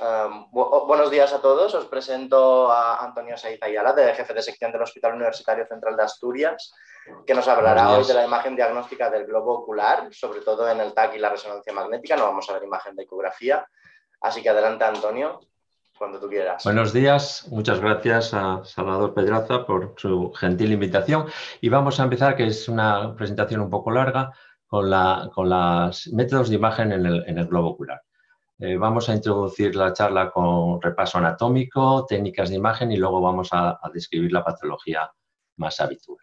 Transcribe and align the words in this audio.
Um, 0.00 0.50
buenos 0.50 1.08
días 1.08 1.32
a 1.32 1.40
todos. 1.40 1.72
Os 1.72 1.86
presento 1.86 2.68
a 2.68 3.04
Antonio 3.04 3.36
Saiz 3.36 3.62
Ayala, 3.62 3.92
de 3.92 4.12
jefe 4.12 4.34
de 4.34 4.42
sección 4.42 4.72
del 4.72 4.82
Hospital 4.82 5.14
Universitario 5.14 5.66
Central 5.68 5.96
de 5.96 6.02
Asturias, 6.02 6.72
que 7.24 7.32
nos 7.32 7.46
hablará 7.46 7.90
hoy 7.90 8.04
de 8.04 8.14
la 8.14 8.24
imagen 8.24 8.56
diagnóstica 8.56 9.08
del 9.08 9.24
globo 9.24 9.60
ocular, 9.60 10.08
sobre 10.10 10.40
todo 10.40 10.68
en 10.68 10.80
el 10.80 10.92
TAC 10.94 11.14
y 11.14 11.18
la 11.18 11.30
resonancia 11.30 11.72
magnética. 11.72 12.16
No 12.16 12.24
vamos 12.24 12.50
a 12.50 12.54
ver 12.54 12.64
imagen 12.64 12.96
de 12.96 13.04
ecografía. 13.04 13.64
Así 14.20 14.42
que 14.42 14.48
adelante, 14.48 14.84
Antonio, 14.84 15.38
cuando 15.96 16.18
tú 16.18 16.28
quieras. 16.28 16.64
Buenos 16.64 16.92
días. 16.92 17.46
Muchas 17.52 17.78
gracias 17.78 18.34
a 18.34 18.64
Salvador 18.64 19.14
Pedraza 19.14 19.64
por 19.64 19.94
su 19.96 20.32
gentil 20.32 20.72
invitación. 20.72 21.26
Y 21.60 21.68
vamos 21.68 22.00
a 22.00 22.04
empezar, 22.04 22.34
que 22.34 22.48
es 22.48 22.68
una 22.68 23.14
presentación 23.14 23.60
un 23.60 23.70
poco 23.70 23.92
larga, 23.92 24.32
con, 24.66 24.90
los 24.90 26.08
métodos 26.08 26.48
de 26.48 26.56
imagen 26.56 26.90
en 26.90 27.38
el 27.38 27.46
globo 27.46 27.68
ocular. 27.68 28.02
Eh, 28.58 28.76
vamos 28.76 29.08
a 29.08 29.14
introducir 29.14 29.74
la 29.74 29.92
charla 29.92 30.30
con 30.30 30.80
repaso 30.80 31.18
anatómico, 31.18 32.06
técnicas 32.06 32.50
de 32.50 32.56
imagen 32.56 32.92
y 32.92 32.96
luego 32.96 33.20
vamos 33.20 33.48
a, 33.52 33.80
describir 33.92 34.32
la 34.32 34.44
patología 34.44 35.10
más 35.56 35.80
habitual. 35.80 36.18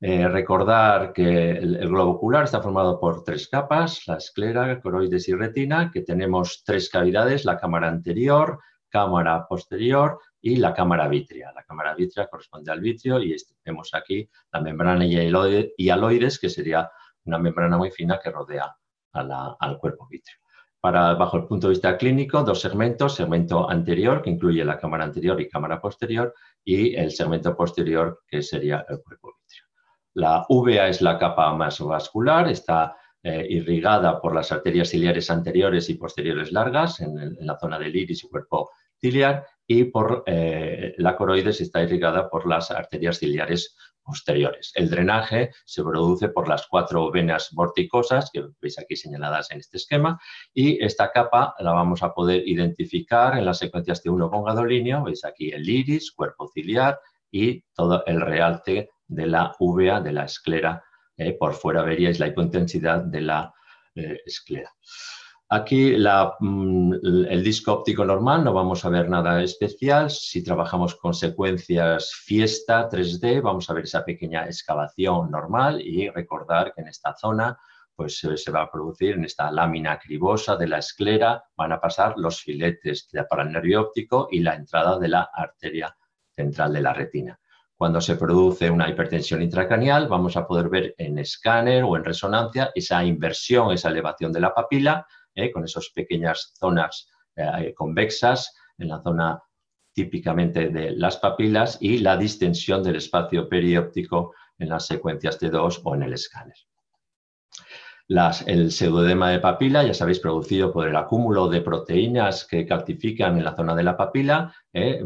Eh, 0.00 0.28
recordar 0.28 1.12
que 1.12 1.50
el, 1.50 1.88
globo 1.88 2.12
ocular 2.12 2.44
está 2.44 2.62
formado 2.62 3.00
por 3.00 3.24
tres 3.24 3.48
capas, 3.48 4.06
la 4.06 4.16
esclera, 4.16 4.80
coroides 4.80 5.28
y 5.28 5.34
retina, 5.34 5.90
que 5.92 6.02
tenemos 6.02 6.62
tres 6.64 6.88
cavidades, 6.88 7.44
la 7.44 7.58
cámara 7.58 7.88
anterior, 7.88 8.60
cámara 8.88 9.46
posterior 9.48 10.20
y 10.40 10.56
la 10.56 10.72
cámara 10.72 11.08
vítrea. 11.08 11.52
La 11.52 11.64
cámara 11.64 11.94
vítrea 11.94 12.28
corresponde 12.28 12.70
al 12.70 12.80
vitrio 12.80 13.20
y 13.20 13.32
este, 13.32 13.54
vemos 13.64 13.90
aquí 13.92 14.28
la 14.52 14.60
membrana 14.60 15.04
hialoides, 15.04 16.38
que 16.38 16.48
sería 16.48 16.90
una 17.24 17.38
membrana 17.38 17.76
muy 17.76 17.90
fina 17.90 18.20
que 18.22 18.30
rodea 18.30 18.74
al 19.12 19.78
cuerpo 19.78 20.06
vítreo 20.08 20.39
para, 20.80 21.14
bajo 21.14 21.36
el 21.36 21.44
punto 21.44 21.66
de 21.66 21.72
vista 21.72 21.96
clínico, 21.96 22.42
dos 22.42 22.60
segmentos, 22.60 23.14
segmento 23.14 23.68
anterior, 23.68 24.22
que 24.22 24.30
incluye 24.30 24.64
la 24.64 24.78
cámara 24.78 25.04
anterior 25.04 25.40
y 25.40 25.48
cámara 25.48 25.80
posterior, 25.80 26.34
y 26.64 26.94
el 26.94 27.10
segmento 27.10 27.56
posterior, 27.56 28.20
que 28.26 28.42
sería 28.42 28.84
el 28.88 29.00
cuerpo 29.02 29.34
vítreo. 29.38 29.64
La 30.14 30.46
uvea 30.48 30.88
es 30.88 31.02
la 31.02 31.18
capa 31.18 31.52
más 31.54 31.80
vascular, 31.80 32.48
está 32.48 32.96
eh, 33.22 33.46
irrigada 33.50 34.18
por 34.18 34.34
las 34.34 34.50
arterias 34.50 34.88
ciliares 34.88 35.30
anteriores 35.30 35.90
y 35.90 35.94
posteriores 35.94 36.52
largas 36.52 37.00
en, 37.00 37.36
la 37.40 37.58
zona 37.58 37.78
del 37.78 37.94
iris 37.94 38.24
y 38.24 38.28
cuerpo 38.28 38.70
ciliar, 38.98 39.46
y 39.72 39.84
por 39.84 40.24
eh, 40.26 40.94
la 40.98 41.14
coroides 41.14 41.60
está 41.60 41.80
irrigada 41.80 42.28
por 42.28 42.44
las 42.44 42.72
arterias 42.72 43.20
ciliares 43.20 43.76
posteriores. 44.02 44.72
El 44.74 44.90
drenaje 44.90 45.52
se 45.64 45.84
produce 45.84 46.28
por 46.28 46.48
las 46.48 46.66
cuatro 46.66 47.08
venas 47.12 47.50
vorticosas 47.52 48.32
que 48.32 48.46
veis 48.60 48.80
aquí 48.80 48.96
señaladas 48.96 49.52
en 49.52 49.60
este 49.60 49.76
esquema 49.76 50.20
y 50.52 50.84
esta 50.84 51.12
capa 51.12 51.54
la 51.60 51.70
vamos 51.70 52.02
a 52.02 52.12
poder 52.12 52.42
identificar 52.48 53.38
en 53.38 53.44
las 53.44 53.58
secuencias 53.58 54.02
de 54.02 54.10
1 54.10 54.28
con 54.28 54.42
gadolinio. 54.42 55.04
Veis 55.04 55.24
aquí 55.24 55.52
el 55.52 55.68
iris, 55.68 56.10
cuerpo 56.10 56.50
ciliar 56.52 56.98
y 57.30 57.60
todo 57.72 58.04
el 58.06 58.20
realce 58.20 58.90
de 59.06 59.26
la 59.28 59.54
uvea, 59.60 60.00
de 60.00 60.12
la 60.12 60.24
esclera. 60.24 60.82
Eh, 61.16 61.34
por 61.34 61.54
fuera 61.54 61.84
veríais 61.84 62.18
la 62.18 62.26
hipointensidad 62.26 63.04
de 63.04 63.20
la 63.20 63.54
eh, 63.94 64.18
esclera. 64.26 64.74
Aquí 65.52 65.96
mm, 65.96 66.92
el 67.28 67.42
disco 67.42 67.72
óptico 67.72 68.04
normal, 68.04 68.44
no 68.44 68.52
vamos 68.52 68.84
a 68.84 68.88
ver 68.88 69.08
nada 69.08 69.42
especial. 69.42 70.08
Si 70.08 70.44
trabajamos 70.44 70.94
con 70.94 71.12
secuencias 71.12 72.12
fiesta 72.14 72.88
3D, 72.88 73.42
vamos 73.42 73.68
a 73.68 73.72
ver 73.74 73.82
esa 73.82 74.04
pequeña 74.04 74.44
excavación 74.44 75.28
normal 75.28 75.80
y 75.80 76.08
recordar 76.08 76.72
que 76.72 76.82
en 76.82 76.88
esta 76.88 77.16
zona 77.16 77.58
pues, 77.96 78.18
se 78.18 78.50
va 78.52 78.62
a 78.62 78.70
producir, 78.70 79.16
en 79.16 79.24
esta 79.24 79.50
lámina 79.50 79.98
cribosa 79.98 80.54
de 80.56 80.68
la 80.68 80.78
esclera, 80.78 81.42
van 81.56 81.72
a 81.72 81.80
pasar 81.80 82.14
los 82.16 82.40
filetes 82.40 83.08
para 83.28 83.42
el 83.42 83.50
nervio 83.50 83.80
óptico 83.80 84.28
y 84.30 84.38
la 84.38 84.54
entrada 84.54 85.00
de 85.00 85.08
la 85.08 85.30
arteria 85.34 85.96
central 86.32 86.72
de 86.74 86.82
la 86.82 86.92
retina. 86.92 87.40
Cuando 87.74 88.00
se 88.00 88.14
produce 88.14 88.70
una 88.70 88.88
hipertensión 88.88 89.42
intracranial, 89.42 90.06
vamos 90.06 90.36
a 90.36 90.46
poder 90.46 90.68
ver 90.68 90.94
en 90.96 91.18
escáner 91.18 91.82
o 91.82 91.96
en 91.96 92.04
resonancia 92.04 92.70
esa 92.72 93.02
inversión, 93.02 93.72
esa 93.72 93.88
elevación 93.88 94.30
de 94.30 94.40
la 94.40 94.54
papila, 94.54 95.06
¿eh? 95.34 95.50
con 95.50 95.64
esas 95.64 95.90
pequeñas 95.94 96.54
zonas 96.58 97.08
eh, 97.36 97.72
convexas 97.74 98.54
en 98.78 98.88
la 98.88 99.02
zona 99.02 99.40
típicamente 99.92 100.68
de 100.68 100.92
las 100.92 101.16
papilas 101.16 101.78
y 101.80 101.98
la 101.98 102.16
distensión 102.16 102.82
del 102.82 102.96
espacio 102.96 103.48
perióptico 103.48 104.34
en 104.58 104.68
las 104.68 104.86
secuencias 104.86 105.40
T2 105.40 105.80
o 105.84 105.94
en 105.94 106.02
el 106.04 106.12
escáner. 106.12 106.54
el 108.46 108.72
pseudoedema 108.72 109.30
de 109.30 109.40
papila, 109.40 109.82
ya 109.82 109.94
sabéis, 109.94 110.20
producido 110.20 110.72
por 110.72 110.86
el 110.86 110.96
acúmulo 110.96 111.48
de 111.48 111.60
proteínas 111.60 112.46
que 112.46 112.66
calcifican 112.66 113.36
en 113.36 113.44
la 113.44 113.56
zona 113.56 113.74
de 113.74 113.82
la 113.82 113.96
papila, 113.96 114.54
¿eh? 114.72 115.02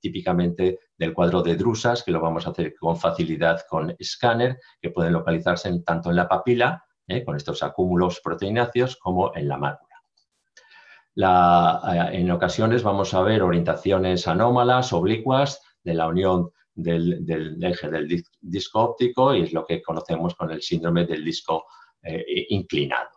típicamente 0.00 0.80
del 0.96 1.12
cuadro 1.12 1.42
de 1.42 1.56
drusas, 1.56 2.02
que 2.02 2.12
lo 2.12 2.20
vamos 2.20 2.46
a 2.46 2.50
hacer 2.50 2.74
con 2.74 2.96
facilidad 2.96 3.60
con 3.68 3.94
escáner, 3.98 4.58
que 4.80 4.90
pueden 4.90 5.12
localizarse 5.12 5.70
tanto 5.84 6.10
en 6.10 6.16
la 6.16 6.28
papila 6.28 6.85
¿eh? 7.08 7.24
con 7.24 7.36
estos 7.36 7.62
acúmulos 7.62 8.20
proteináceos 8.22 8.96
como 8.96 9.34
en 9.34 9.48
la 9.48 9.56
mácula. 9.56 9.86
Eh, 11.16 12.18
en 12.18 12.30
ocasiones 12.30 12.82
vamos 12.82 13.14
a 13.14 13.22
ver 13.22 13.42
orientaciones 13.42 14.28
anómalas, 14.28 14.92
oblicuas, 14.92 15.62
de 15.82 15.94
la 15.94 16.08
unión 16.08 16.50
del, 16.74 17.62
eje 17.62 17.88
del 17.88 18.22
disco 18.40 18.80
óptico 18.80 19.34
y 19.34 19.42
es 19.42 19.52
lo 19.52 19.64
que 19.64 19.80
conocemos 19.80 20.34
con 20.34 20.50
el 20.50 20.60
síndrome 20.60 21.06
del 21.06 21.24
disco 21.24 21.64
eh, 22.02 22.46
inclinado. 22.50 23.10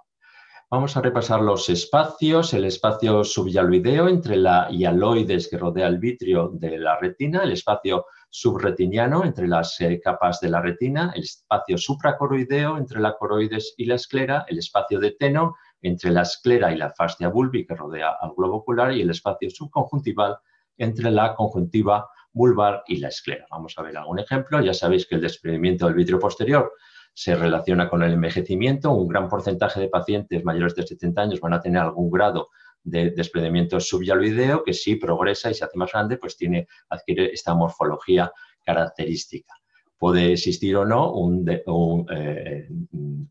Vamos 0.72 0.96
a 0.96 1.02
repasar 1.02 1.42
los 1.42 1.68
espacios, 1.70 2.54
el 2.54 2.66
espacio 2.66 3.24
subyaloideo 3.24 4.08
entre 4.08 4.38
la 4.38 4.70
hialoides 4.70 5.50
que 5.50 5.58
rodea 5.58 5.88
el 5.88 5.98
vitrio 5.98 6.52
de 6.54 6.78
la 6.78 6.98
retina, 7.00 7.42
el 7.42 7.54
espacio 7.54 8.06
subretiniano 8.29 9.25
entre 9.25 9.47
las 9.47 9.79
eh, 9.81 10.00
capas 10.03 10.40
de 10.40 10.50
la 10.50 10.62
retina, 10.62 11.12
el 11.16 11.23
espacio 11.23 11.78
supracoroideo 11.78 12.78
entre 12.78 13.00
la 13.00 13.17
coroides 13.17 13.73
y 13.78 13.85
la 13.85 13.95
esclera, 13.95 14.45
el 14.47 14.59
espacio 14.59 15.00
de 15.00 15.12
teno 15.12 15.56
entre 15.81 16.12
la 16.12 16.22
esclera 16.22 16.72
y 16.72 16.78
la 16.78 16.91
fascia 16.91 17.29
bulbi 17.29 17.66
que 17.66 17.75
rodea 17.75 18.16
al 18.22 18.34
globo 18.35 18.57
ocular 18.57 18.94
y 18.94 19.01
el 19.01 19.09
espacio 19.09 19.50
subconjuntival 19.50 20.38
entre 20.78 21.12
la 21.12 21.35
conjuntiva 21.35 22.07
vulvar 22.31 22.84
y 22.88 22.97
la 22.97 23.07
esclera. 23.09 23.45
Vamos 23.50 23.73
a 23.78 23.81
ver 23.81 23.97
algún 23.97 24.19
ejemplo. 24.19 24.61
Ya 24.61 24.73
sabéis 24.73 25.07
que 25.07 25.16
el 25.16 25.22
desprendimiento 25.22 25.85
del 25.85 25.96
vitrio 25.96 26.19
posterior 26.19 26.72
se 27.13 27.35
relaciona 27.35 27.90
con 27.90 28.03
el 28.03 28.13
envejecimiento. 28.13 28.91
Un 28.91 29.07
gran 29.07 29.28
porcentaje 29.28 29.79
de 29.79 29.90
pacientes 29.90 30.44
mayores 30.46 30.75
de 30.75 30.85
70 30.85 31.22
años 31.22 31.40
van 31.40 31.53
a 31.53 31.59
tener 31.59 31.81
algún 31.81 32.09
grado 32.09 32.50
de 32.84 33.12
desprendimiento 33.12 33.79
subyaloideo 33.79 34.63
que 34.63 34.73
si 34.73 34.95
progresa 34.95 35.51
y 35.51 35.53
se 35.53 35.66
hace 35.66 35.78
más 35.78 35.91
grande, 35.91 36.17
pues 36.17 36.38
tiene, 36.38 36.67
adquiere 36.90 37.31
esta 37.31 37.53
morfología 37.53 38.31
característica. 38.63 39.53
Puede 39.97 40.34
existir 40.34 40.75
o 40.78 40.85
no 40.85 41.13
eh, 41.47 42.67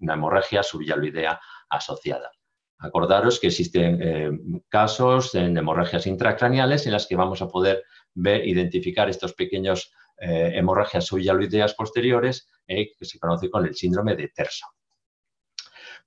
una 0.00 0.14
hemorragia 0.14 0.62
subyaloidea 0.62 1.40
asociada. 1.70 2.30
Acordaros 2.78 3.40
que 3.40 3.48
existen 3.48 4.00
eh, 4.00 4.30
casos 4.68 5.34
en 5.34 5.56
hemorragias 5.56 6.06
intracraneales 6.06 6.86
en 6.86 6.92
las 6.92 7.06
que 7.06 7.16
vamos 7.16 7.42
a 7.42 7.48
poder 7.48 7.84
ver, 8.14 8.46
identificar 8.46 9.08
estos 9.08 9.32
pequeños 9.32 9.92
eh, 10.18 10.52
hemorragias 10.54 11.06
subyaloideas 11.06 11.74
posteriores 11.74 12.48
que 12.66 13.04
se 13.04 13.18
conoce 13.18 13.48
con 13.48 13.64
el 13.64 13.74
síndrome 13.74 14.14
de 14.14 14.28
Terso. 14.28 14.66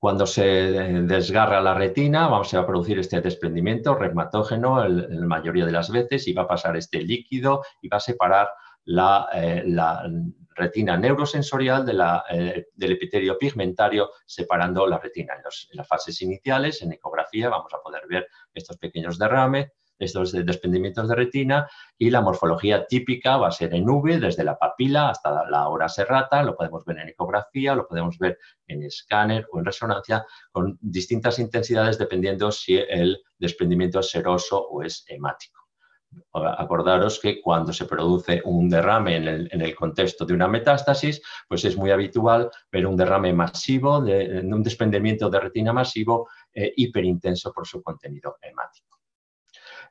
Cuando 0.01 0.25
se 0.25 0.41
desgarra 0.41 1.61
la 1.61 1.75
retina, 1.75 2.27
vamos 2.27 2.51
a 2.55 2.65
producir 2.65 2.97
este 2.97 3.21
desprendimiento 3.21 3.93
reumatógeno 3.93 4.83
en 4.83 5.19
la 5.19 5.27
mayoría 5.27 5.63
de 5.63 5.71
las 5.71 5.91
veces 5.91 6.27
y 6.27 6.33
va 6.33 6.41
a 6.41 6.47
pasar 6.47 6.75
este 6.75 7.03
líquido 7.03 7.61
y 7.83 7.87
va 7.87 7.97
a 7.97 7.99
separar 7.99 8.49
la, 8.85 9.29
eh, 9.31 9.63
retina 10.55 10.97
neurosensorial 10.97 11.85
eh, 12.31 12.65
del 12.73 12.91
epitelio 12.93 13.37
pigmentario, 13.37 14.09
separando 14.25 14.87
la 14.87 14.97
retina. 14.97 15.35
en 15.35 15.77
las 15.77 15.87
fases 15.87 16.19
iniciales, 16.23 16.81
en 16.81 16.93
ecografía, 16.93 17.49
vamos 17.49 17.71
a 17.71 17.79
poder 17.79 18.01
ver 18.09 18.27
estos 18.55 18.77
pequeños 18.77 19.19
derrames 19.19 19.69
estos 20.01 20.31
desprendimientos 20.31 21.07
de 21.07 21.15
retina 21.15 21.69
y 21.97 22.09
la 22.09 22.21
morfología 22.21 22.85
típica 22.87 23.37
va 23.37 23.49
a 23.49 23.51
ser 23.51 23.73
en 23.73 23.89
V, 23.89 24.19
desde 24.19 24.43
la 24.43 24.57
papila 24.57 25.09
hasta 25.09 25.49
la 25.49 25.67
hora 25.67 25.87
serrata, 25.87 26.43
lo 26.43 26.55
podemos 26.55 26.83
ver 26.85 26.99
en 26.99 27.09
ecografía, 27.09 27.75
lo 27.75 27.87
podemos 27.87 28.17
ver 28.17 28.37
en 28.67 28.83
escáner 28.83 29.47
o 29.51 29.59
en 29.59 29.65
resonancia 29.65 30.25
con 30.51 30.77
distintas 30.81 31.39
intensidades 31.39 31.97
dependiendo 31.97 32.51
si 32.51 32.77
el 32.77 33.21
desprendimiento 33.37 33.99
es 33.99 34.09
seroso 34.09 34.59
o 34.59 34.83
es 34.83 35.05
hemático. 35.07 35.61
Acordaros 36.33 37.19
que 37.19 37.41
cuando 37.41 37.71
se 37.71 37.85
produce 37.85 38.41
un 38.43 38.69
derrame 38.69 39.15
en 39.15 39.61
el, 39.61 39.75
contexto 39.75 40.25
de 40.25 40.33
una 40.33 40.47
metástasis, 40.47 41.21
pues 41.47 41.63
es 41.63 41.77
muy 41.77 41.91
habitual 41.91 42.49
ver 42.71 42.85
un 42.85 42.97
derrame 42.97 43.33
masivo, 43.33 44.01
de, 44.01 44.41
un 44.43 44.61
desprendimiento 44.61 45.29
de 45.29 45.39
retina 45.39 45.71
masivo 45.71 46.29
eh, 46.53 46.73
hiperintenso 46.75 47.53
por 47.53 47.65
su 47.65 47.81
contenido 47.81 48.37
hemático. 48.41 48.90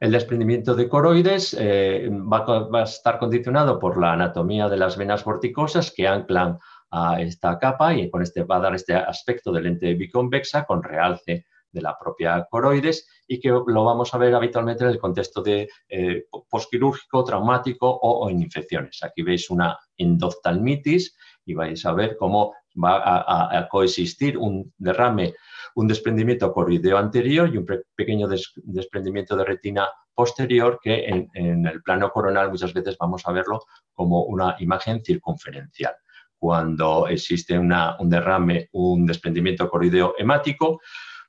El 0.01 0.13
desprendimiento 0.13 0.75
de 0.75 0.89
coroides 0.89 1.55
eh, 1.59 2.09
va, 2.11 2.81
a 2.81 2.83
estar 2.85 3.19
condicionado 3.19 3.79
por 3.79 4.01
la 4.01 4.15
anatomía 4.15 4.67
de 4.69 4.79
las 4.79 4.97
venas 4.97 5.23
vorticosas 5.25 5.93
que 5.93 6.09
anclan 6.09 6.59
a 6.91 7.21
esta 7.21 7.59
capa 7.59 7.95
y 7.95 8.09
con 8.09 8.23
este 8.23 8.43
va 8.45 8.57
a 8.57 8.61
dar 8.61 8.75
este 8.75 8.95
aspecto 8.95 9.53
de 9.53 9.61
lente 9.61 9.95
biconvexa 9.95 10.65
con 10.65 10.83
realce 10.83 11.45
la 11.73 11.97
propia 11.99 12.47
coroides 12.51 13.09
y 13.29 13.39
que 13.39 13.51
lo 13.51 13.85
vamos 13.85 14.13
a 14.15 14.19
ver 14.19 14.35
habitualmente 14.35 14.85
en 14.85 14.91
el 14.91 14.99
contexto 14.99 15.43
de 15.43 15.69
eh, 15.89 16.25
postquirúrgico, 16.49 17.23
traumático 17.23 17.89
o, 17.89 18.29
en 18.29 18.41
infecciones. 18.41 19.03
Aquí 19.03 19.23
veis 19.23 19.51
una 19.51 19.79
endoftalmitis 19.97 21.17
y 21.45 21.55
vais 21.55 21.85
a 21.87 21.93
ver 21.93 22.17
cómo 22.17 22.55
va 22.77 23.01
a, 23.03 23.69
coexistir 23.69 24.37
un 24.39 24.73
derrame, 24.79 25.35
un 25.75 25.89
desprendimiento 25.89 26.53
coroideo 26.53 26.99
anterior 26.99 27.53
y 27.53 27.57
un 27.57 27.67
pequeño 27.95 28.29
desprendimiento 28.29 29.37
de 29.37 29.45
retina 29.45 29.89
posterior 30.15 30.79
que 30.83 31.07
en, 31.07 31.67
el 31.67 31.83
plano 31.83 32.11
coronal 32.11 32.51
muchas 32.51 32.75
veces 32.75 32.97
vamos 32.99 33.23
a 33.27 33.33
verlo 33.33 33.63
como 33.93 34.25
una 34.25 34.57
imagen 34.59 35.03
circunferencial. 35.05 35.95
Cuando 36.39 37.07
existe 37.09 37.59
un 37.59 37.75
derrame, 38.09 38.69
un 38.73 39.07
desprendimiento 39.07 39.69
coroideo 39.69 40.15
hemático, 40.19 40.81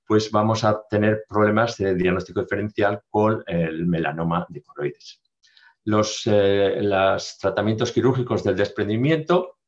pues 0.05 0.29
vamos 0.31 0.63
a 0.63 0.81
tener 0.89 1.23
problemas 1.27 1.77
de 1.77 1.95
diagnóstico 1.95 2.41
diferencial 2.41 3.01
con 3.09 3.43
el 3.47 3.87
melanoma 3.87 4.45
de 4.49 4.61
coroides. 4.61 5.21
Los, 5.85 6.23
eh, 6.25 6.81
tratamientos 7.39 7.91
quirúrgicos 7.91 8.43
del 8.43 8.55
desprendimiento, 8.55 9.59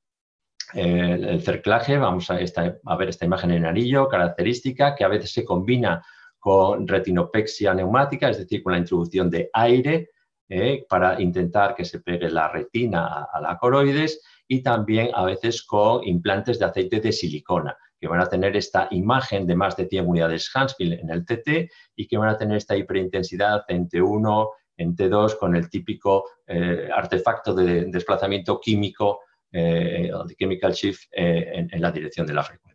el 0.73 1.41
cerclaje, 1.41 1.97
vamos 1.97 2.29
a, 2.31 2.39
a, 2.85 2.95
ver 2.95 3.09
esta 3.09 3.25
imagen 3.25 3.51
en 3.51 3.65
anillo, 3.65 4.07
característica 4.07 4.95
que 4.95 5.03
a 5.03 5.07
veces 5.07 5.31
se 5.31 5.45
combina 5.45 6.03
con 6.39 6.87
retinopexia 6.87 7.73
neumática, 7.73 8.29
es 8.29 8.37
decir, 8.37 8.61
con 8.61 8.73
la 8.73 8.79
introducción 8.79 9.29
de 9.29 9.49
aire 9.53 10.09
eh, 10.49 10.85
para 10.89 11.21
intentar 11.21 11.73
que 11.73 11.85
se 11.85 12.01
pegue 12.01 12.29
la 12.29 12.49
retina 12.49 13.27
a, 13.31 13.39
la 13.39 13.57
coroides 13.57 14.21
y 14.47 14.61
también 14.61 15.09
a 15.13 15.23
veces 15.23 15.63
con 15.63 16.05
implantes 16.05 16.59
de 16.59 16.65
aceite 16.65 16.99
de 16.99 17.13
silicona 17.13 17.77
que 17.97 18.09
van 18.09 18.19
a 18.19 18.27
tener 18.27 18.57
esta 18.57 18.89
imagen 18.91 19.47
de 19.47 19.55
más 19.55 19.77
de 19.77 19.87
100 19.87 20.05
unidades 20.05 20.51
Hansfield 20.53 20.99
en 20.99 21.09
el 21.09 21.25
TT 21.25 21.71
y 21.95 22.07
que 22.07 22.17
van 22.17 22.27
a 22.27 22.37
tener 22.37 22.57
esta 22.57 22.75
hiperintensidad 22.75 23.63
en 23.69 23.87
T1, 23.87 24.49
en 24.75 24.95
T2 24.95 25.37
con 25.37 25.55
el 25.55 25.69
típico 25.69 26.25
eh, 26.45 26.89
artefacto 26.93 27.55
de 27.55 27.85
desplazamiento 27.85 28.59
químico, 28.59 29.21
eh, 29.53 30.11
de 30.27 30.35
chemical 30.35 30.73
shift 30.73 31.03
en, 31.11 31.69
la 31.79 31.91
dirección 31.91 32.25
de 32.25 32.33
la 32.33 32.43
frecuencia. 32.43 32.73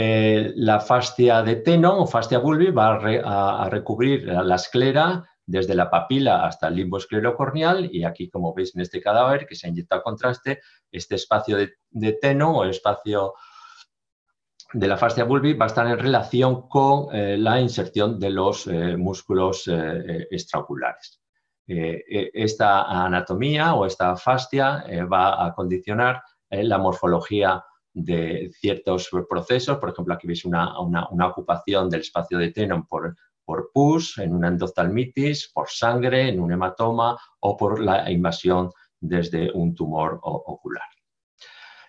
Eh, 0.00 0.52
la 0.54 0.78
fascia 0.78 1.42
de 1.42 1.56
Tenon 1.56 1.98
o 1.98 2.06
fascia 2.06 2.38
bulbi 2.38 2.70
va 2.70 3.00
a, 3.64 3.68
recubrir 3.68 4.26
la 4.26 4.54
esclera 4.54 5.24
desde 5.44 5.74
la 5.74 5.90
papila 5.90 6.46
hasta 6.46 6.68
el 6.68 6.76
limbo 6.76 6.98
esclerocorneal 6.98 7.88
y 7.92 8.04
aquí, 8.04 8.30
como 8.30 8.54
veis 8.54 8.76
en 8.76 8.82
este 8.82 9.00
cadáver 9.00 9.44
que 9.44 9.56
se 9.56 9.66
ha 9.66 9.70
inyectado 9.70 10.04
contraste, 10.04 10.60
este 10.92 11.16
espacio 11.16 11.56
de, 11.56 12.12
Tenon 12.12 12.54
o 12.54 12.64
espacio 12.64 13.34
de 14.72 14.86
la 14.86 14.96
fascia 14.96 15.24
bulbi 15.24 15.54
va 15.54 15.64
a 15.64 15.68
estar 15.68 15.86
en 15.88 15.98
relación 15.98 16.68
con 16.68 17.12
eh, 17.12 17.36
la 17.36 17.60
inserción 17.60 18.20
de 18.20 18.30
los 18.30 18.68
eh, 18.68 18.96
músculos 18.96 19.68
extraoculares. 20.30 21.17
Esta 21.68 23.04
anatomía 23.04 23.74
o 23.74 23.84
esta 23.84 24.16
fascia 24.16 24.84
va 25.12 25.44
a 25.44 25.52
condicionar 25.52 26.22
la 26.50 26.78
morfología 26.78 27.62
de 27.92 28.50
ciertos 28.58 29.10
procesos. 29.28 29.78
Por 29.78 29.90
ejemplo, 29.90 30.14
aquí 30.14 30.26
veis 30.26 30.44
una, 30.44 30.78
ocupación 31.28 31.90
del 31.90 32.00
espacio 32.00 32.38
de 32.38 32.52
Tenon 32.52 32.86
por, 32.86 33.14
por 33.44 33.70
pus, 33.72 34.18
en 34.18 34.34
una 34.34 34.48
endoftalmitis, 34.48 35.50
por 35.52 35.68
sangre, 35.68 36.28
en 36.28 36.40
un 36.40 36.52
hematoma 36.52 37.16
o 37.40 37.56
por 37.56 37.80
la 37.80 38.10
invasión 38.10 38.70
desde 39.00 39.50
un 39.52 39.74
tumor 39.74 40.18
ocular. 40.22 40.88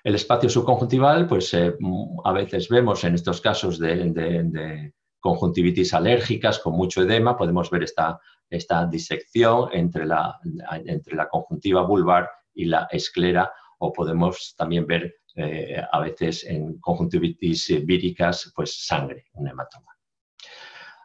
El 0.03 0.15
espacio 0.15 0.49
subconjuntival, 0.49 1.27
pues 1.27 1.53
eh, 1.53 1.75
a 2.23 2.31
veces 2.31 2.69
vemos 2.69 3.03
en 3.03 3.15
estos 3.15 3.41
casos 3.41 3.77
de, 3.77 4.93
conjuntivitis 5.19 5.93
alérgicas 5.93 6.59
con 6.59 6.73
mucho 6.73 7.01
edema, 7.01 7.37
podemos 7.37 7.69
ver 7.69 7.83
esta, 7.83 8.19
esta 8.49 8.85
disección 8.85 9.69
entre 9.73 10.05
la, 10.05 10.39
entre 10.85 11.15
la 11.15 11.27
conjuntiva 11.27 11.81
vulvar 11.83 12.29
y 12.53 12.65
la 12.65 12.87
esclera 12.91 13.51
o 13.79 13.93
podemos 13.93 14.55
también 14.57 14.85
ver 14.85 15.15
eh, 15.35 15.81
a 15.91 15.99
veces 15.99 16.43
en 16.43 16.79
conjuntivitis 16.79 17.85
víricas, 17.85 18.51
pues 18.55 18.85
sangre, 18.85 19.25
un 19.33 19.47
hematoma. 19.47 19.95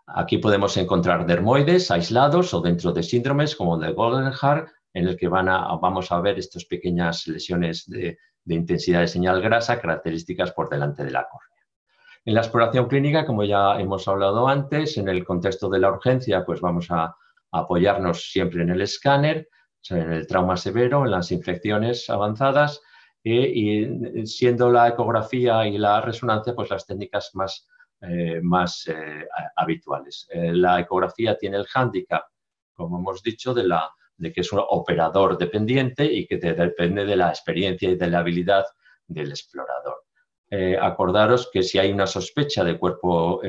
Aquí 0.07 0.39
podemos 0.39 0.77
encontrar 0.77 1.27
dermoides 1.27 1.91
aislados 1.91 2.53
o 2.53 2.61
dentro 2.61 2.93
de 2.93 3.03
síndromes 3.03 3.57
como 3.57 3.77
el 3.77 3.83
de 3.83 3.93
Goldenhar, 3.93 4.67
en 4.93 5.09
el 5.09 5.17
que 5.17 5.29
van 5.29 5.49
a, 5.49 5.75
vamos 5.77 6.13
a 6.13 6.21
ver 6.21 6.39
estas 6.39 6.65
pequeñas 6.67 7.27
lesiones 7.27 7.89
de, 7.89 8.19
intensidad 8.47 9.01
de 9.01 9.09
señal 9.09 9.41
grasa 9.41 9.81
características 9.81 10.53
por 10.53 10.69
delante 10.69 11.05
de 11.05 11.11
la 11.11 11.27
córnea. 11.29 11.54
En 12.27 12.35
la 12.35 12.41
exploración 12.41 12.89
clínica, 12.89 13.27
como 13.27 13.45
ya 13.45 13.79
hemos 13.79 14.09
hablado 14.09 14.49
antes, 14.49 14.97
en 14.97 15.09
el 15.09 15.25
contexto 15.25 15.69
de 15.69 15.79
la 15.79 15.91
urgencia, 15.91 16.43
pues 16.45 16.61
vamos 16.61 16.91
a 16.91 17.15
apoyarnos 17.53 18.31
siempre 18.31 18.63
en 18.63 18.71
el 18.71 18.81
escáner, 18.81 19.49
en 19.91 20.11
el 20.11 20.27
trauma 20.27 20.57
severo, 20.57 21.05
en 21.05 21.11
las 21.11 21.31
infecciones 21.31 22.09
avanzadas 22.09 22.81
eh, 23.23 23.53
y 23.55 24.27
siendo 24.27 24.71
la 24.71 24.89
ecografía 24.89 25.67
y 25.67 25.77
la 25.77 26.01
resonancia 26.01 26.55
pues 26.55 26.71
las 26.71 26.87
técnicas 26.87 27.31
más, 27.35 27.69
eh, 28.01 28.41
más 28.43 28.87
eh, 28.89 29.29
habituales. 29.57 30.27
la 30.33 30.81
ecografía 30.81 31.37
tiene 31.37 31.59
el 31.59 31.67
hándicap, 31.67 32.25
como 32.73 32.99
hemos 32.99 33.23
dicho, 33.23 33.53
de 33.53 34.33
que 34.33 34.41
es 34.41 34.51
un 34.51 34.63
operador 34.67 35.37
dependiente 35.37 36.05
y 36.05 36.27
que 36.27 36.39
depende 36.39 37.05
de 37.05 37.17
la 37.17 37.29
experiencia 37.29 37.91
y 37.91 37.97
de 37.97 38.07
la 38.07 38.21
habilidad 38.21 38.65
del 39.07 39.29
explorador. 39.31 40.04
Acordaros 40.81 41.51
que 41.53 41.63
si 41.63 41.79
hay 41.79 41.91
una 41.91 42.07
sospecha 42.07 42.63
de 42.63 42.79
cuerpo 42.79 43.41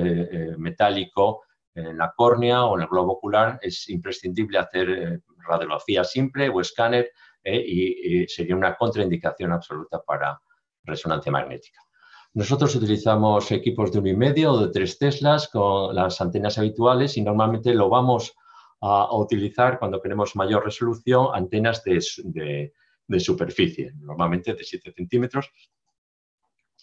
metálico 0.58 1.44
en 1.76 1.98
la 1.98 2.14
córnea 2.16 2.66
o 2.66 2.76
en 2.76 2.82
el 2.82 2.88
globo 2.88 3.14
ocular, 3.14 3.60
es 3.62 3.88
imprescindible 3.90 4.58
hacer 4.58 5.22
radiografía 5.48 6.04
simple 6.04 6.50
o 6.50 6.62
escáner 6.62 7.12
¿eh? 7.44 7.64
y, 7.66 8.28
sería 8.28 8.56
una 8.56 8.76
contraindicación 8.76 9.52
absoluta 9.52 10.02
para 10.02 10.40
resonancia 10.84 11.32
magnética. 11.32 11.82
Nosotros 12.34 12.76
utilizamos 12.76 13.50
equipos 13.52 13.92
de 13.92 14.00
uno 14.00 14.10
y 14.10 14.16
medio 14.16 14.52
o 14.52 14.66
de 14.66 14.72
tres 14.72 14.98
Teslas 14.98 15.48
con 15.48 15.96
las 15.96 16.20
antenas 16.20 16.58
habituales 16.58 17.16
y 17.16 17.22
normalmente 17.22 17.74
lo 17.74 17.88
vamos 17.88 18.36
a, 18.82 19.16
utilizar 19.16 19.80
cuando 19.80 20.02
queremos 20.02 20.36
mayor 20.36 20.66
resolución, 20.66 21.30
antenas 21.34 21.82
de, 21.84 22.72
superficie, 23.20 23.94
normalmente 24.00 24.54
de 24.54 24.64
7 24.64 24.92
centímetros, 24.94 25.50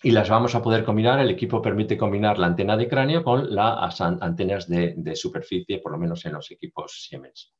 y 0.03 0.11
las 0.11 0.29
vamos 0.29 0.55
a 0.55 0.63
poder 0.63 0.85
combinar. 0.85 1.21
El 1.21 1.31
equipo 1.31 1.63
permite 1.63 1.97
combinar 1.97 2.39
la 2.39 2.49
antena 2.49 2.77
de 2.77 2.89
cráneo 2.89 3.23
con 3.23 3.55
las 3.55 4.01
antenas 4.01 4.69
de, 4.69 5.17
superficie, 5.17 5.79
por 5.79 5.93
lo 5.93 5.99
menos 5.99 6.25
en 6.27 6.35
los 6.35 6.51
equipos 6.51 7.07
Siemens. 7.09 7.53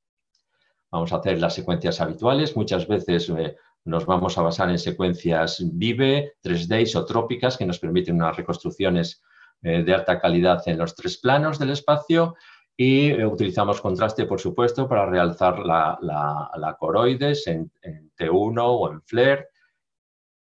Vamos 0.91 1.13
a 1.13 1.17
hacer 1.17 1.41
las 1.41 1.55
secuencias 1.55 2.01
habituales. 2.01 2.57
Muchas 2.57 2.87
veces 2.87 3.29
eh, 3.31 3.57
nos 3.85 4.05
vamos 4.05 4.37
a 4.37 4.43
basar 4.43 4.69
en 4.71 4.79
secuencias 4.79 5.63
vive, 5.73 6.35
3D 6.43 6.83
isotrópicas 6.83 7.57
que 7.57 7.65
nos 7.65 7.79
permiten 7.79 8.17
unas 8.17 8.37
reconstrucciones 8.37 9.23
eh, 9.63 9.83
de 9.83 9.95
alta 9.95 10.21
calidad 10.21 10.63
en 10.67 10.79
los 10.79 10.95
tres 10.95 11.19
planos 11.19 11.59
del 11.59 11.71
espacio 11.71 12.35
y 12.77 13.11
eh, 13.11 13.27
utilizamos 13.27 13.81
contraste, 13.81 14.27
por 14.27 14.41
supuesto, 14.41 14.89
para 14.89 15.07
realzar 15.07 15.59
la, 15.61 16.77
coroides 16.79 17.47
en, 17.47 17.71
T1 18.19 18.61
o 18.61 18.91
en 18.91 19.03
FLAIR, 19.03 19.49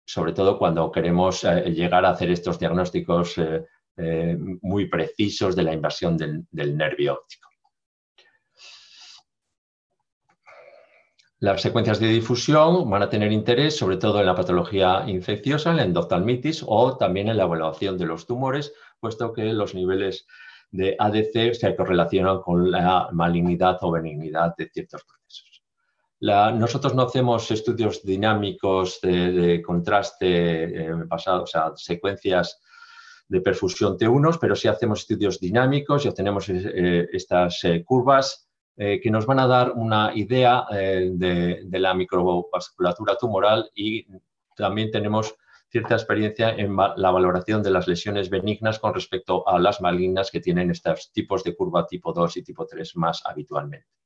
sobre 0.05 0.33
todo 0.33 0.57
cuando 0.57 0.91
queremos 0.91 1.43
llegar 1.43 2.05
a 2.05 2.12
hacer 2.12 2.31
estos 2.31 2.60
diagnósticos 2.60 3.36
muy 4.62 4.88
precisos 4.88 5.55
de 5.55 5.63
la 5.63 5.74
invasión 5.74 6.17
del 6.17 6.77
nervio 6.77 7.13
óptico. 7.13 7.50
Las 11.39 11.62
secuencias 11.62 12.00
de 12.00 12.07
difusión 12.07 12.89
van 12.89 13.01
a 13.01 13.10
tener 13.10 13.29
interés 13.33 13.75
sobre 13.75 13.98
todo 13.98 14.22
en 14.22 14.25
la 14.25 14.33
patología 14.33 15.03
infecciosa, 15.07 15.72
en 15.72 15.75
la 15.77 15.83
endoftalmitis 15.83 16.63
o 16.65 16.95
también 16.95 17.27
en 17.27 17.36
la 17.36 17.43
evaluación 17.43 17.98
de 17.98 18.05
los 18.05 18.25
tumores, 18.25 18.74
puesto 18.98 19.33
que 19.33 19.51
los 19.51 19.75
niveles 19.75 20.25
de 20.72 20.95
ADC 20.98 21.53
se 21.53 21.75
correlacionan 21.75 22.39
con 22.41 22.72
la 22.72 23.10
malignidad 23.12 23.77
o 23.81 23.91
benignidad 23.91 24.55
de 24.55 24.69
ciertos 24.69 25.03
procesos. 25.03 25.22
Nosotros 26.23 26.95
no 26.95 27.03
hacemos 27.03 27.51
estudios 27.51 28.03
dinámicos 28.03 28.99
de, 29.01 29.61
contraste 29.61 30.63
eh, 30.63 31.05
pasado, 31.09 31.43
o 31.43 31.47
sea, 31.47 31.73
secuencias 31.75 32.61
de 33.27 33.41
perfusión 33.41 33.97
T1, 33.97 34.37
pero 34.39 34.55
sí 34.55 34.67
hacemos 34.67 35.01
estudios 35.01 35.39
dinámicos 35.39 36.05
y 36.05 36.07
obtenemos 36.07 36.47
eh, 36.49 37.07
estas 37.11 37.63
eh, 37.63 37.83
curvas 37.83 38.47
eh, 38.77 38.99
que 39.01 39.11
nos 39.11 39.25
van 39.25 39.39
a 39.39 39.47
dar 39.47 39.71
una 39.71 40.11
idea 40.15 40.65
de, 40.71 41.65
la 41.71 41.93
microvasculatura 41.93 43.15
tumoral 43.17 43.69
y 43.75 44.05
también 44.55 44.91
tenemos 44.91 45.35
cierta 45.69 45.95
experiencia 45.95 46.51
en 46.51 46.75
la 46.75 47.11
valoración 47.11 47.63
de 47.63 47.71
las 47.71 47.87
lesiones 47.87 48.29
benignas 48.29 48.79
con 48.79 48.93
respecto 48.93 49.47
a 49.47 49.59
las 49.59 49.81
malignas 49.81 50.29
que 50.29 50.39
tienen 50.39 50.69
estos 50.69 51.11
tipos 51.11 51.43
de 51.43 51.55
curva 51.55 51.87
tipo 51.87 52.13
2 52.13 52.37
y 52.37 52.43
tipo 52.43 52.65
3 52.65 52.95
más 52.95 53.23
habitualmente. 53.25 54.02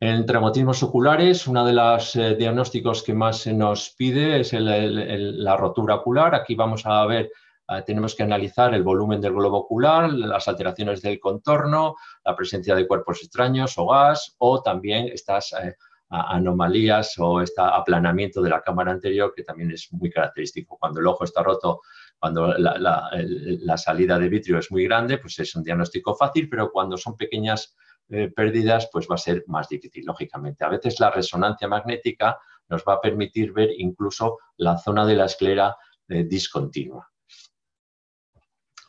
En 0.00 0.26
traumatismos 0.26 0.82
oculares, 0.82 1.46
uno 1.46 1.64
de 1.64 1.72
los 1.72 2.16
eh, 2.16 2.34
diagnósticos 2.34 3.02
que 3.02 3.14
más 3.14 3.38
se 3.38 3.52
nos 3.52 3.90
pide 3.90 4.40
es 4.40 4.52
la 4.52 5.56
rotura 5.56 5.94
ocular. 5.94 6.34
Aquí 6.34 6.54
vamos 6.54 6.84
a 6.84 7.06
ver 7.06 7.30
ah, 7.68 7.82
tenemos 7.82 8.14
que 8.14 8.24
analizar 8.24 8.74
el 8.74 8.82
volumen 8.82 9.20
del 9.20 9.32
globo 9.32 9.58
ocular, 9.58 10.12
las 10.12 10.48
alteraciones 10.48 11.00
del 11.00 11.20
contorno, 11.20 11.96
la 12.24 12.36
presencia 12.36 12.74
de 12.74 12.86
cuerpos 12.86 13.22
extraños 13.22 13.78
o 13.78 13.86
gas, 13.86 14.34
o 14.38 14.62
también 14.62 15.08
estas 15.08 15.52
eh, 15.52 15.76
anomalías 16.10 17.18
o 17.18 17.40
este 17.40 17.60
aplanamiento 17.62 18.42
de 18.42 18.50
la 18.50 18.60
cámara 18.60 18.92
anterior, 18.92 19.32
que 19.34 19.42
también 19.42 19.70
es 19.70 19.92
muy 19.92 20.10
característico. 20.10 20.76
Cuando 20.78 21.00
el 21.00 21.06
ojo 21.06 21.24
está 21.24 21.42
roto, 21.42 21.80
cuando 22.18 22.54
la, 22.56 23.78
salida 23.78 24.18
de 24.18 24.28
vitrio 24.28 24.58
es 24.58 24.70
muy 24.70 24.84
grande, 24.84 25.18
pues 25.18 25.38
es 25.38 25.54
un 25.54 25.62
diagnóstico 25.62 26.14
fácil, 26.14 26.48
pero 26.48 26.70
cuando 26.70 26.96
son 26.96 27.16
pequeñas 27.16 27.76
eh, 28.08 28.30
pérdidas, 28.34 28.88
pues 28.92 29.06
va 29.10 29.14
a 29.14 29.18
ser 29.18 29.44
más 29.46 29.68
difícil, 29.68 30.04
lógicamente. 30.04 30.64
A 30.64 30.68
veces 30.68 31.00
la 31.00 31.10
resonancia 31.10 31.68
magnética 31.68 32.38
nos 32.68 32.82
va 32.86 32.94
a 32.94 33.00
permitir 33.00 33.52
ver 33.52 33.70
incluso 33.78 34.38
la 34.56 34.76
zona 34.78 35.06
de 35.06 35.16
la 35.16 35.26
esclera 35.26 35.76
eh, 36.08 36.24
discontinua. 36.24 37.08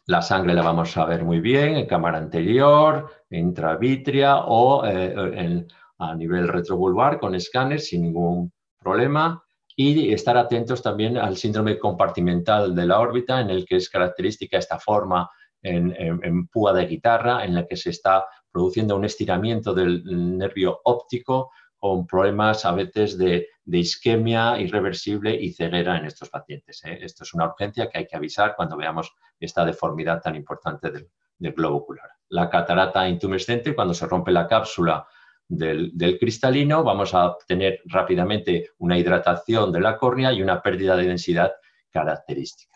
La 0.07 0.21
sangre 0.21 0.53
la 0.53 0.61
vamos 0.61 0.95
a 0.97 1.05
ver 1.05 1.23
muy 1.23 1.39
bien 1.39 1.75
en 1.77 1.87
cámara 1.87 2.17
anterior, 2.17 3.09
intravitria 3.29 4.37
o 4.37 4.85
eh, 4.85 5.65
a 5.97 6.15
nivel 6.15 6.47
retrovulvar 6.47 7.19
con 7.19 7.33
escáner 7.35 7.79
sin 7.79 8.03
ningún 8.03 8.51
problema 8.77 9.43
y 9.75 10.13
estar 10.13 10.37
atentos 10.37 10.81
también 10.81 11.17
al 11.17 11.37
síndrome 11.37 11.77
compartimental 11.77 12.75
de 12.75 12.85
la 12.85 12.99
órbita 12.99 13.41
en 13.41 13.49
el 13.49 13.65
que 13.65 13.77
es 13.77 13.89
característica 13.89 14.57
esta 14.57 14.79
forma 14.79 15.29
en, 15.61 16.47
púa 16.47 16.73
de 16.73 16.85
guitarra 16.85 17.43
en 17.43 17.55
la 17.55 17.65
que 17.65 17.75
se 17.75 17.89
está 17.89 18.25
produciendo 18.55 18.95
un 18.95 19.03
estiramiento 19.03 19.73
del 19.73 20.01
nervio 20.37 20.79
óptico 20.85 21.51
con 21.75 22.07
problemas 22.07 22.63
a 22.63 22.71
veces 22.71 23.17
de, 23.17 23.49
isquemia 23.65 24.57
irreversible 24.61 25.35
y 25.35 25.51
ceguera 25.51 25.97
en 25.97 26.05
estos 26.05 26.29
pacientes. 26.29 26.81
¿eh? 26.85 26.99
Esto 27.01 27.25
es 27.25 27.33
una 27.33 27.47
urgencia 27.47 27.89
que 27.89 27.97
hay 27.97 28.07
que 28.07 28.15
avisar 28.15 28.55
cuando 28.55 28.77
veamos 28.77 29.13
esta 29.41 29.65
deformidad 29.65 30.21
tan 30.21 30.37
importante 30.37 30.89
del, 30.89 31.09
globo 31.37 31.79
ocular. 31.79 32.09
La 32.29 32.49
catarata 32.49 33.09
intumescente, 33.09 33.75
cuando 33.75 33.93
se 33.93 34.07
rompe 34.07 34.31
la 34.31 34.47
cápsula 34.47 35.05
del, 35.49 35.91
del, 35.93 36.17
cristalino, 36.17 36.81
vamos 36.81 37.13
a 37.13 37.35
tener 37.45 37.81
rápidamente 37.87 38.69
una 38.77 38.97
hidratación 38.97 39.69
de 39.73 39.81
la 39.81 39.97
córnea 39.97 40.31
y 40.31 40.41
una 40.41 40.61
pérdida 40.61 40.95
de 40.95 41.07
densidad 41.07 41.51
característica. 41.91 42.74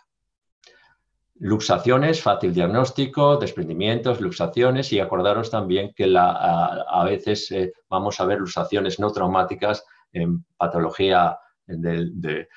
Luxaciones, 1.42 2.22
fácil 2.22 2.54
diagnóstico, 2.54 3.38
desprendimientos, 3.38 4.20
luxaciones 4.20 4.92
y 4.92 5.00
acordaros 5.00 5.50
también 5.50 5.94
que 5.96 6.14
a, 6.18 7.04
veces 7.06 7.50
eh, 7.52 7.72
vamos 7.90 8.20
a 8.20 8.26
ver 8.26 8.40
luxaciones 8.40 9.00
no 9.00 9.10
traumáticas 9.10 9.86
en 10.12 10.44
patología 10.58 11.40
de, 11.66 12.50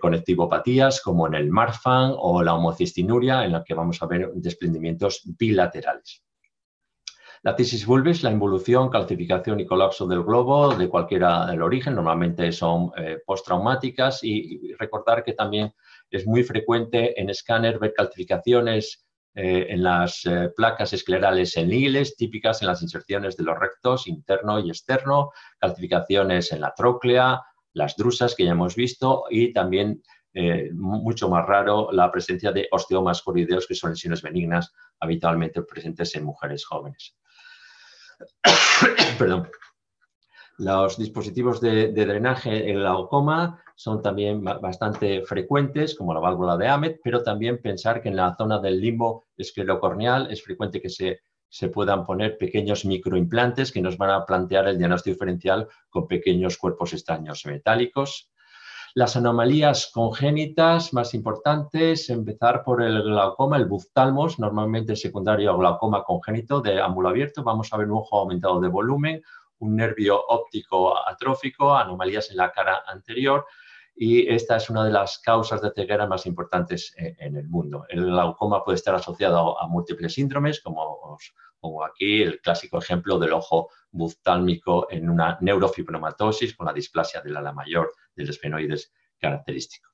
conectivopatías 0.00 1.02
como 1.02 1.26
en 1.26 1.34
el 1.34 1.50
Marfan 1.50 2.14
o 2.16 2.42
la 2.42 2.54
homocistinuria 2.54 3.44
en 3.44 3.52
la 3.52 3.62
que 3.62 3.74
vamos 3.74 4.02
a 4.02 4.06
ver 4.06 4.30
desprendimientos 4.34 5.22
bilaterales. 5.38 6.24
La 7.42 7.54
tisis 7.54 7.84
vulvis, 7.84 8.22
la 8.22 8.30
involución, 8.30 8.88
calcificación 8.88 9.60
y 9.60 9.66
colapso 9.66 10.06
del 10.06 10.22
globo 10.22 10.74
de 10.74 10.88
cualquiera 10.88 11.44
del 11.46 11.60
origen, 11.60 11.96
normalmente 11.96 12.50
son 12.52 12.92
eh, 12.96 13.18
postraumáticas 13.26 14.22
y 14.22 14.72
recordar 14.78 15.22
que 15.22 15.34
también 15.34 15.74
es 16.12 16.26
muy 16.26 16.44
frecuente 16.44 17.20
en 17.20 17.30
escáner 17.30 17.78
ver 17.78 17.94
calcificaciones 17.94 19.04
eh, 19.34 19.66
en 19.70 19.82
las 19.82 20.26
eh, 20.26 20.50
placas 20.54 20.92
esclerales 20.92 21.52
seniles, 21.52 22.16
típicas 22.16 22.60
en 22.60 22.68
las 22.68 22.82
inserciones 22.82 23.34
de 23.36 23.44
los 23.44 23.58
rectos 23.58 24.06
interno 24.06 24.60
y 24.60 24.68
externo, 24.68 25.30
calcificaciones 25.58 26.52
en 26.52 26.60
la 26.60 26.74
tróclea, 26.74 27.40
las 27.72 27.96
drusas 27.96 28.34
que 28.34 28.44
ya 28.44 28.50
hemos 28.50 28.76
visto 28.76 29.24
y 29.30 29.54
también 29.54 30.02
eh, 30.34 30.70
mucho 30.74 31.30
más 31.30 31.46
raro 31.46 31.90
la 31.92 32.12
presencia 32.12 32.52
de 32.52 32.68
osteomas 32.70 33.22
corideos, 33.22 33.66
que 33.66 33.74
son 33.74 33.90
lesiones 33.90 34.20
benignas 34.20 34.72
habitualmente 35.00 35.62
presentes 35.62 36.14
en 36.14 36.24
mujeres 36.24 36.66
jóvenes. 36.66 37.16
Perdón. 39.18 39.48
Los 40.58 40.98
dispositivos 40.98 41.60
de, 41.60 41.92
drenaje 41.92 42.70
en 42.70 42.76
glaucoma 42.76 43.62
son 43.74 44.02
también 44.02 44.44
bastante 44.44 45.22
frecuentes, 45.22 45.94
como 45.94 46.12
la 46.14 46.20
válvula 46.20 46.56
de 46.56 46.68
Ahmed, 46.68 46.96
pero 47.02 47.22
también 47.22 47.60
pensar 47.60 48.02
que 48.02 48.10
en 48.10 48.16
la 48.16 48.34
zona 48.36 48.58
del 48.58 48.80
limbo 48.80 49.24
esclerocorneal 49.36 50.30
es 50.30 50.42
frecuente 50.42 50.80
que 50.80 50.90
se, 50.90 51.20
se 51.48 51.68
puedan 51.68 52.04
poner 52.04 52.36
pequeños 52.36 52.84
microimplantes 52.84 53.72
que 53.72 53.80
nos 53.80 53.96
van 53.96 54.10
a 54.10 54.24
plantear 54.24 54.68
el 54.68 54.78
diagnóstico 54.78 55.14
diferencial 55.14 55.68
con 55.88 56.06
pequeños 56.06 56.58
cuerpos 56.58 56.92
extraños 56.92 57.44
metálicos. 57.46 58.30
Las 58.94 59.16
anomalías 59.16 59.90
congénitas 59.90 60.92
más 60.92 61.14
importantes, 61.14 62.10
empezar 62.10 62.62
por 62.62 62.82
el 62.82 63.02
glaucoma, 63.02 63.56
el 63.56 63.64
buftalmos, 63.64 64.38
normalmente 64.38 64.96
secundario 64.96 65.50
a 65.50 65.56
glaucoma 65.56 66.04
congénito 66.04 66.60
de 66.60 66.78
ángulo 66.78 67.08
abierto. 67.08 67.42
Vamos 67.42 67.72
a 67.72 67.78
ver 67.78 67.90
un 67.90 67.96
ojo 67.96 68.18
aumentado 68.18 68.60
de 68.60 68.68
volumen, 68.68 69.22
un 69.62 69.76
nervio 69.76 70.20
óptico 70.28 70.96
atrófico, 71.08 71.74
anomalías 71.74 72.30
en 72.30 72.36
la 72.36 72.50
cara 72.50 72.82
anterior, 72.86 73.46
y 73.94 74.28
esta 74.28 74.56
es 74.56 74.68
una 74.70 74.84
de 74.84 74.90
las 74.90 75.18
causas 75.18 75.62
de 75.62 75.70
ceguera 75.70 76.06
más 76.06 76.26
importantes 76.26 76.94
eh, 76.98 77.14
en 77.18 77.36
el 77.36 77.48
mundo. 77.48 77.84
El 77.88 78.06
glaucoma 78.06 78.64
puede 78.64 78.76
estar 78.76 78.94
asociado 78.94 79.60
a, 79.60 79.68
múltiples 79.68 80.14
síndromes, 80.14 80.60
como 80.60 81.16
pongo 81.60 81.84
aquí 81.84 82.22
el 82.22 82.40
clásico 82.40 82.78
ejemplo 82.78 83.18
del 83.18 83.34
ojo 83.34 83.68
buftálmico 83.92 84.88
en 84.90 85.08
una 85.08 85.38
neurofibromatosis 85.40 86.56
con 86.56 86.66
la 86.66 86.72
displasia 86.72 87.20
del 87.20 87.36
ala 87.36 87.52
mayor 87.52 87.92
del 88.16 88.30
esfenoides 88.30 88.92
característico. 89.20 89.91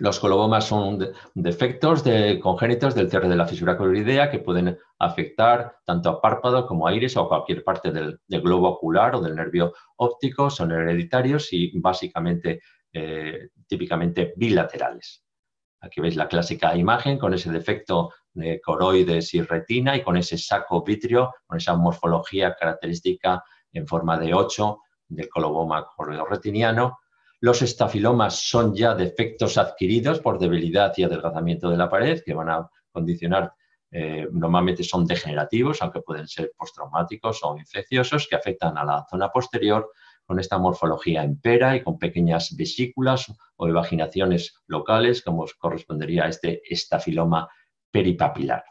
Los 0.00 0.18
colobomas 0.18 0.64
son 0.64 0.98
defectos 1.34 2.02
de, 2.02 2.40
congénitos 2.40 2.94
del 2.94 3.10
cierre 3.10 3.28
de 3.28 3.36
la 3.36 3.46
fisura 3.46 3.76
coloidea 3.76 4.30
que 4.30 4.38
pueden 4.38 4.78
afectar 4.98 5.76
tanto 5.84 6.08
a 6.08 6.22
párpado 6.22 6.66
como 6.66 6.86
a 6.86 6.94
iris 6.94 7.18
o 7.18 7.20
a 7.20 7.28
cualquier 7.28 7.62
parte 7.62 7.92
del, 7.92 8.18
globo 8.26 8.70
ocular 8.70 9.14
o 9.14 9.20
del 9.20 9.36
nervio 9.36 9.74
óptico. 9.96 10.48
Son 10.48 10.72
hereditarios 10.72 11.52
y 11.52 11.78
básicamente, 11.78 12.62
eh, 12.94 13.50
típicamente 13.66 14.32
bilaterales. 14.38 15.22
Aquí 15.82 16.00
veis 16.00 16.16
la 16.16 16.28
clásica 16.28 16.74
imagen 16.74 17.18
con 17.18 17.34
ese 17.34 17.52
defecto 17.52 18.10
de 18.32 18.58
coroides 18.58 19.34
y 19.34 19.42
retina 19.42 19.96
y 19.96 20.02
con 20.02 20.16
ese 20.16 20.38
saco 20.38 20.82
vitrio, 20.82 21.34
con 21.46 21.58
esa 21.58 21.76
morfología 21.76 22.54
característica 22.58 23.44
en 23.70 23.86
forma 23.86 24.16
de 24.16 24.32
8 24.32 24.78
del 25.08 25.28
coloboma 25.28 25.86
retiniano 26.26 27.00
los 27.40 27.62
estafilomas 27.62 28.48
son 28.48 28.74
ya 28.74 28.94
defectos 28.94 29.56
adquiridos 29.56 30.20
por 30.20 30.38
debilidad 30.38 30.92
y 30.96 31.04
adelgazamiento 31.04 31.70
de 31.70 31.76
la 31.76 31.88
pared 31.88 32.22
que 32.24 32.34
van 32.34 32.50
a 32.50 32.70
condicionar, 32.92 33.54
eh, 33.90 34.28
normalmente 34.30 34.84
son 34.84 35.06
degenerativos, 35.06 35.80
aunque 35.80 36.02
pueden 36.02 36.28
ser 36.28 36.52
postraumáticos 36.56 37.40
o 37.42 37.56
infecciosos, 37.56 38.28
que 38.28 38.36
afectan 38.36 38.76
a 38.76 38.84
la 38.84 39.06
zona 39.10 39.30
posterior 39.30 39.90
con 40.24 40.38
esta 40.38 40.58
morfología 40.58 41.24
en 41.24 41.40
pera 41.40 41.74
y 41.74 41.82
con 41.82 41.98
pequeñas 41.98 42.54
vesículas 42.56 43.32
o 43.56 43.66
evaginaciones 43.66 44.54
locales, 44.66 45.22
como 45.22 45.46
correspondería 45.58 46.24
a 46.24 46.28
este 46.28 46.62
estafiloma 46.72 47.48
peripapilar. 47.90 48.64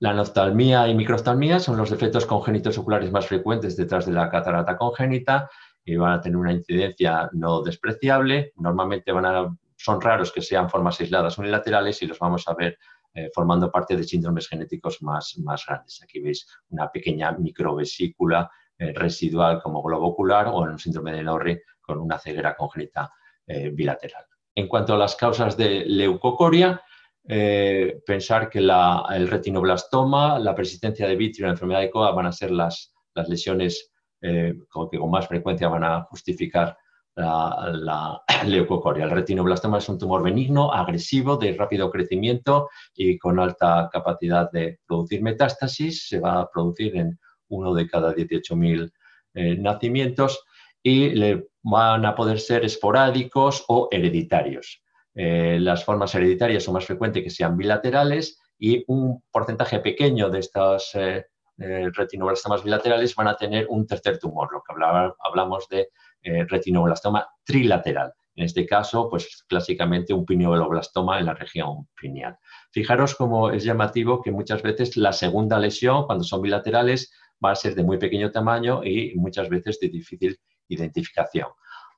La 0.00 0.12
noftalmía 0.12 0.88
y 0.88 0.94
microftalmía 0.94 1.60
son 1.60 1.76
los 1.76 1.90
defectos 1.90 2.26
congénitos 2.26 2.76
oculares 2.78 3.12
más 3.12 3.26
frecuentes 3.26 3.76
detrás 3.76 4.06
de 4.06 4.12
la 4.12 4.28
catarata 4.28 4.76
congénita 4.76 5.48
y 5.84 5.96
van 5.96 6.14
a 6.14 6.20
tener 6.20 6.36
una 6.36 6.52
incidencia 6.52 7.28
no 7.32 7.62
despreciable. 7.62 8.52
Normalmente 8.56 9.12
van 9.12 9.26
a, 9.26 9.56
son 9.76 10.00
raros 10.00 10.32
que 10.32 10.40
sean 10.40 10.70
formas 10.70 11.00
aisladas 11.00 11.36
unilaterales 11.38 12.02
y 12.02 12.06
los 12.06 12.18
vamos 12.18 12.48
a 12.48 12.54
ver 12.54 12.78
eh, 13.12 13.30
formando 13.32 13.70
parte 13.70 13.96
de 13.96 14.02
síndromes 14.02 14.48
genéticos 14.48 15.02
más, 15.02 15.36
más 15.38 15.64
grandes. 15.66 16.02
Aquí 16.02 16.20
veis 16.20 16.48
una 16.70 16.90
pequeña 16.90 17.32
microvesícula 17.32 18.50
eh, 18.78 18.92
residual 18.92 19.62
como 19.62 19.82
globo 19.82 20.08
ocular 20.08 20.48
o 20.48 20.64
en 20.64 20.70
un 20.70 20.78
síndrome 20.78 21.12
de 21.12 21.22
Norrie 21.22 21.62
con 21.80 21.98
una 21.98 22.18
ceguera 22.18 22.56
congénita 22.56 23.12
eh, 23.46 23.70
bilateral. 23.70 24.24
En 24.54 24.66
cuanto 24.68 24.94
a 24.94 24.98
las 24.98 25.14
causas 25.16 25.56
de 25.56 25.84
leucocoria, 25.84 26.82
pensar 27.26 28.50
que 28.50 28.58
el 28.58 29.28
retinoblastoma, 29.28 30.38
la 30.38 30.54
persistencia 30.54 31.08
de 31.08 31.16
vitrio 31.16 31.44
y 31.44 31.48
la 31.48 31.52
enfermedad 31.52 31.80
de 31.80 31.90
COA 31.90 32.12
van 32.12 32.26
a 32.26 32.32
ser 32.32 32.50
las, 32.50 32.94
las 33.14 33.28
lesiones 33.28 33.93
eh, 34.24 34.54
que 34.90 34.98
con 34.98 35.10
más 35.10 35.28
frecuencia 35.28 35.68
van 35.68 35.84
a 35.84 36.02
justificar 36.04 36.76
la, 37.14 38.22
leucocoria. 38.46 39.04
El 39.04 39.10
retinoblastoma 39.10 39.78
es 39.78 39.88
un 39.88 39.98
tumor 39.98 40.22
benigno, 40.22 40.72
agresivo, 40.72 41.36
de 41.36 41.52
rápido 41.52 41.90
crecimiento 41.90 42.70
y 42.94 43.18
con 43.18 43.38
alta 43.38 43.88
capacidad 43.92 44.50
de 44.50 44.80
producir 44.86 45.22
metástasis. 45.22 46.08
Se 46.08 46.20
va 46.20 46.40
a 46.40 46.50
producir 46.50 46.96
en 46.96 47.18
uno 47.48 47.74
de 47.74 47.86
cada 47.86 48.14
18.000 48.14 48.90
eh, 49.34 49.56
nacimientos 49.56 50.42
y 50.82 51.10
le 51.10 51.48
van 51.62 52.04
a 52.06 52.14
poder 52.14 52.40
ser 52.40 52.64
esporádicos 52.64 53.64
o 53.68 53.88
hereditarios. 53.90 54.82
Eh, 55.14 55.58
las 55.60 55.84
formas 55.84 56.14
hereditarias 56.14 56.64
son 56.64 56.74
más 56.74 56.86
frecuentes 56.86 57.22
que 57.22 57.30
sean 57.30 57.56
bilaterales 57.56 58.40
y 58.58 58.84
un 58.88 59.22
porcentaje 59.30 59.78
pequeño 59.80 60.30
de 60.30 60.40
estas 60.40 60.90
eh, 60.94 61.26
retinoblastomas 61.56 62.64
bilaterales 62.64 63.14
van 63.14 63.28
a 63.28 63.36
tener 63.36 63.66
un 63.68 63.86
tercer 63.86 64.18
tumor, 64.18 64.48
lo 64.52 64.62
que 64.62 64.74
hablamos 65.20 65.68
de 65.68 65.90
eh, 66.22 66.44
retinobblastoma 66.48 67.28
trilateral, 67.44 68.12
en 68.36 68.44
este 68.46 68.66
caso, 68.66 69.08
pues 69.08 69.44
clásicamente 69.46 70.12
un 70.12 70.24
pineoblastoma 70.24 71.20
en 71.20 71.26
la 71.26 71.34
región 71.34 71.88
pineal. 71.94 72.36
Fijaros 72.72 73.14
cómo 73.14 73.50
es 73.50 73.62
llamativo 73.62 74.20
que 74.20 74.32
muchas 74.32 74.62
veces 74.62 74.96
la 74.96 75.12
segunda 75.12 75.58
lesión, 75.58 76.06
cuando 76.06 76.24
son 76.24 76.42
bilaterales, 76.42 77.12
va 77.44 77.52
a 77.52 77.54
ser 77.54 77.74
de 77.74 77.84
muy 77.84 77.98
pequeño 77.98 78.30
tamaño 78.32 78.82
y 78.82 79.12
muchas 79.16 79.48
veces 79.48 79.78
de 79.80 79.88
difícil 79.88 80.40
identificación. 80.68 81.48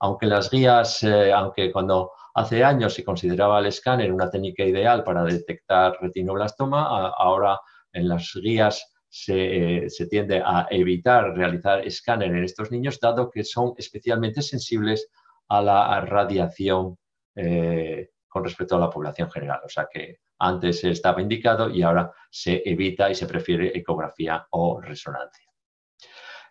Aunque 0.00 0.26
las 0.26 0.50
guías, 0.50 1.02
eh, 1.04 1.32
aunque 1.32 1.72
cuando 1.72 2.12
hace 2.34 2.62
años 2.62 2.92
se 2.92 3.04
consideraba 3.04 3.60
el 3.60 3.66
escáner 3.66 4.12
una 4.12 4.28
técnica 4.28 4.62
ideal 4.62 5.04
para 5.04 5.24
detectar 5.24 5.96
retinoblastoma, 6.02 7.12
ahora 7.16 7.58
en 7.92 8.08
las 8.08 8.30
guías 8.34 8.95
se, 9.24 10.06
tiende 10.08 10.42
a 10.44 10.66
evitar 10.70 11.34
realizar 11.34 11.86
escáner 11.86 12.30
en 12.30 12.44
estos 12.44 12.70
niños, 12.70 13.00
dado 13.00 13.30
que 13.30 13.44
son 13.44 13.72
especialmente 13.76 14.42
sensibles 14.42 15.08
a 15.48 15.62
la 15.62 16.00
radiación 16.02 16.98
eh, 17.34 18.10
con 18.28 18.44
respecto 18.44 18.76
a 18.76 18.80
la 18.80 18.90
población 18.90 19.30
general. 19.30 19.60
O 19.64 19.68
sea 19.68 19.88
que 19.90 20.18
antes 20.38 20.84
estaba 20.84 21.22
indicado 21.22 21.70
y 21.70 21.82
ahora 21.82 22.12
se 22.30 22.62
evita 22.64 23.10
y 23.10 23.14
se 23.14 23.26
prefiere 23.26 23.76
ecografía 23.76 24.46
o 24.50 24.80
resonancia. 24.80 25.46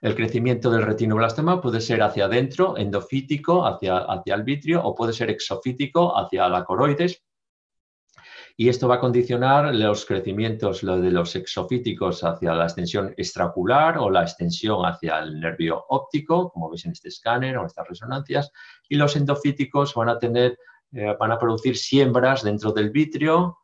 El 0.01 0.15
crecimiento 0.15 0.69
del 0.71 0.83
retinoblastoma 0.83 1.61
puede 1.61 1.81
ser 1.81 2.01
hacia 2.01 2.25
adentro, 2.25 2.77
endofítico, 2.77 3.65
hacia, 3.65 3.97
hacia 3.97 4.35
el 4.35 4.43
vitrio, 4.43 4.83
o 4.83 4.93
puede 4.93 5.13
ser 5.13 5.29
exofítico, 5.29 6.17
hacia 6.17 6.49
la 6.49 6.63
coroides. 6.63 7.23
Y 8.57 8.69
esto 8.69 8.87
va 8.87 8.95
a 8.95 8.99
condicionar 8.99 9.75
los 9.75 10.05
crecimientos 10.05 10.81
de 10.81 11.11
los 11.11 11.35
exofíticos 11.35 12.23
hacia 12.23 12.53
la 12.53 12.63
extensión 12.63 13.13
extraocular 13.17 13.97
o 13.97 14.09
la 14.09 14.21
extensión 14.21 14.85
hacia 14.85 15.19
el 15.19 15.39
nervio 15.41 15.85
óptico, 15.89 16.51
como 16.51 16.69
veis 16.69 16.85
en 16.85 16.93
este 16.93 17.09
escáner 17.09 17.57
o 17.57 17.65
estas 17.65 17.87
resonancias. 17.87 18.51
Y 18.87 18.95
los 18.95 19.15
endofíticos 19.17 19.93
van 19.93 20.09
a 20.09 20.19
tener 20.19 20.57
eh, 20.97 21.13
van 21.19 21.31
a 21.31 21.37
producir 21.37 21.75
siembras 21.75 22.41
dentro 22.43 22.71
del 22.71 22.89
vitrio, 22.89 23.57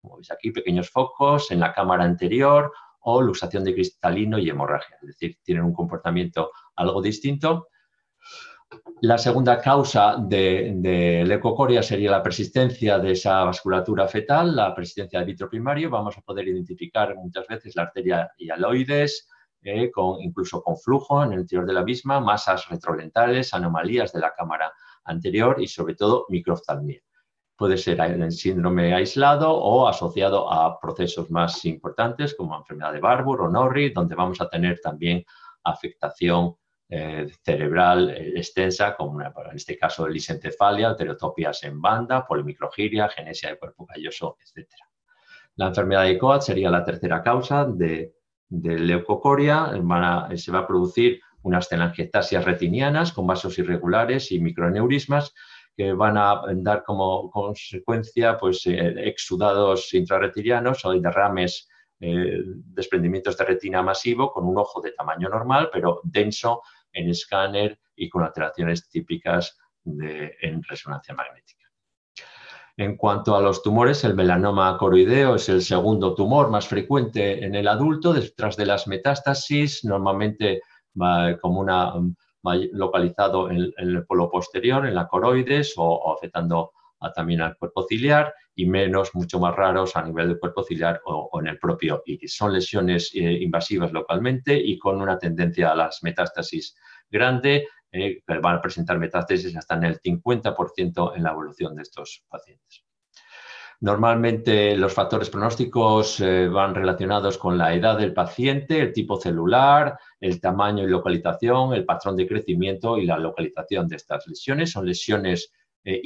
como 0.00 0.16
veis 0.16 0.30
aquí, 0.30 0.50
pequeños 0.52 0.88
focos 0.88 1.50
en 1.50 1.60
la 1.60 1.74
cámara 1.74 2.04
anterior 2.04 2.72
o 3.00 3.20
luxación 3.20 3.62
de 3.64 3.74
cristalino 3.74 4.38
y 4.38 4.48
hemorragia, 4.48 4.96
es 5.02 5.08
decir, 5.08 5.36
tienen 5.42 5.64
un 5.64 5.74
comportamiento 5.74 6.50
algo 6.76 7.02
distinto. 7.02 7.68
La 9.00 9.16
segunda 9.16 9.60
causa 9.60 10.16
de, 10.18 10.72
de 10.76 11.24
leucocoria 11.24 11.82
sería 11.82 12.10
la 12.10 12.22
persistencia 12.22 12.98
de 12.98 13.12
esa 13.12 13.44
vasculatura 13.44 14.08
fetal, 14.08 14.56
la 14.56 14.74
persistencia 14.74 15.20
del 15.20 15.26
vitro 15.26 15.48
primario. 15.48 15.88
Vamos 15.88 16.18
a 16.18 16.20
poder 16.20 16.48
identificar 16.48 17.14
muchas 17.14 17.46
veces 17.46 17.76
la 17.76 17.82
arteria 17.82 18.30
hialoides, 18.36 19.28
eh, 19.62 19.90
con, 19.90 20.20
incluso 20.20 20.62
con 20.62 20.76
flujo 20.76 21.22
en 21.22 21.32
el 21.32 21.40
interior 21.40 21.66
de 21.66 21.72
la 21.72 21.84
misma, 21.84 22.20
masas 22.20 22.68
retrolentales, 22.68 23.54
anomalías 23.54 24.12
de 24.12 24.20
la 24.20 24.32
cámara 24.34 24.72
anterior 25.04 25.56
y 25.60 25.68
sobre 25.68 25.94
todo 25.94 26.26
microftalmia. 26.28 27.00
Puede 27.56 27.76
ser 27.76 28.00
en 28.00 28.30
síndrome 28.30 28.94
aislado 28.94 29.52
o 29.52 29.88
asociado 29.88 30.52
a 30.52 30.78
procesos 30.78 31.30
más 31.30 31.64
importantes 31.64 32.34
como 32.34 32.56
enfermedad 32.56 32.92
de 32.92 33.00
Barbour 33.00 33.42
o 33.42 33.48
Norrie, 33.48 33.90
donde 33.90 34.14
vamos 34.14 34.40
a 34.40 34.48
tener 34.48 34.80
también 34.80 35.24
afectación 35.64 36.54
eh, 36.90 37.26
cerebral 37.44 38.10
eh, 38.10 38.32
extensa, 38.36 38.96
como 38.96 39.20
en 39.20 39.32
este 39.54 39.76
caso 39.76 40.04
de 40.04 40.12
lisencefalia, 40.12 40.88
alterotopias 40.88 41.62
en 41.64 41.80
banda, 41.80 42.26
polimicrogiria, 42.26 43.08
genesia 43.08 43.50
de 43.50 43.58
cuerpo 43.58 43.86
calloso, 43.86 44.38
etc. 44.40 44.68
La 45.56 45.68
enfermedad 45.68 46.04
de 46.04 46.18
Coat 46.18 46.42
sería 46.42 46.70
la 46.70 46.84
tercera 46.84 47.22
causa 47.22 47.66
de, 47.66 48.14
leucocoria. 48.50 49.72
se 50.36 50.52
va 50.52 50.60
a 50.60 50.66
producir 50.66 51.20
unas 51.42 51.68
telangiectasias 51.68 52.44
retinianas 52.44 53.12
con 53.12 53.26
vasos 53.26 53.58
irregulares 53.58 54.32
y 54.32 54.40
microneurismas 54.40 55.34
que 55.76 55.92
van 55.92 56.18
a 56.18 56.42
dar 56.56 56.82
como 56.82 57.30
consecuencia 57.30 58.36
pues, 58.36 58.66
eh, 58.66 58.94
exudados 59.08 59.94
intrarretinianos 59.94 60.84
o 60.84 60.92
derrames, 60.98 61.68
eh, 62.00 62.42
desprendimientos 62.44 63.36
de 63.36 63.44
retina 63.44 63.80
masivo 63.82 64.32
con 64.32 64.44
un 64.44 64.58
ojo 64.58 64.80
de 64.80 64.92
tamaño 64.92 65.28
normal, 65.28 65.70
pero 65.72 66.00
denso 66.02 66.62
en 66.92 67.08
escáner 67.08 67.78
y 67.96 68.08
con 68.08 68.22
alteraciones 68.22 68.88
típicas 68.88 69.58
en 69.84 70.62
resonancia 70.62 71.14
magnética. 71.14 71.58
En 72.76 72.96
cuanto 72.96 73.34
a 73.34 73.40
los 73.40 73.60
tumores, 73.62 74.04
el 74.04 74.14
melanoma 74.14 74.76
coroideo 74.78 75.34
es 75.34 75.48
el 75.48 75.62
segundo 75.62 76.14
tumor 76.14 76.48
más 76.48 76.68
frecuente 76.68 77.44
en 77.44 77.56
el 77.56 77.66
adulto, 77.66 78.12
detrás 78.12 78.56
de 78.56 78.66
las 78.66 78.86
metástasis, 78.86 79.84
normalmente 79.84 80.60
como 81.40 81.60
una 81.60 81.92
localizado 82.72 83.50
en, 83.50 83.72
el 83.76 84.06
polo 84.06 84.30
posterior, 84.30 84.86
en 84.86 84.94
la 84.94 85.08
coroides 85.08 85.74
o, 85.76 86.14
afectando 86.14 86.72
también 87.16 87.40
al 87.40 87.56
cuerpo 87.56 87.84
ciliar 87.88 88.32
y 88.58 88.66
menos, 88.66 89.14
mucho 89.14 89.38
más 89.38 89.54
raros 89.54 89.94
a 89.94 90.02
nivel 90.02 90.26
del 90.26 90.40
cuerpo 90.40 90.64
ciliar 90.64 91.00
o, 91.04 91.30
en 91.40 91.46
el 91.46 91.60
propio 91.60 92.02
iris. 92.04 92.34
Son 92.34 92.52
lesiones 92.52 93.12
eh, 93.14 93.20
invasivas 93.20 93.92
localmente 93.92 94.52
y 94.52 94.76
con 94.76 95.00
una 95.00 95.16
tendencia 95.16 95.70
a 95.70 95.76
las 95.76 96.02
metástasis 96.02 96.74
grande, 97.08 97.68
eh, 97.92 98.20
van 98.26 98.56
a 98.56 98.60
presentar 98.60 98.98
metástasis 98.98 99.56
hasta 99.56 99.76
en 99.76 99.84
el 99.84 100.00
50% 100.00 101.12
en 101.14 101.22
la 101.22 101.30
evolución 101.30 101.76
de 101.76 101.82
estos 101.82 102.24
pacientes. 102.28 102.84
Normalmente 103.80 104.76
los 104.76 104.92
factores 104.92 105.30
pronósticos 105.30 106.18
eh, 106.18 106.48
van 106.48 106.74
relacionados 106.74 107.38
con 107.38 107.56
la 107.56 107.72
edad 107.74 107.96
del 107.96 108.12
paciente, 108.12 108.80
el 108.80 108.92
tipo 108.92 109.20
celular, 109.20 109.96
el 110.20 110.40
tamaño 110.40 110.82
y 110.82 110.88
localización, 110.88 111.74
el 111.74 111.84
patrón 111.84 112.16
de 112.16 112.26
crecimiento 112.26 112.98
y 112.98 113.06
la 113.06 113.18
localización 113.18 113.86
de 113.86 113.94
estas 113.94 114.26
lesiones. 114.26 114.72
Son 114.72 114.84
lesiones 114.84 115.52
eh, 115.84 116.00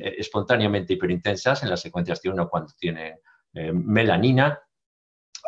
eh, 0.00 0.14
espontáneamente 0.18 0.94
hiperintensas 0.94 1.62
en 1.62 1.70
las 1.70 1.80
secuencias 1.80 2.20
de 2.22 2.30
uno 2.30 2.48
cuando 2.48 2.72
tiene 2.78 3.20
melanina 3.72 4.58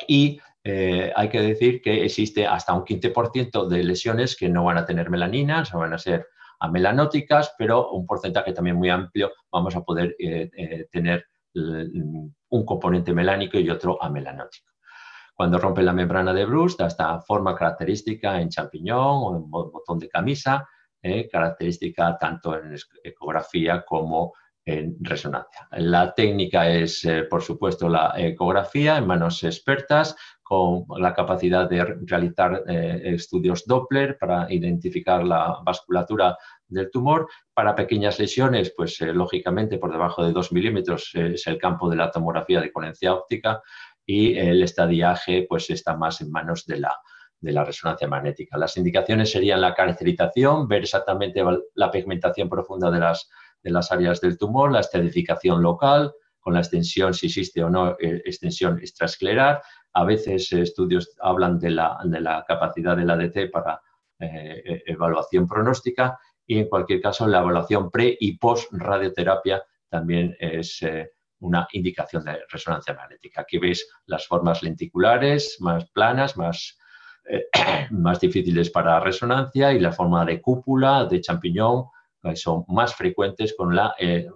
y 0.07 0.41
hay 0.63 1.29
que 1.29 1.41
decir 1.41 1.83
que 1.83 2.05
existe 2.05 2.47
hasta 2.47 2.73
un 2.73 2.85
15% 2.85 3.67
de 3.67 3.83
lesiones 3.83 4.37
que 4.37 4.49
no 4.49 4.63
van 4.63 4.79
a 4.79 4.85
tener 4.85 5.11
melanina, 5.11 5.65
van 5.75 5.93
a 5.93 5.99
ser 5.99 6.29
amelanóticas, 6.61 7.55
pero 7.59 7.91
un 7.91 8.07
porcentaje 8.07 8.53
también 8.53 8.77
muy 8.77 8.91
amplio 8.91 9.33
vamos 9.51 9.75
a 9.75 9.83
poder 9.83 10.15
tener 10.93 11.27
un 11.53 12.65
componente 12.65 13.13
melánico 13.13 13.59
y 13.59 13.69
otro 13.71 14.01
amelanótico. 14.01 14.71
Cuando 15.35 15.59
rompe 15.59 15.83
la 15.83 15.93
membrana 15.93 16.33
de 16.33 16.47
Bruce, 16.47 16.77
da 16.79 16.87
esta 16.87 17.21
forma 17.21 17.55
característica 17.55 18.41
en 18.41 18.49
champiñón 18.49 19.23
o 19.23 19.37
en 19.37 19.51
botón 19.51 19.99
de 19.99 20.09
camisa, 20.09 20.67
eh, 21.07 21.29
característica 21.31 22.19
tanto 22.19 22.59
en 22.59 22.77
ecografía 23.05 23.85
como 23.87 24.33
en 24.65 24.97
resonancia. 25.01 25.69
La 25.71 26.13
técnica 26.13 26.69
es, 26.69 27.05
eh, 27.05 27.23
por 27.31 27.43
supuesto, 27.43 27.89
la 27.89 28.15
ecografía 28.17 28.97
en 28.97 29.07
manos 29.07 29.45
expertas 29.45 30.17
con 30.43 30.85
la 30.99 31.15
capacidad 31.15 31.71
de 31.71 31.85
realizar 32.07 32.65
eh, 32.67 33.03
estudios 33.05 33.65
Doppler 33.67 34.19
para 34.19 34.53
identificar 34.53 35.23
la 35.25 35.61
vasculatura 35.65 36.37
del 36.67 36.91
tumor. 36.91 37.29
Para 37.55 37.77
pequeñas 37.77 38.19
lesiones, 38.19 38.73
pues 38.77 39.01
lógicamente 39.01 39.79
por 39.79 39.93
debajo 39.93 40.25
de 40.25 40.33
2 40.33 40.51
milímetros 40.51 41.13
es 41.15 41.47
el 41.47 41.59
campo 41.59 41.89
de 41.89 41.97
la 41.97 42.11
tomografía 42.11 42.61
de 42.61 42.73
coherencia 42.73 43.15
óptica 43.15 43.63
y 44.05 44.37
el 44.37 44.61
estadiaje 44.65 45.47
pues 45.49 45.71
está 45.71 45.97
más 45.97 46.21
en 46.21 46.33
manos 46.33 46.67
de 46.67 46.81
la, 46.81 46.99
de 47.41 47.53
la 47.53 47.65
resonancia 47.65 48.09
magnética. 48.09 48.57
Las 48.59 48.77
indicaciones 48.77 49.31
serían 49.31 49.61
la 49.61 49.75
caracterización, 49.75 50.69
ver 50.69 50.83
exactamente 50.83 51.43
la 51.75 51.91
pigmentación 51.91 52.49
profunda 52.49 52.91
de 52.91 53.01
las, 53.01 53.29
de 53.63 53.71
las 53.71 53.93
áreas 53.93 54.21
del 54.21 54.39
tumor, 54.39 54.73
la 54.73 54.81
estratificación 54.81 55.63
local, 55.63 56.13
con 56.41 56.55
la 56.55 56.61
extensión, 56.61 57.13
si 57.13 57.27
existe 57.27 57.63
o 57.63 57.71
no 57.71 57.97
eh, 57.99 58.23
extensión 58.25 58.79
extraescleral. 58.79 59.61
A 59.93 60.05
veces 60.05 60.53
estudios 60.53 61.17
hablan 61.21 61.59
de 61.59 61.71
la, 61.71 61.99
de 62.05 62.21
la 62.21 62.45
capacidad 62.47 62.97
del 62.97 63.11
ADC 63.11 63.51
para 63.51 63.81
evaluación 64.19 65.47
pronóstica 65.47 66.19
y 66.47 66.59
en 66.59 66.69
cualquier 66.69 67.01
caso 67.01 67.27
la 67.27 67.41
evaluación 67.41 67.91
pre 67.91 68.17
y 68.19 68.39
post 68.39 68.73
radioterapia 68.73 69.63
también 69.89 70.37
es 70.39 70.83
eh, 70.83 71.13
una 71.41 71.67
indicación 71.73 72.25
de 72.25 72.41
resonancia 72.49 72.95
magnética. 72.95 73.43
Aquí 73.43 73.59
veis 73.59 73.87
las 74.07 74.27
formas 74.27 74.63
lenticulares 74.63 75.57
más 75.61 75.89
planas, 75.91 76.37
más, 76.37 76.79
eh, 77.29 77.47
más 77.91 78.21
difíciles 78.21 78.71
para 78.71 79.01
resonancia 79.01 79.73
y 79.73 79.81
la 79.81 79.93
forma 79.93 80.25
de 80.25 80.41
cúpula, 80.41 81.05
de 81.05 81.21
champiñón, 81.21 81.87
son 82.35 82.65
más 82.69 82.95
frecuentes 82.95 83.55
con 83.57 83.75
la 83.75 83.95
eh, 83.99 84.27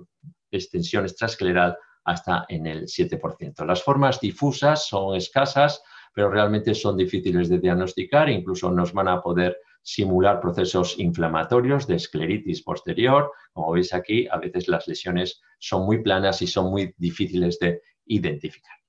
extensión 0.50 1.04
extraescleral 1.04 1.76
hasta 2.04 2.46
en 2.48 2.66
el 2.66 2.84
7%. 2.84 3.64
Las 3.66 3.82
formas 3.82 4.20
difusas 4.20 4.86
son 4.86 5.16
escasas, 5.16 5.82
pero 6.14 6.30
realmente 6.30 6.74
son 6.74 6.96
difíciles 6.96 7.48
de 7.48 7.58
diagnosticar, 7.58 8.28
incluso 8.28 8.70
nos 8.70 8.92
van 8.92 9.08
a 9.08 9.20
poder 9.20 9.58
simular 9.82 10.40
procesos 10.40 10.98
inflamatorios 10.98 11.86
de 11.86 11.96
escleritis 11.96 12.62
posterior. 12.62 13.32
Como 13.52 13.72
veis 13.72 13.94
aquí, 13.94 14.26
a 14.30 14.38
veces 14.38 14.68
las 14.68 14.86
lesiones 14.86 15.40
son 15.58 15.86
muy 15.86 16.02
planas 16.02 16.42
y 16.42 16.46
son 16.46 16.70
muy 16.70 16.94
difíciles 16.98 17.58
de 17.58 17.80
identificar. 18.06 18.79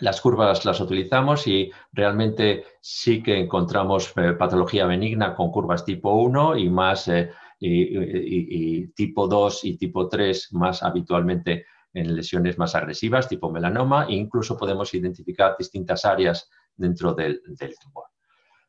Las 0.00 0.20
curvas 0.20 0.64
las 0.64 0.80
utilizamos 0.80 1.46
y 1.46 1.70
realmente 1.92 2.64
sí 2.80 3.22
que 3.22 3.38
encontramos 3.38 4.12
eh, 4.16 4.32
patología 4.32 4.86
benigna 4.86 5.34
con 5.34 5.50
curvas 5.50 5.84
tipo 5.84 6.14
1 6.14 6.56
y 6.56 6.70
más 6.70 7.08
eh, 7.08 7.30
y, 7.60 8.88
tipo 8.88 9.28
2 9.28 9.64
y 9.64 9.76
tipo 9.76 10.08
3 10.08 10.52
más 10.54 10.82
habitualmente 10.82 11.66
en 11.94 12.16
lesiones 12.16 12.58
más 12.58 12.74
agresivas, 12.74 13.28
tipo 13.28 13.50
melanoma, 13.50 14.06
e 14.08 14.14
incluso 14.14 14.56
podemos 14.56 14.92
identificar 14.94 15.54
distintas 15.58 16.04
áreas 16.04 16.50
dentro 16.74 17.14
del, 17.14 17.42
tumor. 17.80 18.06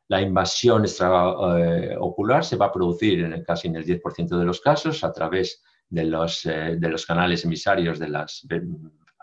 La 0.10 0.22
invasión 0.22 0.84
extraocular 0.84 2.44
se 2.44 2.58
va 2.58 2.66
a 2.66 2.72
producir 2.72 3.24
en 3.24 3.44
casi 3.44 3.70
en 3.70 3.78
el 3.78 3.86
10% 3.86 4.38
de 4.38 4.46
los 4.46 4.60
casos 4.60 5.04
a 5.04 5.14
través 5.14 5.64
de 5.90 6.04
los, 6.04 6.46
eh, 6.46 6.76
de 6.78 6.90
los 6.90 7.06
canales 7.06 7.46
emisarios 7.46 7.98
de 7.98 8.10
las 8.10 8.46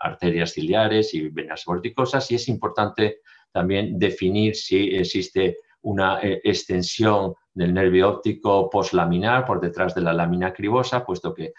arterias 0.01 0.53
ciliares 0.53 1.13
y 1.13 1.29
venas 1.29 1.63
vorticosas 1.65 2.29
y 2.31 2.35
es 2.35 2.47
importante 2.47 3.19
también 3.51 3.99
definir 3.99 4.55
si 4.55 4.95
existe 4.95 5.57
una 5.81 6.21
eh, 6.21 6.41
extensión 6.43 7.33
del 7.53 7.73
nervio 7.73 8.09
óptico 8.09 8.69
poslaminar 8.69 9.45
por 9.45 9.59
detrás 9.59 9.93
de 9.93 10.01
la 10.01 10.13
lámina 10.13 10.53
cribosa, 10.53 11.03
puesto 11.03 11.33
que 11.33 11.53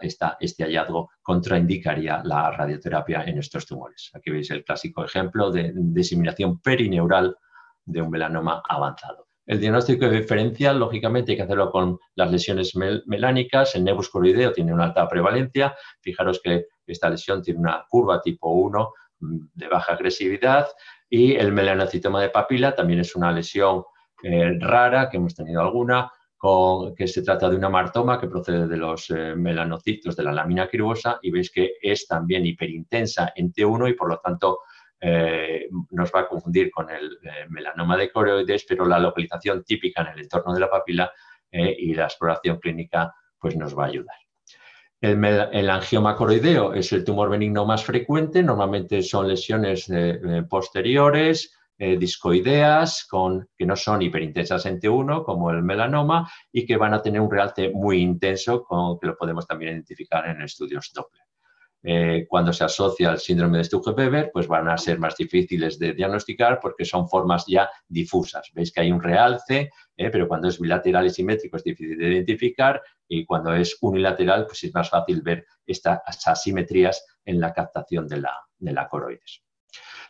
este 0.00 0.64
hallazgo 0.64 1.10
contraindicaría 1.20 2.22
la 2.24 2.50
radioterapia 2.50 3.24
en 3.24 3.38
estos 3.38 3.66
tumores. 3.66 4.10
Aquí 4.14 4.30
veis 4.30 4.50
el 4.50 4.64
clásico 4.64 5.04
ejemplo 5.04 5.50
de 5.50 5.72
diseminación 5.74 6.60
perineural 6.60 7.36
de 7.84 8.02
un 8.02 8.10
melanoma 8.10 8.62
avanzado. 8.68 9.26
El 9.44 9.58
diagnóstico 9.58 10.08
diferencial, 10.08 10.78
lógicamente, 10.78 11.32
hay 11.32 11.36
que 11.36 11.42
hacerlo 11.42 11.72
con 11.72 11.98
las 12.14 12.30
lesiones 12.30 12.74
melánicas. 13.06 13.74
El 13.74 13.82
nebus 13.82 14.10
tiene 14.54 14.72
una 14.72 14.84
alta 14.84 15.08
prevalencia. 15.08 15.74
Fijaros 16.00 16.40
que 16.42 16.66
esta 16.86 17.08
lesión 17.08 17.42
tiene 17.42 17.60
una 17.60 17.84
curva 17.88 18.20
tipo 18.20 18.50
1 18.50 18.92
mm, 19.20 19.38
de 19.54 19.68
baja 19.68 19.94
agresividad 19.94 20.66
y 21.08 21.34
el 21.34 21.52
melanocitoma 21.52 22.22
de 22.22 22.30
papila 22.30 22.74
también 22.74 23.00
es 23.00 23.14
una 23.14 23.30
lesión 23.32 23.84
eh, 24.22 24.56
rara, 24.58 25.10
que 25.10 25.16
hemos 25.16 25.34
tenido 25.34 25.60
alguna, 25.60 26.10
con, 26.36 26.94
que 26.94 27.06
se 27.06 27.22
trata 27.22 27.50
de 27.50 27.56
una 27.56 27.68
martoma 27.68 28.20
que 28.20 28.28
procede 28.28 28.66
de 28.66 28.76
los 28.76 29.10
eh, 29.10 29.34
melanocitos 29.36 30.16
de 30.16 30.22
la 30.22 30.32
lámina 30.32 30.68
cribosa 30.68 31.18
y 31.20 31.30
veis 31.30 31.50
que 31.50 31.74
es 31.82 32.06
también 32.06 32.46
hiperintensa 32.46 33.32
en 33.34 33.52
T1 33.52 33.90
y 33.90 33.92
por 33.92 34.08
lo 34.08 34.18
tanto 34.18 34.60
eh, 35.00 35.68
nos 35.90 36.12
va 36.14 36.20
a 36.20 36.28
confundir 36.28 36.70
con 36.70 36.88
el 36.88 37.18
melanoma 37.48 37.96
de 37.96 38.10
coroides, 38.10 38.64
pero 38.68 38.86
la 38.86 39.00
localización 39.00 39.64
típica 39.64 40.02
en 40.02 40.08
el 40.08 40.20
entorno 40.20 40.54
de 40.54 40.60
la 40.60 40.70
papila 40.70 41.12
y 41.50 41.92
la 41.92 42.04
exploración 42.04 42.58
clínica 42.58 43.14
pues 43.38 43.54
nos 43.56 43.76
va 43.76 43.84
a 43.84 43.88
ayudar. 43.88 44.16
El, 45.02 45.68
angioma 45.68 46.14
coroideo 46.14 46.74
es 46.74 46.92
el 46.92 47.04
tumor 47.04 47.28
benigno 47.28 47.66
más 47.66 47.84
frecuente, 47.84 48.40
normalmente 48.40 49.02
son 49.02 49.26
lesiones 49.26 49.90
posteriores, 50.48 51.52
eh, 51.76 51.96
discoideas 51.96 53.08
que 53.58 53.66
no 53.66 53.74
son 53.74 54.02
hiperintensas 54.02 54.64
en 54.66 54.78
T1, 54.78 55.24
como 55.24 55.50
el 55.50 55.64
melanoma, 55.64 56.30
y 56.52 56.64
que 56.64 56.76
van 56.76 56.94
a 56.94 57.02
tener 57.02 57.20
un 57.20 57.28
realce 57.28 57.70
muy 57.70 58.00
intenso, 58.00 58.62
con, 58.62 59.00
que 59.00 59.08
lo 59.08 59.16
podemos 59.16 59.44
también 59.48 59.72
identificar 59.72 60.28
en 60.28 60.42
estudios 60.42 60.92
Doppler. 60.94 61.21
Eh, 61.84 62.26
cuando 62.28 62.52
se 62.52 62.64
asocia 62.64 63.10
al 63.10 63.18
síndrome 63.18 63.58
de 63.58 63.64
Stuge-Weber, 63.64 64.30
pues 64.32 64.46
van 64.46 64.68
a 64.68 64.78
ser 64.78 64.98
más 64.98 65.16
difíciles 65.16 65.78
de 65.78 65.94
diagnosticar 65.94 66.60
porque 66.60 66.84
son 66.84 67.08
formas 67.08 67.44
ya 67.46 67.68
difusas. 67.88 68.50
Veis 68.54 68.72
que 68.72 68.82
hay 68.82 68.92
un 68.92 69.02
realce, 69.02 69.70
eh, 69.96 70.10
pero 70.10 70.28
cuando 70.28 70.48
es 70.48 70.60
bilateral 70.60 71.06
y 71.06 71.10
simétrico 71.10 71.56
es 71.56 71.64
difícil 71.64 71.98
de 71.98 72.08
identificar 72.08 72.80
y 73.08 73.24
cuando 73.24 73.52
es 73.52 73.76
unilateral, 73.80 74.46
pues 74.46 74.62
es 74.64 74.72
más 74.72 74.90
fácil 74.90 75.22
ver 75.22 75.44
estas 75.66 76.00
asimetrías 76.26 77.04
en 77.24 77.40
la 77.40 77.52
captación 77.52 78.06
de 78.06 78.20
la, 78.20 78.38
de 78.58 78.72
la 78.72 78.88
coroides. 78.88 79.42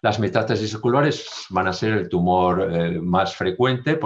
Las 0.02 0.18
metástasis 0.18 0.74
oculares 0.74 1.46
van 1.50 1.68
a 1.68 1.72
ser 1.72 1.92
el 1.92 2.08
tumor 2.08 2.68
eh, 2.70 3.00
más 3.00 3.36
frecuente, 3.36 3.98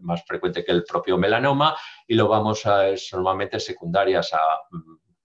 más 0.00 0.24
frecuente 0.24 0.64
que 0.64 0.70
el 0.72 0.84
propio 0.84 1.18
melanoma, 1.18 1.76
y 2.06 2.14
lo 2.14 2.28
vamos 2.28 2.64
a, 2.66 2.88
es 2.88 3.10
normalmente 3.12 3.58
secundarias 3.58 4.32
a 4.32 4.38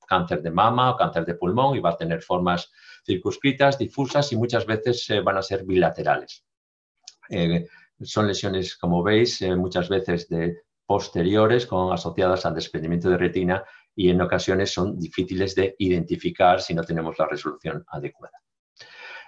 cáncer 0.06 0.42
de 0.42 0.52
mama 0.52 0.92
o 0.92 0.98
cáncer 0.98 1.26
de 1.26 1.36
pulmón 1.36 1.76
y 1.76 1.80
va 1.80 1.92
a 1.92 1.98
tener 1.98 2.22
formas 2.22 2.72
circunscritas, 3.06 3.78
difusas 3.78 4.32
y 4.32 4.38
muchas 4.38 4.66
veces 4.66 5.10
eh, 5.10 5.22
van 5.22 5.38
a 5.38 5.42
ser 5.42 5.64
bilaterales. 5.64 6.46
Eh, 7.30 7.66
son 8.02 8.28
lesiones, 8.28 8.76
como 8.76 9.04
veis, 9.04 9.42
eh, 9.42 9.56
muchas 9.56 9.90
veces 9.90 10.28
de 10.28 10.64
posteriores 10.86 11.66
con, 11.66 11.92
asociadas 11.94 12.46
al 12.46 12.56
desprendimiento 12.56 13.10
de 13.10 13.18
retina 13.18 13.64
y 13.96 14.10
en 14.10 14.22
ocasiones 14.22 14.72
son 14.72 15.00
difíciles 15.00 15.56
de 15.56 15.76
identificar 15.80 16.62
si 16.62 16.74
no 16.74 16.84
tenemos 16.84 17.18
la 17.18 17.28
resolución 17.28 17.84
adecuada. 17.88 18.40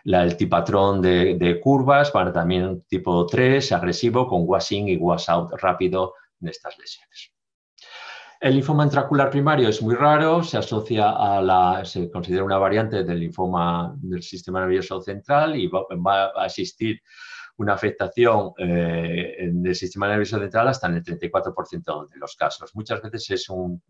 La, 0.04 0.24
el 0.24 0.38
tipatrón 0.38 1.02
de, 1.02 1.60
curvas 1.62 2.12
para 2.12 2.32
también 2.32 2.84
tipo 2.88 3.26
3, 3.26 3.72
agresivo, 3.72 4.28
con 4.28 4.44
was-in 4.46 4.88
y 4.88 4.98
was-out 4.98 5.52
rápido 5.60 6.14
de 6.40 6.52
estas 6.52 6.78
lesiones. 6.78 7.34
El 8.40 8.54
linfoma 8.54 8.84
intraocular 8.84 9.32
primario 9.32 9.68
es 9.68 9.82
muy 9.82 9.96
raro, 9.96 10.44
se 10.44 10.58
asocia 10.58 11.10
a 11.10 11.42
la, 11.42 11.84
se 11.84 12.12
considera 12.12 12.44
una 12.44 12.60
variante 12.60 13.04
del 13.04 13.20
linfoma 13.20 13.96
del 13.98 14.22
sistema 14.22 14.60
nervioso 14.62 15.02
central 15.02 15.56
y 15.56 15.68
va, 15.68 16.32
a 16.36 16.46
existir 16.46 17.02
una 17.58 17.74
afectación 17.74 18.52
eh, 18.60 19.50
del 19.52 19.74
sistema 19.74 20.08
nervioso 20.08 20.38
central 20.38 20.68
hasta 20.68 20.86
en 20.86 20.98
el 20.98 21.04
34% 21.04 22.10
de 22.10 22.18
los 22.20 22.36
casos. 22.36 22.76
Muchas 22.76 23.02
veces 23.02 23.28
es 23.32 23.50
un, 23.50 23.82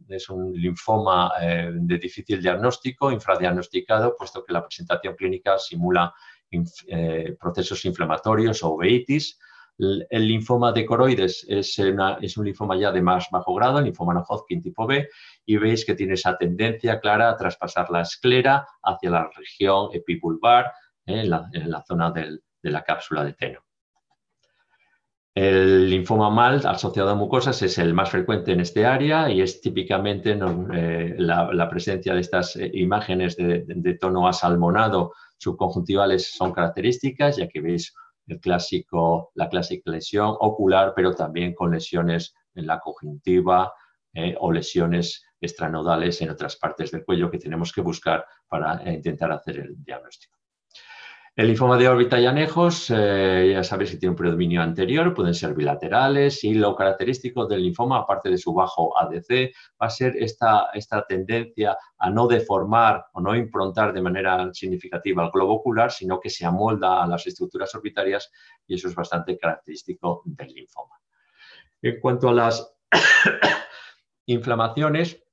linfoma 0.54 1.34
eh, 1.42 1.70
de 1.74 1.98
difícil 1.98 2.42
diagnóstico, 2.42 3.12
infradiagnosticado, 3.12 4.16
puesto 4.18 4.46
que 4.46 4.54
la 4.54 4.66
presentación 4.66 5.16
clínica 5.16 5.58
simula 5.58 6.14
eh, 6.50 7.36
procesos 7.38 7.84
inflamatorios 7.84 8.64
o 8.64 8.76
uveitis, 8.76 9.38
el 9.80 10.28
linfoma 10.28 10.72
de 10.72 10.86
coroides 10.86 11.46
es, 11.48 11.78
un 11.80 12.46
linfoma 12.46 12.78
ya 12.78 12.92
de 12.92 13.02
más 13.02 13.28
bajo 13.32 13.54
grado, 13.54 13.80
el 13.80 13.86
linfoma 13.86 14.14
no 14.14 14.24
Hodgkin 14.24 14.62
tipo 14.62 14.88
B, 14.88 15.08
y 15.46 15.58
veis 15.58 15.86
que 15.86 15.96
tiene 15.96 16.14
esa 16.14 16.38
tendencia 16.38 17.00
clara 17.00 17.30
a 17.30 17.38
traspasar 17.38 17.90
la 17.92 18.02
esclera 18.02 18.68
hacia 18.82 19.10
la 19.10 19.30
región 19.36 19.90
epipulvar, 19.94 20.74
eh, 21.06 21.22
en, 21.22 21.30
la, 21.30 21.84
zona 21.88 22.12
de 22.12 22.40
la 22.64 22.84
cápsula 22.84 23.24
de 23.24 23.34
teno. 23.34 23.60
El 25.40 25.88
linfoma 25.92 26.32
MAL 26.32 26.66
asociado 26.66 27.12
a 27.12 27.16
mucosas 27.16 27.62
es 27.62 27.78
el 27.78 27.94
más 27.94 28.10
frecuente 28.10 28.54
en 28.54 28.60
este 28.60 28.88
área 28.88 29.30
y 29.30 29.42
es 29.42 29.62
típicamente 29.62 30.32
eh, 30.74 31.16
la, 31.20 31.70
presencia 31.70 32.16
de 32.16 32.22
estas 32.22 32.56
eh, 32.56 32.72
imágenes 32.74 33.38
de, 33.38 33.64
de 33.68 33.94
tono 34.00 34.28
asalmonado 34.28 35.14
subconjuntivales 35.38 36.34
son 36.36 36.52
características, 36.52 37.38
ya 37.38 37.48
que 37.48 37.62
veis 37.62 37.94
el 38.28 38.40
clásico, 38.40 39.32
la 39.36 39.50
clásica 39.50 39.92
lesión 39.92 40.36
ocular, 40.40 40.94
pero 40.96 41.14
también 41.14 41.54
con 41.54 41.72
lesiones 41.72 42.36
en 42.54 42.68
la 42.68 42.80
conjuntiva 42.80 43.74
eh, 44.14 44.36
o 44.40 44.52
lesiones 44.52 45.24
extranodales 45.40 46.22
en 46.22 46.30
otras 46.30 46.56
partes 46.58 46.92
del 46.92 47.06
cuello 47.06 47.30
que 47.30 47.38
tenemos 47.38 47.72
que 47.72 47.82
buscar 47.82 48.26
para 48.48 48.84
eh, 48.84 48.94
intentar 48.94 49.32
hacer 49.32 49.60
el 49.60 49.84
diagnóstico. 49.84 50.37
El 51.38 51.50
linfoma 51.50 51.78
de 51.78 51.88
órbita 51.88 52.20
y 52.20 52.26
anejos, 52.26 52.90
eh, 52.90 53.52
ya 53.54 53.64
sabéis 53.64 53.92
que 53.92 53.98
tiene 53.98 54.10
un 54.10 54.16
predominio 54.16 54.60
anterior, 54.60 55.14
pueden 55.14 55.36
ser 55.36 55.54
bilaterales 55.54 56.44
y 56.44 56.56
lo 56.56 56.76
característico 56.76 57.46
del 57.46 57.62
linfoma, 57.62 58.00
aparte 58.00 58.32
de 58.32 58.40
su 58.40 58.56
bajo 58.56 58.98
ADC, 58.98 59.54
va 59.80 59.86
a 59.86 59.90
ser 59.92 60.16
esta, 60.18 60.72
esta 60.74 61.06
tendencia 61.06 61.78
a 62.00 62.10
no 62.10 62.26
deformar 62.26 63.06
o 63.14 63.22
no 63.22 63.36
improntar 63.36 63.94
de 63.94 64.02
manera 64.02 64.52
significativa 64.52 65.26
el 65.26 65.30
globo 65.30 65.54
ocular, 65.54 65.92
sino 65.92 66.20
que 66.20 66.32
se 66.32 66.44
amolda 66.44 67.04
a 67.04 67.08
las 67.08 67.28
estructuras 67.28 67.76
orbitarias 67.76 68.32
y 68.66 68.74
eso 68.74 68.88
es 68.88 68.96
bastante 68.96 69.38
característico 69.38 70.24
del 70.26 70.48
linfoma. 70.48 70.96
En 71.84 72.00
cuanto 72.00 72.30
a 72.30 72.34
las 72.34 72.76
inflamaciones, 74.26 75.24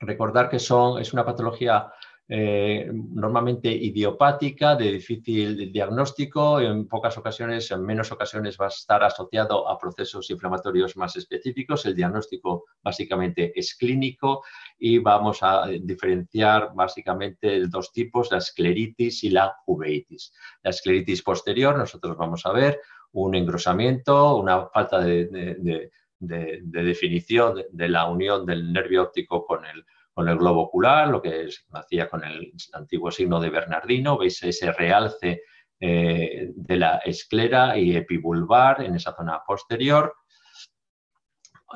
recordar 0.00 0.48
que 0.48 0.58
son, 0.58 1.00
es 1.00 1.12
una 1.12 1.24
patología 1.24 1.92
eh, 2.28 2.90
normalmente 2.92 3.70
idiopática, 3.70 4.74
de 4.74 4.92
difícil 4.92 5.72
diagnóstico, 5.72 6.60
en 6.60 6.88
pocas 6.88 7.16
ocasiones, 7.16 7.70
en 7.70 7.82
menos 7.82 8.10
ocasiones 8.10 8.58
va 8.60 8.66
a 8.66 8.68
estar 8.68 9.04
asociado 9.04 9.68
a 9.68 9.78
procesos 9.78 10.28
inflamatorios 10.30 10.96
más 10.96 11.14
específicos. 11.16 11.86
El 11.86 11.94
diagnóstico 11.94 12.64
básicamente 12.82 13.52
es 13.54 13.76
clínico 13.76 14.42
y 14.76 14.98
vamos 14.98 15.38
a 15.42 15.68
diferenciar 15.68 16.70
básicamente 16.74 17.66
dos 17.68 17.92
tipos, 17.92 18.32
la 18.32 18.38
escleritis 18.38 19.22
y 19.22 19.30
la 19.30 19.54
uveitis. 19.66 20.32
La 20.62 20.70
escleritis 20.70 21.22
posterior, 21.22 21.78
nosotros 21.78 22.16
vamos 22.16 22.44
a 22.44 22.52
ver 22.52 22.80
un 23.12 23.36
engrosamiento, 23.36 24.36
una 24.36 24.66
falta 24.66 25.00
de, 25.00 25.90
definición 26.18 27.62
de 27.70 27.88
la 27.88 28.06
unión 28.06 28.44
del 28.44 28.72
nervio 28.72 29.04
óptico 29.04 29.46
con 29.46 29.64
el 29.64 29.84
con 30.16 30.30
el 30.30 30.38
globo 30.38 30.62
ocular, 30.62 31.08
lo 31.08 31.20
que 31.20 31.50
se 31.50 31.60
hacía 31.74 32.08
con 32.08 32.24
el 32.24 32.50
antiguo 32.72 33.10
signo 33.10 33.38
de 33.38 33.50
Bernardino, 33.50 34.16
veis 34.16 34.42
ese 34.42 34.72
realce 34.72 35.42
eh, 35.78 36.52
de 36.54 36.76
la 36.78 37.02
esclera 37.04 37.76
y 37.76 37.94
epibulbar 37.94 38.80
en 38.80 38.94
esa 38.94 39.14
zona 39.14 39.42
posterior. 39.46 40.14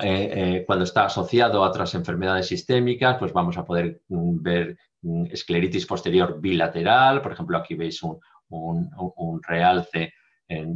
Eh, 0.00 0.30
eh, 0.32 0.64
cuando 0.66 0.84
está 0.84 1.04
asociado 1.04 1.62
a 1.62 1.68
otras 1.68 1.94
enfermedades 1.94 2.46
sistémicas, 2.46 3.18
pues 3.18 3.34
vamos 3.34 3.58
a 3.58 3.64
poder 3.66 4.00
mm, 4.08 4.42
ver 4.42 4.78
mm, 5.02 5.26
escleritis 5.26 5.84
posterior 5.84 6.40
bilateral, 6.40 7.20
por 7.20 7.32
ejemplo, 7.32 7.58
aquí 7.58 7.74
veis 7.74 8.02
un, 8.02 8.18
realce 9.46 10.14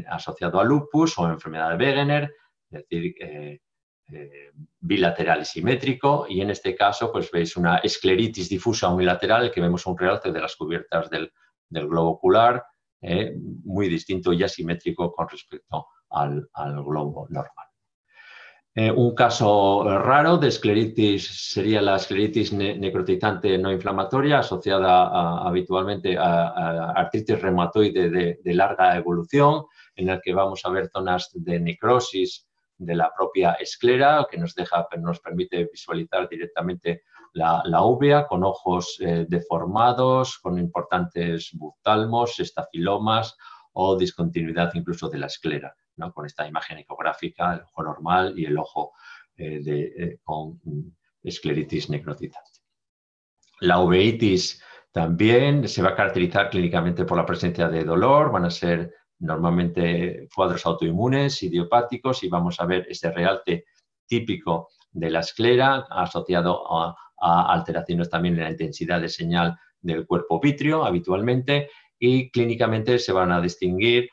asociado 0.09 0.61
a 0.61 0.65
lupus 0.65 1.19
o 1.19 1.27
enfermedad 1.29 1.71
de 1.71 1.85
Wegener, 1.85 2.35
es 2.71 2.87
decir, 2.87 3.15
bilateral 4.81 5.43
y 5.43 5.45
simétrico 5.45 6.27
y 6.29 6.41
en 6.41 6.51
este 6.51 6.75
caso 6.75 7.11
pues 7.11 7.31
veis 7.31 7.57
una 7.57 7.79
escleritis 7.79 8.49
difusa 8.49 8.89
unilateral 8.89 9.51
que 9.51 9.61
vemos 9.61 9.87
un 9.87 9.97
realce 9.97 10.31
de 10.31 10.41
las 10.41 10.57
cubiertas 10.57 11.09
del, 11.11 11.33
globo 11.71 12.11
ocular 12.11 12.63
eh, 13.01 13.35
muy 13.65 13.89
distinto 13.89 14.33
y 14.33 14.43
asimétrico 14.45 15.13
con 15.13 15.29
respecto 15.29 15.89
al, 16.11 16.49
globo 16.85 17.27
normal. 17.31 17.67
Eh, 18.77 18.91
un 18.91 19.15
caso 19.15 19.85
raro 19.99 20.37
de 20.37 20.49
escleritis 20.49 21.53
sería 21.53 21.81
la 21.81 21.97
escleritis 21.97 22.53
necrotizante 22.53 23.57
no 23.59 23.73
inflamatoria 23.73 24.41
asociada 24.41 25.39
habitualmente 25.47 26.17
a, 26.17 26.93
artritis 26.93 27.41
reumatoide 27.41 28.11
de, 28.11 28.39
de 28.43 28.55
larga 28.55 28.97
evolución 28.97 29.65
en 29.97 30.11
el 30.11 30.21
que 30.21 30.35
vamos 30.35 30.61
a 30.65 30.71
ver 30.71 30.89
zonas 30.89 31.31
de 31.35 31.59
necrosis 31.59 32.47
de 32.85 32.95
la 32.95 33.13
propia 33.17 33.53
esclera, 33.55 34.27
que 34.31 34.39
nos, 34.39 34.55
deja, 34.55 34.87
nos 34.99 35.21
permite 35.21 35.69
visualizar 35.73 36.29
directamente 36.29 37.03
la, 37.35 37.63
la 37.65 38.27
con 38.29 38.45
ojos 38.45 38.97
eh, 39.01 39.27
deformados, 39.29 40.39
con 40.39 40.59
importantes 40.59 41.51
butalmos, 41.53 42.39
estafilomas 42.39 43.37
o 43.73 43.97
discontinuidad 43.97 44.71
incluso 44.75 45.09
de 45.09 45.19
la 45.19 45.27
esclera, 45.27 45.75
¿no? 45.97 46.13
con 46.13 46.27
esta 46.27 46.47
imagen 46.47 46.79
ecográfica, 46.79 47.55
el 47.55 47.63
ojo 47.63 47.83
normal 47.83 48.35
y 48.37 48.45
el 48.47 48.57
ojo 48.57 48.93
eh, 49.37 49.61
de, 49.63 49.83
eh, 49.83 50.19
con 50.23 50.61
escleritis 51.23 51.91
necrotizante. 51.91 52.61
La 53.61 53.81
uveitis 53.81 54.63
también 54.93 55.67
se 55.69 55.83
va 55.83 55.91
a 55.91 55.97
caracterizar 55.97 56.51
clínicamente 56.51 57.05
por 57.05 57.17
la 57.17 57.27
presencia 57.27 57.69
de 57.69 57.83
dolor, 57.83 58.31
van 58.31 58.45
a 58.45 58.51
ser 58.51 58.95
normalmente 59.19 60.29
cuadros 60.35 60.67
autoinmunes, 60.67 61.43
idiopáticos, 61.43 62.23
y 62.25 62.29
vamos 62.29 62.61
a 62.61 62.67
ver 62.67 62.87
este 62.89 63.11
realce 63.11 63.65
típico 64.07 64.69
de 64.93 65.11
la 65.11 65.21
esclera 65.21 65.87
asociado 65.91 66.65
a, 66.73 66.97
alteraciones 67.17 68.11
también 68.11 68.35
en 68.35 68.45
la 68.45 68.51
intensidad 68.51 69.01
de 69.01 69.09
señal 69.09 69.57
del 69.81 70.07
cuerpo 70.07 70.41
vítreo 70.41 70.85
habitualmente 70.85 71.71
y 71.99 72.31
clínicamente 72.31 72.99
se 72.99 73.13
van 73.13 73.33
a 73.33 73.41
distinguir 73.41 74.11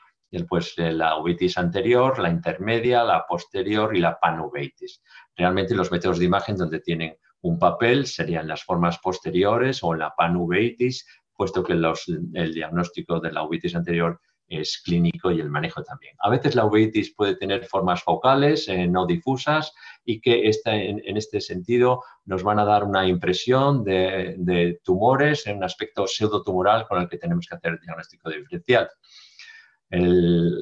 pues, 0.48 0.74
la 0.78 1.18
uveitis 1.18 1.58
anterior, 1.58 2.18
la 2.18 2.30
intermedia, 2.30 3.04
la 3.04 3.26
posterior 3.26 3.94
y 3.94 4.00
la 4.00 4.18
panuveitis. 4.18 5.02
Realmente 5.36 5.74
los 5.74 5.90
métodos 5.90 6.18
de 6.18 6.24
imagen 6.24 6.56
donde 6.56 6.80
tienen 6.80 7.16
un 7.42 7.58
papel 7.58 8.06
serían 8.06 8.48
las 8.48 8.64
formas 8.64 8.98
posteriores 8.98 9.82
o 9.82 9.94
la 9.94 10.14
panuveitis, 10.16 11.06
puesto 11.34 11.62
que 11.62 11.74
el 11.74 12.54
diagnóstico 12.54 13.20
de 13.20 13.32
la 13.32 13.42
uveitis 13.42 13.74
anterior 13.74 14.20
es 14.60 14.82
clínico 14.84 15.30
y 15.30 15.40
el 15.40 15.50
manejo 15.50 15.82
también. 15.82 16.14
A 16.20 16.30
veces 16.30 16.54
la 16.54 16.64
uveitis 16.64 17.14
puede 17.14 17.36
tener 17.36 17.64
formas 17.66 18.02
focales, 18.02 18.68
eh, 18.68 18.86
no 18.86 19.06
difusas, 19.06 19.72
y 20.04 20.20
que 20.20 20.50
en, 20.64 21.16
este 21.16 21.40
sentido 21.40 22.02
nos 22.24 22.42
van 22.42 22.58
a 22.58 22.64
dar 22.64 22.84
una 22.84 23.06
impresión 23.06 23.84
de, 23.84 24.80
tumores 24.84 25.46
en 25.46 25.58
un 25.58 25.64
aspecto 25.64 26.06
pseudotumoral 26.06 26.86
con 26.86 27.00
el 27.00 27.08
que 27.08 27.18
tenemos 27.18 27.46
que 27.46 27.54
hacer 27.54 27.72
el 27.72 27.80
diagnóstico 27.80 28.30
diferencial. 28.30 28.88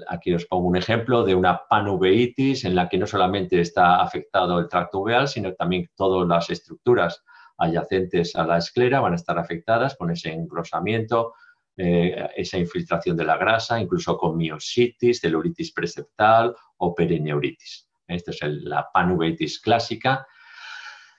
aquí 0.09 0.35
os 0.35 0.45
pongo 0.47 0.69
un 0.69 0.77
ejemplo 0.77 1.25
de 1.25 1.35
una 1.35 1.63
panuveitis 1.69 2.65
en 2.65 2.75
la 2.75 2.89
que 2.89 2.99
no 2.99 3.07
solamente 3.07 3.61
está 3.61 4.03
afectado 4.03 4.59
el 4.59 4.69
tracto 4.69 5.01
uveal, 5.01 5.29
sino 5.29 5.55
también 5.55 5.89
todas 5.97 6.29
las 6.29 6.51
estructuras 6.51 7.23
adyacentes 7.61 8.35
a 8.37 8.47
la 8.47 8.59
esclera 8.59 9.01
van 9.01 9.13
a 9.13 9.17
estar 9.17 9.39
afectadas 9.39 9.97
con 9.97 10.11
ese 10.11 10.33
engrosamiento, 10.33 11.35
eh, 11.83 12.29
esa 12.37 12.59
infiltración 12.59 13.17
de 13.17 13.25
la 13.25 13.39
grasa, 13.39 13.81
incluso 13.81 14.19
con 14.19 14.37
miositis, 14.37 15.21
celuritis 15.23 15.73
preceptal 15.73 16.55
o 16.77 16.95
perineuritis. 16.95 17.89
Esta 18.07 18.33
es 18.33 18.43
la 18.43 18.87
panuveitis 18.93 19.61
clásica. 19.61 20.27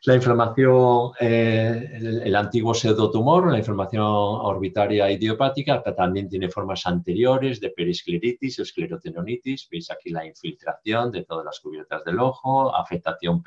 La 0.03 0.13
inflamación, 0.13 1.13
eh, 1.19 2.21
el, 2.25 2.35
antiguo 2.35 2.75
pseudotumor, 2.75 3.51
la 3.51 3.57
inflamación 3.57 4.03
orbitaria 4.03 5.09
idiopática, 5.09 5.81
también 5.81 6.29
tiene 6.29 6.47
formas 6.47 6.85
anteriores 6.85 7.59
de 7.59 7.71
periscleritis 7.71 8.59
o 8.59 8.61
esclerotenonitis. 8.61 9.67
Veis 9.67 9.89
aquí 9.89 10.11
la 10.11 10.27
infiltración 10.27 11.11
de 11.11 11.23
todas 11.23 11.43
las 11.43 11.59
cubiertas 11.59 12.03
del 12.03 12.19
ojo, 12.19 12.75
afectación 12.75 13.41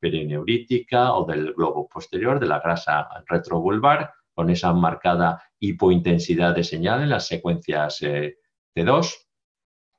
perineurítica 0.00 1.14
o 1.14 1.24
del 1.24 1.52
globo 1.52 1.88
posterior, 1.88 2.40
de 2.40 2.46
la 2.46 2.58
grasa 2.58 3.08
retrovulvar 3.28 4.12
con 4.38 4.50
esa 4.50 4.72
marcada 4.72 5.42
hipointensidad 5.58 6.54
de 6.54 6.62
señal 6.62 7.02
en 7.02 7.08
las 7.08 7.26
secuencias 7.26 8.00
eh, 8.02 8.38
T2. 8.72 9.12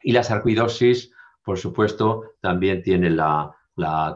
Y 0.01 0.13
la 0.13 0.23
sarcoidosis, 0.23 1.11
por 1.43 1.57
supuesto, 1.57 2.23
también 2.39 2.81
tiene 2.81 3.09
la, 3.09 3.53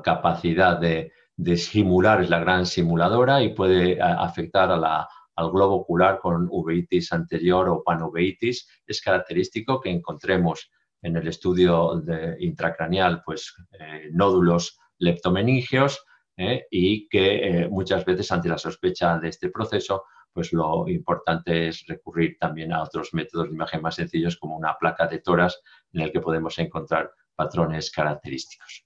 capacidad 0.01 0.79
de, 0.79 1.11
simular, 1.57 2.21
es 2.21 2.29
la 2.29 2.39
gran 2.39 2.65
simuladora 2.65 3.43
y 3.43 3.53
puede 3.53 4.01
afectar 4.01 4.71
al 4.71 5.51
globo 5.51 5.75
ocular 5.75 6.19
con 6.21 6.47
uveitis 6.49 7.11
anterior 7.11 7.67
o 7.67 7.83
panuveitis. 7.83 8.69
Es 8.87 9.01
característico 9.01 9.81
que 9.81 9.89
encontremos 9.89 10.71
en 11.01 11.17
el 11.17 11.27
estudio 11.27 12.01
de 12.01 12.37
intracraneal 12.39 13.23
pues, 13.25 13.53
eh, 13.77 14.07
nódulos 14.13 14.79
leptomeningeos 14.99 16.01
¿eh? 16.37 16.65
y 16.69 17.07
que 17.07 17.35
eh, 17.63 17.69
muchas 17.69 18.05
veces 18.05 18.31
ante 18.31 18.49
la 18.49 18.57
sospecha 18.57 19.17
de 19.19 19.29
este 19.29 19.49
proceso, 19.49 20.03
pues 20.31 20.51
lo 20.51 20.87
importante 20.87 21.67
es 21.67 21.85
recurrir 21.87 22.37
también 22.39 22.73
a 22.73 22.83
otros 22.83 23.13
métodos 23.13 23.49
de 23.49 23.55
imagen 23.55 23.81
más 23.81 23.95
sencillos 23.95 24.37
como 24.37 24.57
una 24.57 24.75
placa 24.79 25.07
de 25.07 25.19
toras 25.19 25.61
en 25.91 26.01
el 26.01 26.11
que 26.11 26.21
podemos 26.21 26.57
encontrar 26.57 27.11
patrones 27.35 27.91
característicos. 27.91 28.85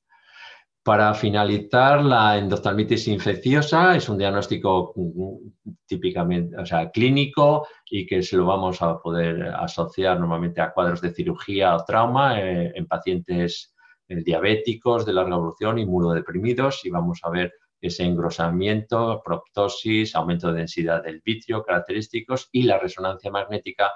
Para 0.88 1.14
finalizar, 1.14 2.02
la 2.02 2.38
endoftalmitis 2.38 3.10
infecciosa 3.10 3.98
es 3.98 4.08
un 4.08 4.18
diagnóstico 4.18 4.94
mm, 4.96 5.72
típicamente, 5.86 6.58
o 6.58 6.66
sea, 6.66 6.90
clínico 6.92 7.68
y 7.90 8.06
que 8.06 8.24
se 8.24 8.38
lo 8.38 8.46
vamos 8.46 8.82
a 8.82 8.98
poder 8.98 9.50
asociar 9.50 10.18
normalmente 10.18 10.62
a 10.62 10.72
cuadros 10.72 11.02
de 11.02 11.14
cirugía 11.14 11.76
o 11.76 11.84
trauma 11.84 12.40
eh, 12.40 12.72
en 12.74 12.88
pacientes 12.88 13.76
diabéticos 14.08 15.06
de 15.06 15.14
larga 15.14 15.36
evolución, 15.36 15.80
inmunodeprimidos 15.80 16.86
y 16.86 16.90
vamos 16.90 17.20
a 17.24 17.30
ver 17.30 17.54
ese 17.82 18.04
engrosamiento, 18.04 19.22
proptosis, 19.24 20.16
aumento 20.16 20.52
de 20.52 20.60
densidad 20.60 21.04
del 21.04 21.22
vitrio, 21.24 21.64
característicos 21.64 22.50
y 22.52 22.64
la 22.64 22.80
resonancia 22.80 23.32
magnética, 23.32 23.92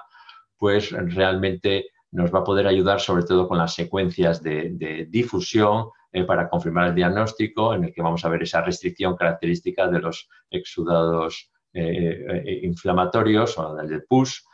pues 0.56 0.92
realmente 0.92 1.86
nos 2.12 2.32
va 2.32 2.40
a 2.40 2.44
poder 2.44 2.66
ayudar 2.66 3.00
sobre 3.00 3.24
todo 3.24 3.48
con 3.48 3.58
las 3.58 3.74
secuencias 3.74 4.42
de, 4.42 5.06
difusión 5.08 5.88
eh, 6.12 6.24
para 6.24 6.48
confirmar 6.48 6.88
el 6.88 6.94
diagnóstico 6.94 7.74
en 7.74 7.84
el 7.84 7.92
que 7.92 8.02
vamos 8.02 8.24
a 8.24 8.28
ver 8.28 8.42
esa 8.42 8.60
restricción 8.60 9.16
característica 9.16 9.88
de 9.88 10.00
los 10.00 10.28
exudados 10.50 11.50
eh, 11.72 12.42
eh, 12.44 12.60
inflamatorios 12.62 13.58
o 13.58 13.74
del 13.74 14.04
pus, 14.04 14.46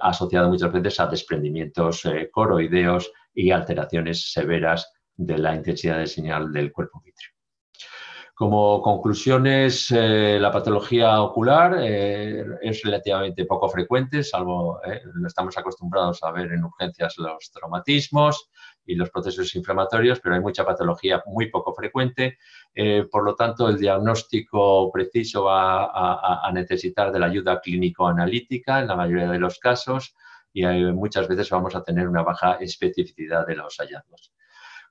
asociado 0.00 0.48
muchas 0.48 0.72
veces 0.72 1.00
a 1.00 1.08
desprendimientos 1.08 2.04
coroideos 2.30 3.10
y 3.34 3.50
alteraciones 3.50 4.32
severas 4.32 4.92
de 5.16 5.38
la 5.38 5.54
intensidad 5.54 5.98
de 5.98 6.06
señal 6.06 6.52
del 6.52 6.72
cuerpo 6.72 7.00
vítreo. 7.04 7.34
Como 8.34 8.82
conclusiones, 8.82 9.92
eh, 9.92 10.38
la 10.40 10.50
patología 10.50 11.22
ocular 11.22 11.76
eh, 11.78 12.44
es 12.62 12.82
relativamente 12.82 13.44
poco 13.44 13.68
frecuente, 13.68 14.24
salvo 14.24 14.80
eh, 14.84 15.00
estamos 15.24 15.56
acostumbrados 15.56 16.20
a 16.24 16.32
ver 16.32 16.50
en 16.50 16.64
urgencias 16.64 17.14
los 17.18 17.52
traumatismos 17.52 18.50
y 18.84 18.96
los 18.96 19.10
procesos 19.10 19.54
inflamatorios, 19.54 20.18
pero 20.18 20.34
hay 20.34 20.40
mucha 20.40 20.64
patología 20.64 21.22
muy 21.26 21.48
poco 21.48 21.72
frecuente. 21.74 22.38
por 23.10 23.24
lo 23.24 23.36
tanto, 23.36 23.68
el 23.68 23.78
diagnóstico 23.78 24.90
preciso 24.92 25.44
va 25.44 25.84
a, 25.84 26.40
a 26.44 26.52
necesitar 26.52 27.12
de 27.12 27.20
la 27.20 27.26
ayuda 27.26 27.60
clínico-analítica 27.60 28.80
en 28.80 28.88
la 28.88 28.96
mayoría 28.96 29.30
de 29.30 29.38
los 29.38 29.60
casos 29.60 30.16
y 30.54 30.64
muchas 30.92 31.26
veces 31.26 31.50
vamos 31.50 31.74
a 31.74 31.82
tener 31.82 32.08
una 32.08 32.22
baja 32.22 32.54
especificidad 32.54 33.44
de 33.44 33.56
los 33.56 33.76
hallazgos. 33.76 34.32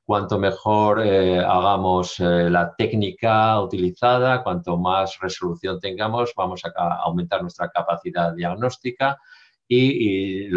Cuanto 0.03 0.37
mejor 0.37 1.01
eh, 1.01 1.39
hagamos 1.39 2.19
eh, 2.19 2.49
la 2.49 2.75
técnica 2.75 3.61
utilizada, 3.61 4.43
cuanto 4.43 4.77
más 4.77 5.17
resolución 5.21 5.79
tengamos, 5.79 6.33
vamos 6.35 6.61
a, 6.65 6.95
aumentar 7.03 7.41
nuestra 7.41 7.69
capacidad 7.69 8.33
diagnóstica 8.33 9.17
y, 9.65 10.49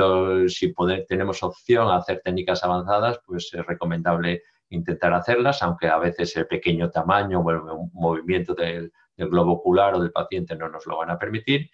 si 0.49 0.75
tenemos 1.09 1.45
opción 1.45 1.87
a 1.88 1.99
hacer 1.99 2.21
técnicas 2.25 2.64
avanzadas, 2.64 3.21
pues 3.25 3.49
es 3.55 3.64
recomendable 3.64 4.42
intentar 4.71 5.14
hacerlas, 5.14 5.62
aunque 5.62 5.87
a 5.87 5.99
veces 5.99 6.37
el 6.37 6.49
pequeño 6.49 6.90
tamaño 6.90 7.38
o 7.38 7.51
el 7.53 7.61
movimiento 7.92 8.53
del, 8.55 8.92
del 9.16 9.29
globo 9.29 9.53
ocular 9.53 9.95
o 9.95 10.01
del 10.01 10.11
paciente 10.11 10.57
no 10.57 10.69
nos 10.69 10.87
lo 10.87 10.99
van 10.99 11.11
a 11.11 11.19
permitir. 11.19 11.71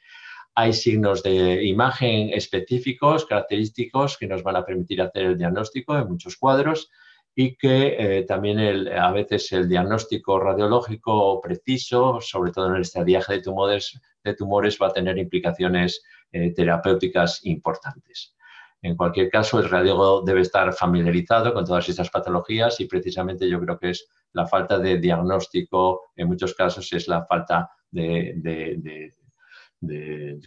Hay 0.55 0.73
signos 0.73 1.23
de 1.23 1.65
imagen 1.65 2.31
específicos, 2.31 3.25
característicos, 3.25 4.19
que 4.19 4.27
nos 4.27 4.43
van 4.43 4.57
a 4.57 4.65
permitir 4.65 5.01
hacer 5.01 5.25
el 5.25 5.39
diagnóstico 5.39 5.97
en 5.97 6.09
muchos 6.09 6.37
cuadros 6.37 6.91
y 7.35 7.57
que 7.57 7.97
eh, 7.99 8.23
también 8.25 8.89
a 8.89 9.11
veces 9.13 9.51
el 9.53 9.69
diagnóstico 9.69 10.39
radiológico 10.39 11.41
preciso, 11.41 12.21
sobre 12.21 12.53
todo 12.53 12.69
en 12.69 12.77
el 12.77 12.83
estadiaje 12.83 13.35
de 13.35 13.43
tumores, 13.43 13.99
de 14.23 14.35
tumores 14.35 14.79
va 14.81 14.89
a 14.89 14.93
tener 14.93 15.17
implicaciones 15.17 16.03
eh, 16.31 16.53
terapéuticas 16.53 17.41
importantes. 17.45 18.35
En 18.83 18.97
cualquier 18.97 19.31
caso, 19.31 19.61
el 19.61 19.71
radiólogo 19.71 20.23
debe 20.23 20.41
estar 20.41 20.73
familiarizado 20.75 21.55
con 21.55 21.65
todas 21.65 21.89
estas 21.89 22.11
patologías 22.11 22.81
y 22.81 22.87
precisamente 22.87 23.49
yo 23.49 23.61
creo 23.61 23.79
que 23.79 23.91
es 23.91 24.09
la 24.33 24.47
falta 24.47 24.79
de 24.79 24.99
diagnóstico 24.99 26.11
en 26.17 26.29
muchos 26.29 26.55
casos 26.55 26.93
es 26.93 27.07
la 27.07 27.25
falta 27.25 27.71
de, 27.91 29.13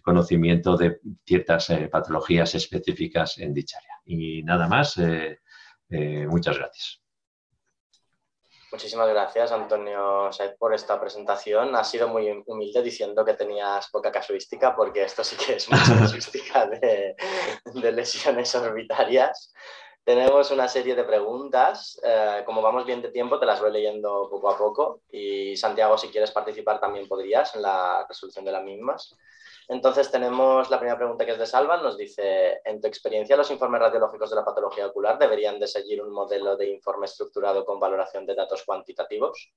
conocimiento 0.03 0.77
de 0.77 0.99
ciertas 1.25 1.69
eh, 1.69 1.87
patologías 1.91 2.55
específicas 2.55 3.37
en 3.37 3.53
dicha 3.53 3.77
área. 3.77 4.01
Y 4.05 4.43
nada 4.43 4.67
más, 4.67 4.97
eh, 4.97 5.39
eh, 5.89 6.27
muchas 6.27 6.57
gracias. 6.57 7.01
Muchísimas 8.71 9.07
gracias, 9.07 9.51
Antonio 9.51 10.31
Said, 10.33 10.57
por 10.57 10.73
esta 10.73 10.99
presentación. 10.99 11.73
Has 11.75 11.89
sido 11.89 12.09
muy 12.09 12.43
humilde 12.45 12.81
diciendo 12.81 13.23
que 13.23 13.33
tenías 13.33 13.89
poca 13.89 14.11
casuística, 14.11 14.75
porque 14.75 15.03
esto 15.03 15.23
sí 15.23 15.37
que 15.37 15.53
es 15.55 15.69
mucha 15.69 15.97
casuística 15.99 16.67
de, 16.67 17.15
de 17.73 17.91
lesiones 17.91 18.53
orbitarias. 18.55 19.53
Tenemos 20.05 20.51
una 20.51 20.67
serie 20.67 20.93
de 20.93 21.03
preguntas. 21.03 21.99
Eh, 22.03 22.43
como 22.45 22.61
vamos 22.61 22.85
bien 22.85 23.01
de 23.01 23.09
tiempo, 23.09 23.39
te 23.39 23.47
las 23.47 23.59
voy 23.59 23.71
leyendo 23.71 24.29
poco 24.29 24.51
a 24.51 24.57
poco. 24.57 25.01
Y 25.09 25.57
Santiago, 25.57 25.97
si 25.97 26.09
quieres 26.09 26.29
participar, 26.29 26.79
también 26.79 27.07
podrías 27.07 27.55
en 27.55 27.63
la 27.63 28.05
resolución 28.07 28.45
de 28.45 28.51
las 28.51 28.63
mismas. 28.63 29.17
Entonces, 29.67 30.11
tenemos 30.11 30.69
la 30.69 30.77
primera 30.77 30.95
pregunta 30.95 31.25
que 31.25 31.31
es 31.31 31.39
de 31.39 31.47
Salva. 31.47 31.77
Nos 31.77 31.97
dice: 31.97 32.61
En 32.65 32.79
tu 32.79 32.87
experiencia, 32.87 33.35
los 33.35 33.49
informes 33.49 33.81
radiológicos 33.81 34.29
de 34.29 34.35
la 34.35 34.45
patología 34.45 34.85
ocular 34.85 35.17
deberían 35.17 35.59
de 35.59 35.65
seguir 35.65 36.03
un 36.03 36.11
modelo 36.11 36.55
de 36.55 36.69
informe 36.69 37.07
estructurado 37.07 37.65
con 37.65 37.79
valoración 37.79 38.27
de 38.27 38.35
datos 38.35 38.63
cuantitativos. 38.63 39.51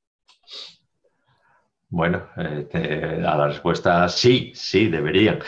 Bueno, 1.91 2.29
eh, 2.37 3.25
a 3.27 3.37
la 3.37 3.49
respuesta 3.49 4.07
sí, 4.11 4.53
sí, 4.55 4.89
deberían. 4.89 5.39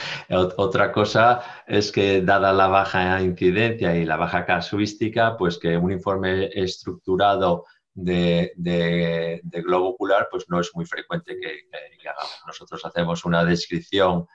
Otra 0.57 0.91
cosa 0.91 1.63
es 1.67 1.93
que 1.93 2.23
dada 2.23 2.51
la 2.55 2.67
baja 2.67 3.21
incidencia 3.21 3.95
y 3.95 4.07
la 4.07 4.17
baja 4.17 4.47
casuística, 4.47 5.37
pues 5.37 5.59
que 5.59 5.77
un 5.77 5.93
informe 5.93 6.47
estructurado 6.55 7.67
de, 7.95 9.41
globo 9.65 9.91
ocular 9.91 10.29
pues 10.31 10.47
no 10.49 10.61
es 10.61 10.71
muy 10.75 10.87
frecuente 10.87 11.37
que, 11.39 12.09
hagamos. 12.09 12.43
Nosotros 12.47 12.85
hacemos 12.87 13.27
una 13.27 13.45
descripción 13.45 14.27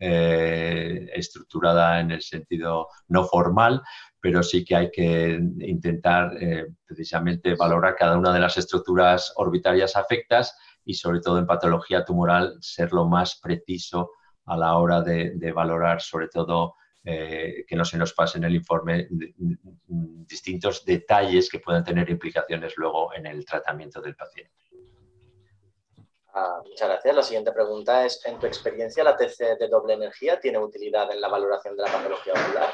eh, 0.00 1.08
estructurada 1.14 2.00
en 2.00 2.10
el 2.10 2.22
sentido 2.22 2.88
no 3.06 3.24
formal, 3.24 3.82
pero 4.20 4.42
sí 4.42 4.64
que 4.64 4.74
hay 4.74 4.90
que 4.90 5.38
intentar 5.60 6.32
eh, 6.40 6.66
precisamente 6.84 7.54
valorar 7.54 7.94
cada 7.94 8.18
una 8.18 8.32
de 8.32 8.40
las 8.40 8.56
estructuras 8.56 9.32
orbitarias 9.36 9.94
afectas 9.94 10.56
y 10.84 10.94
sobre 10.94 11.20
todo 11.20 11.38
en 11.38 11.46
patología 11.46 12.04
tumoral 12.04 12.56
ser 12.60 12.92
lo 12.92 13.06
más 13.06 13.38
preciso 13.40 14.10
a 14.46 14.56
la 14.56 14.76
hora 14.76 15.02
de, 15.02 15.52
valorar 15.52 16.00
sobre 16.00 16.28
todo 16.28 16.74
eh, 17.04 17.64
que 17.66 17.76
no 17.76 17.84
se 17.84 17.98
nos 17.98 18.12
pase 18.12 18.38
en 18.38 18.44
el 18.44 18.54
informe 18.54 19.08
distintos 19.86 20.84
detalles 20.84 21.50
que 21.50 21.58
puedan 21.58 21.84
tener 21.84 22.08
implicaciones 22.10 22.74
luego 22.76 23.12
en 23.14 23.26
el 23.26 23.44
tratamiento 23.44 24.00
del 24.00 24.16
paciente. 24.16 24.52
Ah, 26.34 26.62
muchas 26.66 26.88
gracias. 26.88 27.14
La 27.14 27.22
siguiente 27.22 27.52
pregunta 27.52 28.06
es, 28.06 28.24
¿en 28.24 28.38
tu 28.38 28.46
experiencia 28.46 29.04
la 29.04 29.16
TC 29.16 29.58
de 29.58 29.68
doble 29.68 29.94
energía 29.94 30.40
tiene 30.40 30.58
utilidad 30.58 31.12
en 31.12 31.20
la 31.20 31.28
valoración 31.28 31.76
de 31.76 31.82
la 31.82 31.92
patología 31.92 32.32
ocular? 32.32 32.70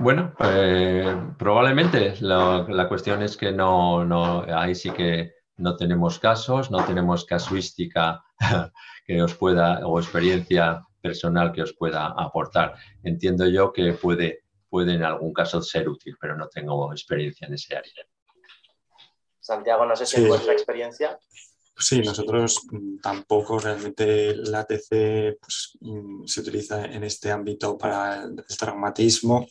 Bueno, 0.00 0.34
eh, 0.40 1.16
probablemente. 1.38 2.14
La, 2.20 2.66
la, 2.68 2.88
cuestión 2.88 3.22
es 3.22 3.36
que 3.36 3.52
no, 3.52 4.04
no, 4.04 4.44
ahí 4.48 4.74
sí 4.74 4.90
que 4.90 5.34
no 5.56 5.76
tenemos 5.76 6.18
casos, 6.18 6.70
no 6.70 6.84
tenemos 6.84 7.24
casuística 7.24 8.24
que 9.06 9.22
os 9.22 9.34
pueda 9.34 9.86
o 9.86 9.98
experiencia 9.98 10.84
personal 11.00 11.52
que 11.52 11.62
os 11.62 11.74
pueda 11.74 12.06
aportar. 12.06 12.74
Entiendo 13.02 13.46
yo 13.46 13.72
que 13.72 13.92
puede, 13.92 14.44
puede 14.68 14.94
en 14.94 15.04
algún 15.04 15.32
caso 15.32 15.60
ser 15.62 15.88
útil, 15.88 16.16
pero 16.20 16.36
no 16.36 16.48
tengo 16.48 16.92
experiencia 16.92 17.46
en 17.46 17.54
ese 17.54 17.76
área. 17.76 17.92
Santiago, 19.38 19.84
no 19.84 19.94
sé 19.94 20.06
si 20.06 20.22
es 20.22 20.28
vuestra 20.28 20.54
experiencia. 20.54 21.18
Sí, 21.76 22.00
nosotros 22.00 22.62
mm, 22.70 22.98
tampoco 23.00 23.58
realmente 23.58 24.34
la 24.36 24.60
ATC 24.60 25.38
pues, 25.40 25.76
mm, 25.80 26.24
se 26.24 26.40
utiliza 26.40 26.84
en 26.84 27.04
este 27.04 27.30
ámbito 27.30 27.76
para 27.76 28.22
el 28.22 28.44
traumatismo 28.58 29.46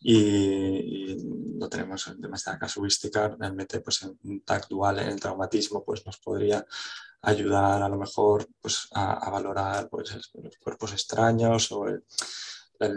y, 0.00 1.16
no 1.58 1.68
tenemos 1.68 2.12
demasiada 2.18 2.58
casuística. 2.58 3.28
Realmente 3.36 3.80
pues, 3.80 4.02
un 4.02 4.42
TAC 4.44 4.68
dual 4.68 5.00
en 5.00 5.08
el 5.08 5.20
traumatismo 5.20 5.84
pues, 5.84 6.06
nos 6.06 6.18
podría 6.18 6.64
ayudar 7.22 7.82
a 7.82 7.88
lo 7.88 7.96
mejor 7.96 8.48
pues, 8.60 8.88
a, 8.92 9.28
valorar 9.30 9.88
pues, 9.88 10.14
los 10.34 10.56
cuerpos 10.58 10.92
extraños 10.92 11.72
o 11.72 11.88
el, 11.88 12.04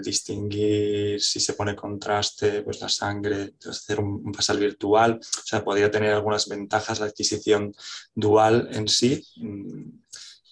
distinguir 0.04 1.20
si 1.20 1.40
se 1.40 1.54
pone 1.54 1.76
contraste, 1.76 2.62
pues 2.62 2.80
la 2.82 2.90
sangre, 2.90 3.56
hacer 3.68 4.00
un, 4.00 4.32
basal 4.32 4.60
virtual, 4.60 5.20
o 5.20 5.42
sea, 5.44 5.64
podría 5.64 5.90
tener 5.90 6.14
algunas 6.14 6.48
ventajas 6.48 7.00
la 7.00 7.08
adquisición 7.08 7.74
dual 8.14 8.70
en 8.72 8.88
sí, 8.88 9.26
mm, 9.38 9.90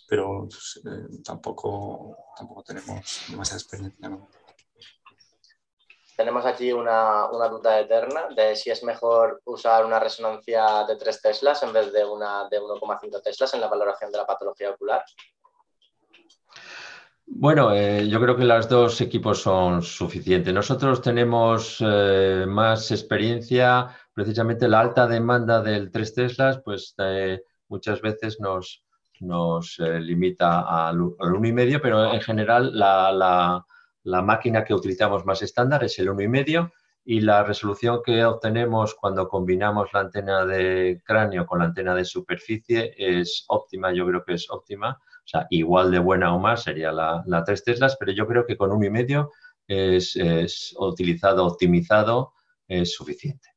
pero 0.08 0.48
pues, 0.50 0.82
eh, 0.84 1.22
tampoco, 1.24 2.18
tampoco 2.36 2.64
tenemos 2.64 3.22
demasiada 3.30 3.60
experiencia. 3.62 4.10
Tenemos 6.20 6.46
aquí 6.46 6.74
una, 6.74 7.30
duda 7.50 7.80
eterna 7.80 8.28
de 8.36 8.54
si 8.54 8.70
es 8.70 8.84
mejor 8.84 9.42
usar 9.46 9.86
una 9.86 10.02
resonancia 10.02 10.84
de 10.86 10.98
3 10.98 11.22
teslas 11.22 11.64
en 11.64 11.72
vez 11.72 11.94
de 11.94 12.04
una 12.04 12.46
de 12.50 12.60
1,5 12.60 13.22
teslas 13.24 13.54
en 13.54 13.62
la 13.62 13.70
valoración 13.70 14.12
de 14.12 14.18
la 14.18 14.26
patología 14.26 14.72
ocular. 14.72 15.02
Bueno, 17.26 17.74
eh, 17.74 18.06
yo 18.10 18.20
creo 18.20 18.36
que 18.36 18.44
los 18.44 18.68
dos 18.68 19.00
equipos 19.00 19.42
son 19.42 19.82
suficientes. 19.82 20.54
Nosotros 20.54 21.02
tenemos 21.02 21.78
eh, 21.80 22.44
más 22.46 22.92
experiencia, 22.92 23.88
precisamente 24.14 24.68
la 24.68 24.82
alta 24.82 25.08
demanda 25.08 25.62
del 25.62 25.90
3 25.90 26.16
teslas, 26.16 26.60
pues 26.66 26.96
eh, 26.98 27.44
muchas 27.70 28.02
veces 28.02 28.42
nos, 28.42 28.84
nos 29.22 29.80
limita 29.80 30.90
al, 30.90 30.98
al 31.18 31.30
1,5, 31.30 31.80
pero 31.82 32.12
en 32.12 32.20
general 32.20 32.78
la 32.78 33.10
la 33.14 33.66
máquina 34.04 34.64
que 34.64 34.74
utilizamos 34.74 35.26
más 35.26 35.42
estándar 35.42 35.84
es 35.84 35.98
el 36.00 36.10
1,5 36.10 36.72
y 37.06 37.22
la 37.22 37.44
resolución 37.44 38.02
que 38.04 38.24
obtenemos 38.24 38.96
cuando 38.96 39.28
combinamos 39.28 39.90
la 39.94 40.02
antena 40.02 40.46
de 40.46 41.02
cráneo 41.04 41.46
con 41.46 41.60
la 41.60 41.66
antena 41.66 41.96
de 41.96 42.06
superficie 42.06 42.94
es 42.98 43.46
óptima, 43.48 43.92
yo 43.94 44.06
creo 44.06 44.24
que 44.24 44.34
es 44.34 44.50
óptima, 44.50 45.00
o 45.02 45.28
sea, 45.28 45.48
igual 45.50 45.92
de 45.92 46.00
buena 46.00 46.34
o 46.36 46.40
más 46.40 46.64
sería 46.64 46.92
la, 46.92 47.24
la 47.26 47.44
3 47.44 47.64
Teslas, 47.64 47.98
pero 48.00 48.12
yo 48.12 48.28
creo 48.28 48.46
que 48.46 48.58
con 48.58 48.72
1,5 48.72 49.30
es, 49.68 50.16
es 50.16 50.76
utilizado, 50.78 51.46
optimizado, 51.46 52.34
es 52.68 52.94
suficiente. 52.94 53.50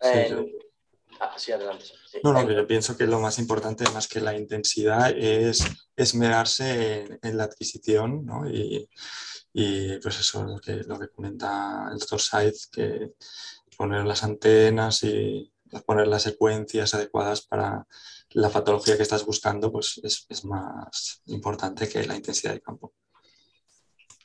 Eh, 0.00 0.57
ah, 1.20 1.34
adelante. 1.54 1.84
No, 2.22 2.32
no, 2.32 2.50
yo 2.50 2.66
pienso 2.66 2.96
que 2.96 3.06
lo 3.06 3.20
más 3.20 3.38
importante, 3.38 3.84
más 3.92 4.08
que 4.08 4.20
la 4.20 4.36
intensidad, 4.36 5.10
es 5.10 5.64
esmerarse 5.96 7.18
en, 7.22 7.36
la 7.36 7.44
adquisición, 7.44 8.24
¿no? 8.24 8.48
Y, 8.48 8.88
pues 10.02 10.20
eso, 10.20 10.44
lo 10.44 10.58
que, 10.58 10.84
lo 10.84 10.98
que 10.98 11.08
comenta 11.08 11.88
el 11.90 11.98
doctor 11.98 12.20
Saiz, 12.20 12.68
que 12.70 13.14
poner 13.76 14.04
las 14.04 14.22
antenas 14.22 15.02
y 15.02 15.52
poner 15.86 16.06
las 16.06 16.22
secuencias 16.22 16.94
adecuadas 16.94 17.42
para 17.42 17.86
la 18.30 18.50
patología 18.50 18.96
que 18.96 19.02
estás 19.02 19.24
buscando, 19.24 19.72
pues 19.72 20.00
es, 20.02 20.26
es 20.28 20.44
más 20.44 21.22
importante 21.26 21.88
que 21.88 22.06
la 22.06 22.16
intensidad 22.16 22.52
de 22.52 22.60
campo. 22.60 22.94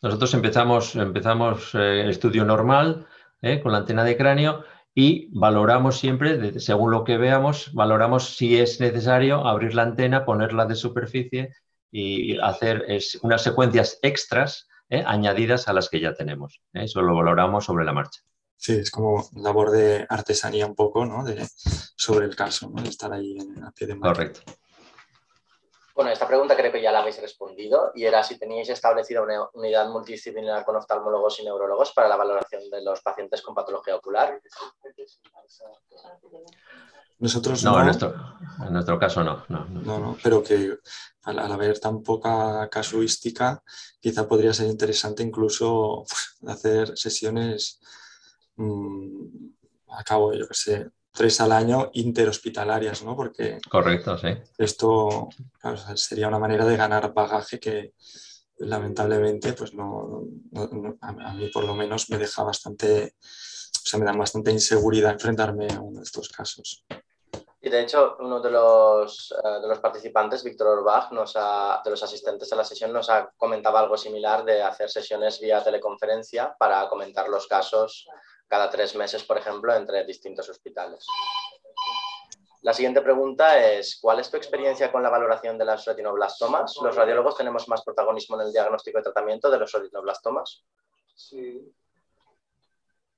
Nosotros 0.03 0.33
empezamos, 0.33 0.95
empezamos 0.95 1.73
el 1.75 1.81
eh, 1.81 2.09
estudio 2.09 2.43
normal 2.43 3.07
eh, 3.41 3.61
con 3.61 3.71
la 3.71 3.79
antena 3.79 4.03
de 4.03 4.17
cráneo 4.17 4.65
y 4.95 5.29
valoramos 5.37 5.97
siempre, 5.99 6.59
según 6.59 6.91
lo 6.91 7.03
que 7.03 7.17
veamos, 7.17 7.73
valoramos 7.73 8.35
si 8.35 8.59
es 8.59 8.79
necesario 8.79 9.47
abrir 9.47 9.73
la 9.73 9.83
antena, 9.83 10.25
ponerla 10.25 10.65
de 10.65 10.75
superficie 10.75 11.53
y 11.91 12.37
hacer 12.39 12.85
unas 13.21 13.41
secuencias 13.41 13.99
extras 14.01 14.67
¿eh? 14.89 15.03
añadidas 15.05 15.67
a 15.67 15.73
las 15.73 15.89
que 15.89 15.99
ya 15.99 16.13
tenemos. 16.13 16.61
¿eh? 16.73 16.83
Eso 16.83 17.01
lo 17.01 17.15
valoramos 17.15 17.65
sobre 17.65 17.85
la 17.85 17.93
marcha. 17.93 18.21
Sí, 18.55 18.73
es 18.73 18.91
como 18.91 19.29
labor 19.35 19.71
de 19.71 20.05
artesanía 20.07 20.65
un 20.65 20.75
poco, 20.75 21.05
¿no? 21.05 21.23
De, 21.23 21.45
sobre 21.97 22.25
el 22.25 22.35
caso, 22.35 22.71
¿no? 22.73 22.81
De 22.81 22.89
estar 22.89 23.11
ahí 23.11 23.37
en, 23.37 23.63
a 23.63 23.71
pie 23.71 23.87
de. 23.87 23.99
Correcto. 23.99 24.41
Bueno, 25.95 26.09
esta 26.09 26.27
pregunta 26.27 26.55
creo 26.55 26.71
que 26.71 26.81
ya 26.81 26.91
la 26.91 26.99
habéis 26.99 27.21
respondido 27.21 27.91
y 27.93 28.05
era 28.05 28.23
si 28.23 28.39
teníais 28.39 28.67
establecida 28.69 29.21
una 29.21 29.47
unidad 29.53 29.89
multidisciplinar 29.89 30.65
con 30.65 30.75
oftalmólogos 30.75 31.39
y 31.39 31.43
neurólogos 31.43 31.91
para 31.93 32.07
la 32.07 32.15
valoración 32.15 32.67
de 32.71 32.81
los 32.81 33.01
pacientes 33.01 33.43
con 33.43 33.53
patología 33.53 33.95
ocular. 33.95 34.41
Nosotros 37.19 37.63
no. 37.63 37.79
En, 37.79 37.85
nuestro, 38.73 38.99
caso 38.99 39.23
no. 39.23 39.45
No, 39.49 39.65
no. 39.67 40.17
pero 40.23 40.43
que 40.43 40.79
al, 41.23 41.39
haber 41.39 41.79
tan 41.79 42.01
poca 42.01 42.67
casuística, 42.71 43.63
quizá 43.99 44.27
podría 44.27 44.51
ser 44.51 44.67
interesante 44.67 45.21
incluso 45.21 46.05
hacer 46.47 46.97
sesiones 46.97 47.79
mm, 48.55 49.27
a 49.89 50.03
cabo, 50.03 50.33
yo 50.33 50.47
qué 50.47 50.53
sé, 50.55 50.89
tres 51.13 51.39
al 51.41 51.51
año 51.51 51.91
interhospitalarias, 51.93 53.03
¿no? 53.03 53.15
Porque 53.15 53.59
Correcto, 53.69 54.17
sí. 54.17 54.29
esto 54.57 55.29
sería 55.95 56.27
una 56.27 56.39
manera 56.39 56.65
de 56.65 56.75
ganar 56.75 57.13
bagaje 57.13 57.59
que, 57.59 57.93
lamentablemente, 58.57 59.53
pues 59.53 59.73
no, 59.73 60.23
a 61.01 61.33
mí 61.33 61.49
por 61.49 61.65
lo 61.65 61.75
menos 61.75 62.09
me 62.09 62.17
deja 62.17 62.43
bastante, 62.43 63.15
o 63.21 63.87
sea, 63.87 63.99
me 63.99 64.05
da 64.05 64.13
bastante 64.13 64.51
inseguridad 64.51 65.11
enfrentarme 65.11 65.67
a 65.71 65.79
uno 65.79 65.99
de 65.99 66.03
estos 66.03 66.29
casos. 66.29 66.83
Y 67.61 67.69
de 67.69 67.81
hecho, 67.81 68.17
uno 68.19 68.41
de 68.41 68.51
los, 68.51 69.33
eh, 69.41 69.61
de 69.61 69.67
los 69.69 69.79
participantes, 69.79 70.43
Víctor 70.43 70.79
Orbach, 70.79 71.11
nos 71.11 71.33
ha, 71.37 71.81
de 71.81 71.91
los 71.91 72.03
asistentes 72.03 72.51
a 72.51 72.57
la 72.57 72.65
sesión, 72.65 72.91
nos 72.91 73.09
ha 73.09 73.31
comentado 73.37 73.77
algo 73.77 73.95
similar 73.95 74.43
de 74.43 74.61
hacer 74.61 74.89
sesiones 74.89 75.39
vía 75.39 75.63
teleconferencia 75.63 76.53
para 76.59 76.89
comentar 76.89 77.29
los 77.29 77.47
casos 77.47 78.05
cada 78.47 78.69
tres 78.69 78.95
meses, 78.95 79.23
por 79.23 79.37
ejemplo, 79.37 79.73
entre 79.75 80.05
distintos 80.05 80.49
hospitales. 80.49 81.05
La 82.61 82.73
siguiente 82.73 83.01
pregunta 83.01 83.61
es, 83.73 83.99
¿cuál 84.01 84.19
es 84.19 84.31
tu 84.31 84.37
experiencia 84.37 84.91
con 84.91 85.03
la 85.03 85.09
valoración 85.09 85.57
de 85.57 85.65
las 85.65 85.83
retinoblastomas? 85.85 86.77
¿Los 86.81 86.95
radiólogos 86.95 87.35
tenemos 87.35 87.67
más 87.67 87.83
protagonismo 87.83 88.39
en 88.39 88.47
el 88.47 88.53
diagnóstico 88.53 88.99
y 88.99 89.03
tratamiento 89.03 89.51
de 89.51 89.59
los 89.59 89.71
retinoblastomas? 89.71 90.63
Sí. 91.13 91.73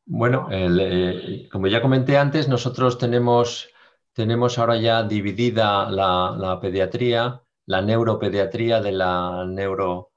Bueno, 0.05 0.47
eh, 0.51 1.47
como 1.51 1.67
ya 1.67 1.82
comenté 1.82 2.17
antes, 2.17 2.47
nosotros 2.47 2.97
tenemos 2.97 3.69
tenemos 4.15 4.57
ahora 4.57 4.78
ya 4.78 5.03
dividida 5.03 5.91
la, 5.91 6.57
pediatría, 6.61 7.41
la 7.65 7.82
neuropediatría 7.82 8.80
de 8.80 8.93
la, 8.93 9.45
neuro, 9.45 10.13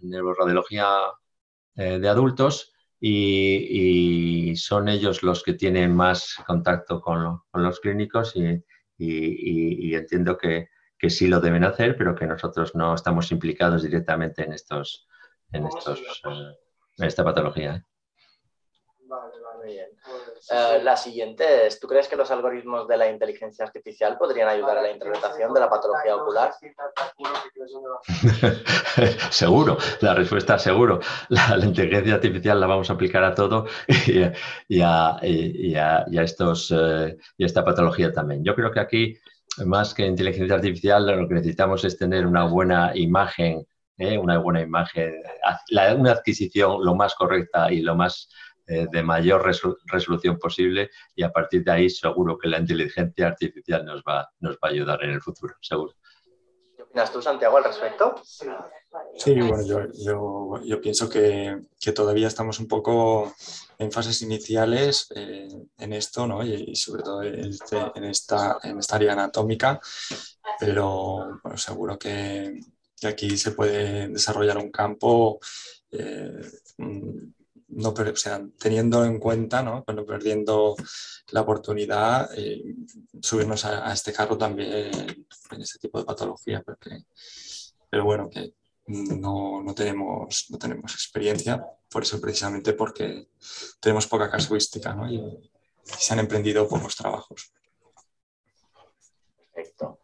neuroradiología 0.00 0.86
eh, 1.76 1.98
de 1.98 2.08
adultos 2.08 2.72
y, 3.00 4.54
son 4.56 4.88
ellos 4.88 5.22
los 5.22 5.42
que 5.42 5.54
tienen 5.54 5.94
más 5.94 6.36
contacto 6.46 7.00
con, 7.00 7.40
los 7.52 7.80
clínicos 7.80 8.34
y, 8.36 9.94
entiendo 9.94 10.36
que, 10.36 10.68
sí 11.08 11.28
lo 11.28 11.40
deben 11.40 11.64
hacer, 11.64 11.96
pero 11.96 12.14
que 12.14 12.26
nosotros 12.26 12.74
no 12.74 12.94
estamos 12.94 13.30
implicados 13.30 13.82
directamente 13.82 14.44
en, 14.44 14.52
estos, 14.52 15.06
en, 15.52 15.66
estos, 15.66 16.00
eh, 16.00 16.56
en 16.98 17.06
esta 17.06 17.24
patología. 17.24 17.86
¿Eh? 20.50 20.80
La 20.82 20.96
siguiente 20.96 21.66
es, 21.66 21.78
¿tú 21.80 21.86
crees 21.86 22.08
que 22.08 22.16
los 22.16 22.30
algoritmos 22.30 22.86
de 22.88 22.96
la 22.96 23.10
inteligencia 23.10 23.64
artificial 23.64 24.16
podrían 24.18 24.48
ayudar 24.48 24.78
a 24.78 24.82
la 24.82 24.90
interpretación 24.90 25.52
de 25.52 25.60
la 25.60 25.68
patología 25.68 26.16
ocular? 26.16 26.52
seguro, 29.30 29.78
la 30.00 30.14
respuesta 30.14 30.56
es 30.56 30.62
seguro. 30.62 31.00
La, 31.28 31.56
inteligencia 31.64 32.14
artificial 32.14 32.60
la 32.60 32.66
vamos 32.66 32.90
a 32.90 32.94
aplicar 32.94 33.24
a 33.24 33.34
todo 33.34 33.66
y, 34.68 34.80
a, 34.82 35.18
estos, 36.12 36.74
eh, 36.76 37.16
y 37.36 37.44
esta 37.44 37.64
patología 37.64 38.12
también. 38.12 38.44
Yo 38.44 38.54
creo 38.54 38.70
que 38.70 38.80
aquí, 38.80 39.18
más 39.64 39.94
que 39.94 40.06
inteligencia 40.06 40.56
artificial, 40.56 41.06
lo 41.06 41.28
que 41.28 41.34
necesitamos 41.34 41.84
es 41.84 41.98
tener 41.98 42.26
una 42.26 42.44
buena 42.44 42.92
imagen, 42.94 43.66
¿eh? 43.98 44.16
una 44.16 44.38
buena 44.38 44.60
imagen, 44.60 45.14
una 45.96 46.12
adquisición 46.12 46.84
lo 46.84 46.94
más 46.94 47.14
correcta 47.14 47.70
y 47.72 47.80
lo 47.80 47.94
más 47.94 48.28
eh, 48.70 48.86
de 48.92 49.02
mayor 49.02 49.42
resolución 49.86 50.38
posible 50.38 50.90
y 51.14 51.22
a 51.22 51.32
partir 51.32 51.64
de 51.64 51.72
ahí 51.72 51.88
seguro 51.88 52.36
que 52.36 52.48
la 52.48 52.58
inteligencia 52.58 53.28
artificial 53.28 53.82
nos 53.82 54.02
va, 54.02 54.30
nos 54.40 54.56
va 54.56 54.68
a 54.68 54.68
ayudar 54.68 55.02
en 55.04 55.10
el 55.12 55.22
futuro, 55.22 55.54
seguro. 55.62 55.94
¿Qué 56.76 56.82
opinas 56.82 57.10
tú, 57.10 57.22
Santiago, 57.22 57.56
al 57.56 57.64
respecto? 57.64 58.14
Sí, 59.16 59.40
bueno, 59.40 59.62
yo, 59.94 60.60
yo, 60.62 60.80
pienso 60.82 61.08
que, 61.08 61.62
que, 61.80 61.92
todavía 61.92 62.28
estamos 62.28 62.60
un 62.60 62.68
poco 62.68 63.32
en 63.78 63.90
fases 63.90 64.20
iniciales 64.20 65.06
eh, 65.14 65.48
en 65.78 65.92
esto, 65.94 66.26
¿no? 66.26 66.44
Y, 66.44 66.76
sobre 66.76 67.02
todo 67.02 67.22
este, 67.22 67.78
en, 67.94 68.04
esta, 68.04 68.58
en 68.62 68.78
esta 68.78 68.96
área 68.96 69.14
anatómica, 69.14 69.80
pero 70.60 71.40
bueno, 71.42 71.56
seguro 71.56 71.98
que, 71.98 72.60
que, 73.00 73.08
aquí 73.08 73.38
se 73.38 73.52
puede 73.52 74.08
desarrollar 74.08 74.58
un 74.58 74.70
campo 74.70 75.40
eh, 75.90 76.42
no, 77.78 77.90
o 77.90 78.16
sea, 78.16 78.42
teniendo 78.58 79.04
en 79.04 79.20
cuenta, 79.20 79.62
¿no? 79.62 79.84
perdiendo 79.84 80.74
la 81.30 81.42
oportunidad, 81.42 82.28
eh, 82.36 82.74
subirnos 83.22 83.64
a, 83.64 83.92
este 83.92 84.12
carro 84.12 84.36
también 84.36 84.90
en 85.50 85.60
este 85.60 85.78
tipo 85.78 85.98
de 85.98 86.04
patología, 86.04 86.60
porque, 86.62 87.04
pero 87.88 88.04
bueno, 88.04 88.28
que 88.28 88.52
no, 88.86 89.62
no, 89.62 89.74
tenemos, 89.74 90.46
no 90.50 90.58
tenemos 90.58 90.92
experiencia, 90.92 91.64
por 91.88 92.02
eso 92.02 92.20
precisamente 92.20 92.72
porque 92.72 93.28
tenemos 93.80 94.08
poca 94.08 94.28
casuística 94.28 94.92
¿no? 94.94 95.10
y, 95.10 95.50
se 95.84 96.12
han 96.12 96.18
emprendido 96.18 96.68
pocos 96.68 96.96
trabajos. 96.96 97.52
Perfecto. 99.54 100.00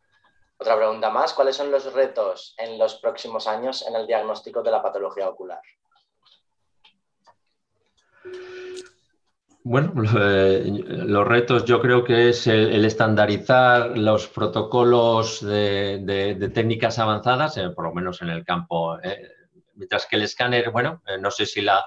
Otra 0.57 0.77
pregunta 0.77 1.11
más, 1.11 1.35
¿cuáles 1.35 1.57
son 1.57 1.70
los 1.70 1.93
retos 1.93 2.55
en 2.57 2.79
los 2.79 2.95
próximos 2.95 3.47
años 3.49 3.85
en 3.87 3.97
el 3.97 4.07
diagnóstico 4.07 4.62
de 4.62 4.70
la 4.70 4.83
patología 4.83 5.29
ocular? 5.29 5.61
Bueno, 9.66 9.95
eh, 10.20 10.62
los 10.87 11.27
retos 11.27 11.64
yo 11.64 11.81
creo 11.81 12.05
que 12.05 12.29
es 12.29 12.47
el, 12.47 12.85
estandarizar 12.85 13.97
los 13.97 14.29
protocolos 14.29 15.45
de, 15.45 16.51
técnicas 16.55 16.99
avanzadas, 16.99 17.57
eh, 17.57 17.70
por 17.70 17.87
lo 17.87 17.95
menos 17.95 18.20
en 18.20 18.29
el 18.29 18.45
campo, 18.45 18.99
eh, 19.03 19.31
mientras 19.75 20.07
que 20.07 20.16
el 20.16 20.22
escáner, 20.22 20.70
bueno, 20.70 21.03
no 21.18 21.31
sé 21.31 21.47
si 21.47 21.62
la, 21.62 21.87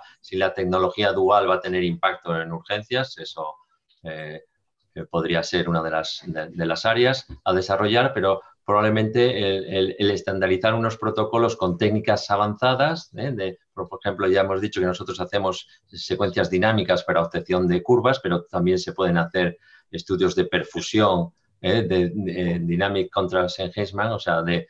tecnología 0.55 1.13
dual 1.13 1.47
va 1.49 1.55
a 1.55 1.61
tener 1.61 1.83
impacto 1.83 2.39
en 2.41 2.51
urgencias, 2.51 3.17
eso 3.19 3.55
podría 5.11 5.43
ser 5.43 5.69
una 5.69 5.83
de 5.83 5.91
las, 5.91 6.23
de 6.25 6.65
las 6.65 6.85
áreas 6.85 7.27
a 7.43 7.53
desarrollar, 7.53 8.13
pero 8.13 8.41
probablemente 8.67 9.77
el, 9.77 10.11
estandarizar 10.11 10.73
unos 10.73 10.97
protocolos 10.97 11.55
con 11.55 11.77
técnicas 11.77 12.29
avanzadas, 12.29 13.09
¿eh? 13.15 13.31
de, 13.31 13.59
por 13.73 13.87
ejemplo, 14.03 14.27
ya 14.27 14.41
hemos 14.41 14.59
dicho 14.59 14.81
que 14.81 14.85
nosotros 14.85 15.21
hacemos 15.21 15.69
secuencias 15.85 16.49
dinámicas 16.49 17.05
para 17.05 17.21
obtención 17.21 17.65
de 17.65 17.81
curvas, 17.81 18.19
pero 18.19 18.43
también 18.43 18.77
se 18.77 18.91
pueden 18.91 19.17
hacer 19.17 19.57
estudios 19.89 20.35
de 20.35 20.43
perfusión, 20.43 21.29
¿eh? 21.61 21.83
de, 21.83 22.59
Dynamic 22.59 23.09
Contrast 23.09 23.61
Enhancement, 23.61 24.11
o 24.11 24.19
sea, 24.19 24.41
de, 24.41 24.67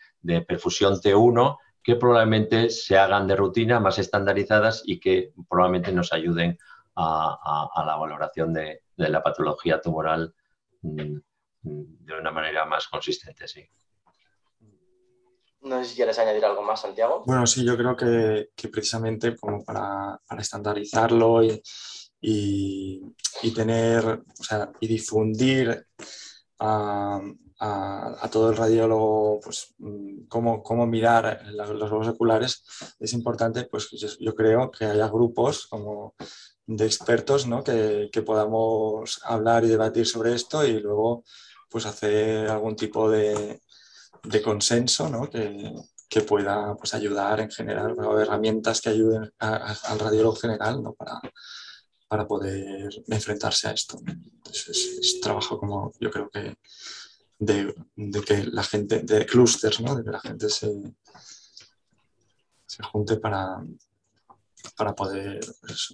perfusión 0.48 1.02
T1, 1.02 1.58
que 1.82 1.96
probablemente 1.96 2.70
se 2.70 3.00
hagan 3.00 3.26
de 3.28 3.36
rutina, 3.36 3.80
más 3.80 3.98
estandarizadas 3.98 4.84
y 4.86 5.00
que 5.00 5.34
probablemente 5.50 5.92
nos 5.92 6.14
ayuden 6.14 6.56
a, 6.96 7.84
la 7.84 7.96
valoración 7.96 8.54
de, 8.54 8.84
la 8.98 9.24
patología 9.24 9.82
tumoral 9.82 10.36
mm, 10.84 11.18
mm, 11.64 12.06
de 12.06 12.14
una 12.14 12.30
manera 12.30 12.64
más 12.66 12.88
consistente, 12.88 13.48
sí. 13.48 13.68
No 15.62 15.84
sé 15.84 15.90
si 15.90 15.96
quieres 15.96 16.18
añadir 16.20 16.46
algo 16.46 16.62
más, 16.62 16.82
Santiago. 16.82 17.24
Bueno, 17.26 17.46
sí, 17.48 17.66
yo 17.66 17.76
creo 17.78 17.96
que, 17.96 18.70
precisamente 18.70 19.36
como 19.36 19.64
para, 19.64 20.20
estandarizarlo 20.38 21.44
y, 21.44 21.62
y, 22.22 23.54
tener, 23.54 24.06
o 24.06 24.44
sea, 24.44 24.72
y 24.80 24.88
difundir 24.88 25.88
a, 26.60 27.22
todo 28.32 28.52
el 28.52 28.58
radiólogo 28.58 29.40
pues, 29.44 29.74
cómo, 30.28 30.62
cómo 30.62 30.86
mirar 30.86 31.44
los 31.52 31.70
globos 31.72 32.08
oculares, 32.08 32.64
es 33.00 33.14
importante, 33.14 33.66
pues 33.66 33.90
yo, 34.20 34.36
creo 34.36 34.70
que 34.70 34.86
haya 34.86 35.08
grupos 35.08 35.68
como 35.68 36.16
de 36.68 36.86
expertos 36.86 37.48
¿no? 37.48 37.64
que, 37.64 38.10
que 38.12 38.22
podamos 38.22 39.22
hablar 39.24 39.64
y 39.64 39.70
debatir 39.70 40.06
sobre 40.06 40.36
esto 40.36 40.66
y 40.66 40.80
luego 40.80 41.24
pues 41.70 41.86
hacer 41.86 42.50
algún 42.50 42.76
tipo 42.76 43.10
de, 43.10 43.60
de 44.24 44.42
consenso 44.42 45.10
¿no? 45.10 45.30
que, 45.30 45.74
que, 46.10 46.22
pueda 46.22 46.76
pues, 46.76 46.94
ayudar 46.94 47.40
en 47.40 47.52
general, 47.52 47.96
herramientas 48.20 48.82
que 48.82 48.90
ayuden 48.90 49.32
al 49.40 50.00
radiólogo 50.00 50.36
general 50.36 50.82
¿no? 50.82 50.94
para, 50.94 51.20
para 52.08 52.28
poder 52.28 52.90
enfrentarse 53.08 53.68
a 53.68 53.72
esto. 53.72 54.00
Entonces 54.06 54.98
es, 55.00 55.20
trabajo 55.22 55.60
como 55.60 55.94
yo 56.00 56.10
creo 56.10 56.30
que 56.30 56.56
de, 57.40 57.76
de, 57.96 58.22
que 58.22 58.46
la 58.46 58.64
gente, 58.64 59.02
de 59.02 59.26
clústeres, 59.26 59.80
¿no? 59.82 59.96
de 59.96 60.04
que 60.04 60.12
la 60.12 60.20
gente 60.20 60.50
se, 60.50 60.72
se 62.66 62.84
junte 62.84 63.18
para, 63.18 63.64
para 64.76 64.96
poder 64.96 65.40
pues, 65.62 65.94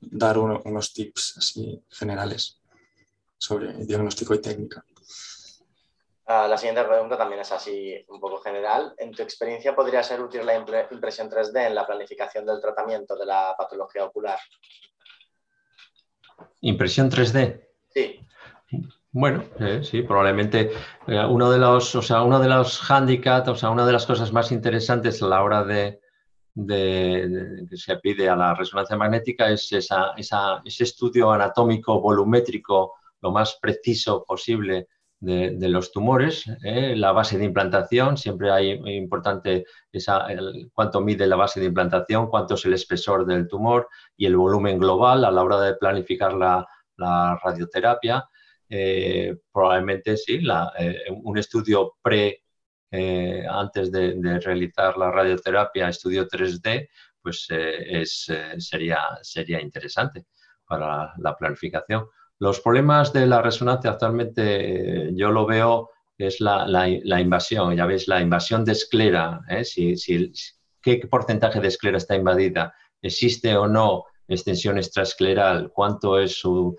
dar 0.00 0.38
unos 0.38 0.92
tips 0.92 1.38
así 1.38 1.82
generales 1.90 2.58
sobre 3.38 3.84
diagnóstico 3.84 4.34
y 4.34 4.40
técnica. 4.40 4.84
Ah, 6.30 6.46
la 6.46 6.58
siguiente 6.58 6.84
pregunta 6.84 7.16
también 7.16 7.40
es 7.40 7.50
así 7.52 8.04
un 8.08 8.20
poco 8.20 8.36
general. 8.42 8.94
¿En 8.98 9.12
tu 9.12 9.22
experiencia 9.22 9.74
podría 9.74 10.02
ser 10.02 10.20
útil 10.20 10.44
la 10.44 10.56
impresión 10.56 11.30
3D 11.30 11.68
en 11.68 11.74
la 11.74 11.86
planificación 11.86 12.44
del 12.44 12.60
tratamiento 12.60 13.16
de 13.16 13.24
la 13.24 13.54
patología 13.56 14.04
ocular? 14.04 14.38
¿Impresión 16.60 17.10
3D? 17.10 17.66
Sí. 17.88 18.20
Bueno, 19.10 19.42
eh, 19.58 19.80
sí, 19.82 20.02
probablemente 20.02 20.70
eh, 21.06 21.24
uno 21.24 21.50
de 21.50 21.58
los, 21.58 21.94
o 21.94 22.02
sea, 22.02 22.22
uno 22.22 22.38
de 22.38 22.48
los 22.48 22.90
handicaps, 22.90 23.48
o 23.48 23.56
sea, 23.56 23.70
una 23.70 23.86
de 23.86 23.92
las 23.94 24.04
cosas 24.04 24.30
más 24.30 24.52
interesantes 24.52 25.22
a 25.22 25.28
la 25.28 25.42
hora 25.42 25.64
de, 25.64 25.98
que 26.54 27.76
se 27.76 27.96
pide 27.96 28.28
a 28.28 28.36
la 28.36 28.54
resonancia 28.54 28.98
magnética 28.98 29.48
es 29.48 29.72
ese 29.72 30.84
estudio 30.84 31.30
anatómico 31.30 31.98
volumétrico 32.02 32.96
lo 33.22 33.30
más 33.30 33.58
preciso 33.62 34.24
posible 34.24 34.88
de, 35.20 35.68
los 35.68 35.90
tumores, 35.92 36.44
¿eh? 36.62 36.94
la 36.96 37.12
base 37.12 37.38
de 37.38 37.44
implantación, 37.44 38.16
siempre 38.16 38.50
hay 38.50 38.70
importante 38.96 39.64
esa, 39.90 40.26
cuánto 40.72 41.00
mide 41.00 41.26
la 41.26 41.36
base 41.36 41.60
de 41.60 41.66
implantación, 41.66 42.28
cuánto 42.28 42.54
es 42.54 42.64
el 42.64 42.74
espesor 42.74 43.26
del 43.26 43.48
tumor 43.48 43.88
y 44.16 44.26
el 44.26 44.36
volumen 44.36 44.78
global 44.78 45.24
a 45.24 45.30
la 45.30 45.42
hora 45.42 45.60
de 45.60 45.74
planificar 45.74 46.34
la, 46.34 46.66
radioterapia. 47.42 48.28
Eh, 48.68 49.36
probablemente 49.52 50.16
sí, 50.16 50.40
eh, 50.78 51.04
un 51.22 51.38
estudio 51.38 51.94
pre, 52.02 52.42
antes 53.48 53.92
de, 53.92 54.40
realizar 54.40 54.96
la 54.96 55.10
radioterapia, 55.10 55.88
estudio 55.88 56.26
3D, 56.26 56.88
pues 57.22 57.46
es, 57.50 58.26
sería, 58.58 59.00
sería 59.22 59.60
interesante 59.60 60.26
para 60.66 61.12
la 61.18 61.36
planificación. 61.36 62.06
Los 62.40 62.60
problemas 62.60 63.12
de 63.12 63.26
la 63.26 63.42
resonancia 63.42 63.90
actualmente 63.90 65.08
eh, 65.08 65.10
yo 65.14 65.30
lo 65.30 65.44
veo 65.44 65.90
es 66.16 66.40
la, 66.40 66.88
invasión, 67.20 67.76
ya 67.76 67.86
veis, 67.86 68.08
la 68.08 68.20
invasión 68.20 68.64
de 68.64 68.72
esclera, 68.72 69.40
¿eh? 69.48 69.62
qué 70.82 70.96
porcentaje 71.08 71.60
de 71.60 71.68
esclera 71.68 71.96
está 71.96 72.16
invadida, 72.16 72.74
existe 73.00 73.56
o 73.56 73.68
no 73.68 74.04
extensión 74.26 74.78
extraescleral, 74.78 75.70
cuánto 75.72 76.18
es 76.18 76.36
su, 76.36 76.76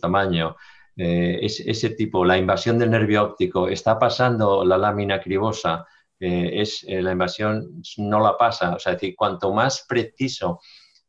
tamaño, 0.00 0.56
eh, 0.96 1.38
ese 1.42 1.90
tipo, 1.90 2.24
la 2.24 2.36
invasión 2.36 2.78
del 2.78 2.90
nervio 2.90 3.22
óptico, 3.22 3.68
está 3.68 3.96
pasando 3.96 4.64
la 4.64 4.76
lámina 4.76 5.20
cribosa, 5.20 5.86
es, 6.18 6.84
la 6.88 7.12
invasión 7.12 7.82
no 7.98 8.20
la 8.20 8.36
pasa, 8.36 8.74
o 8.74 8.78
sea, 8.78 8.94
decir, 8.94 9.14
cuanto 9.16 9.52
más 9.52 9.84
preciso 9.88 10.60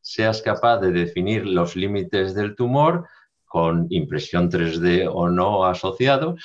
seas 0.02 0.42
capaz 0.42 0.80
de 0.80 0.92
definir 0.92 1.46
los 1.46 1.76
límites 1.76 2.36
del 2.36 2.56
tumor, 2.56 3.08
con 3.58 3.88
impresión 3.90 4.52
3D 4.52 5.10
o 5.12 5.30
no 5.30 5.66
asociado, 5.66 6.36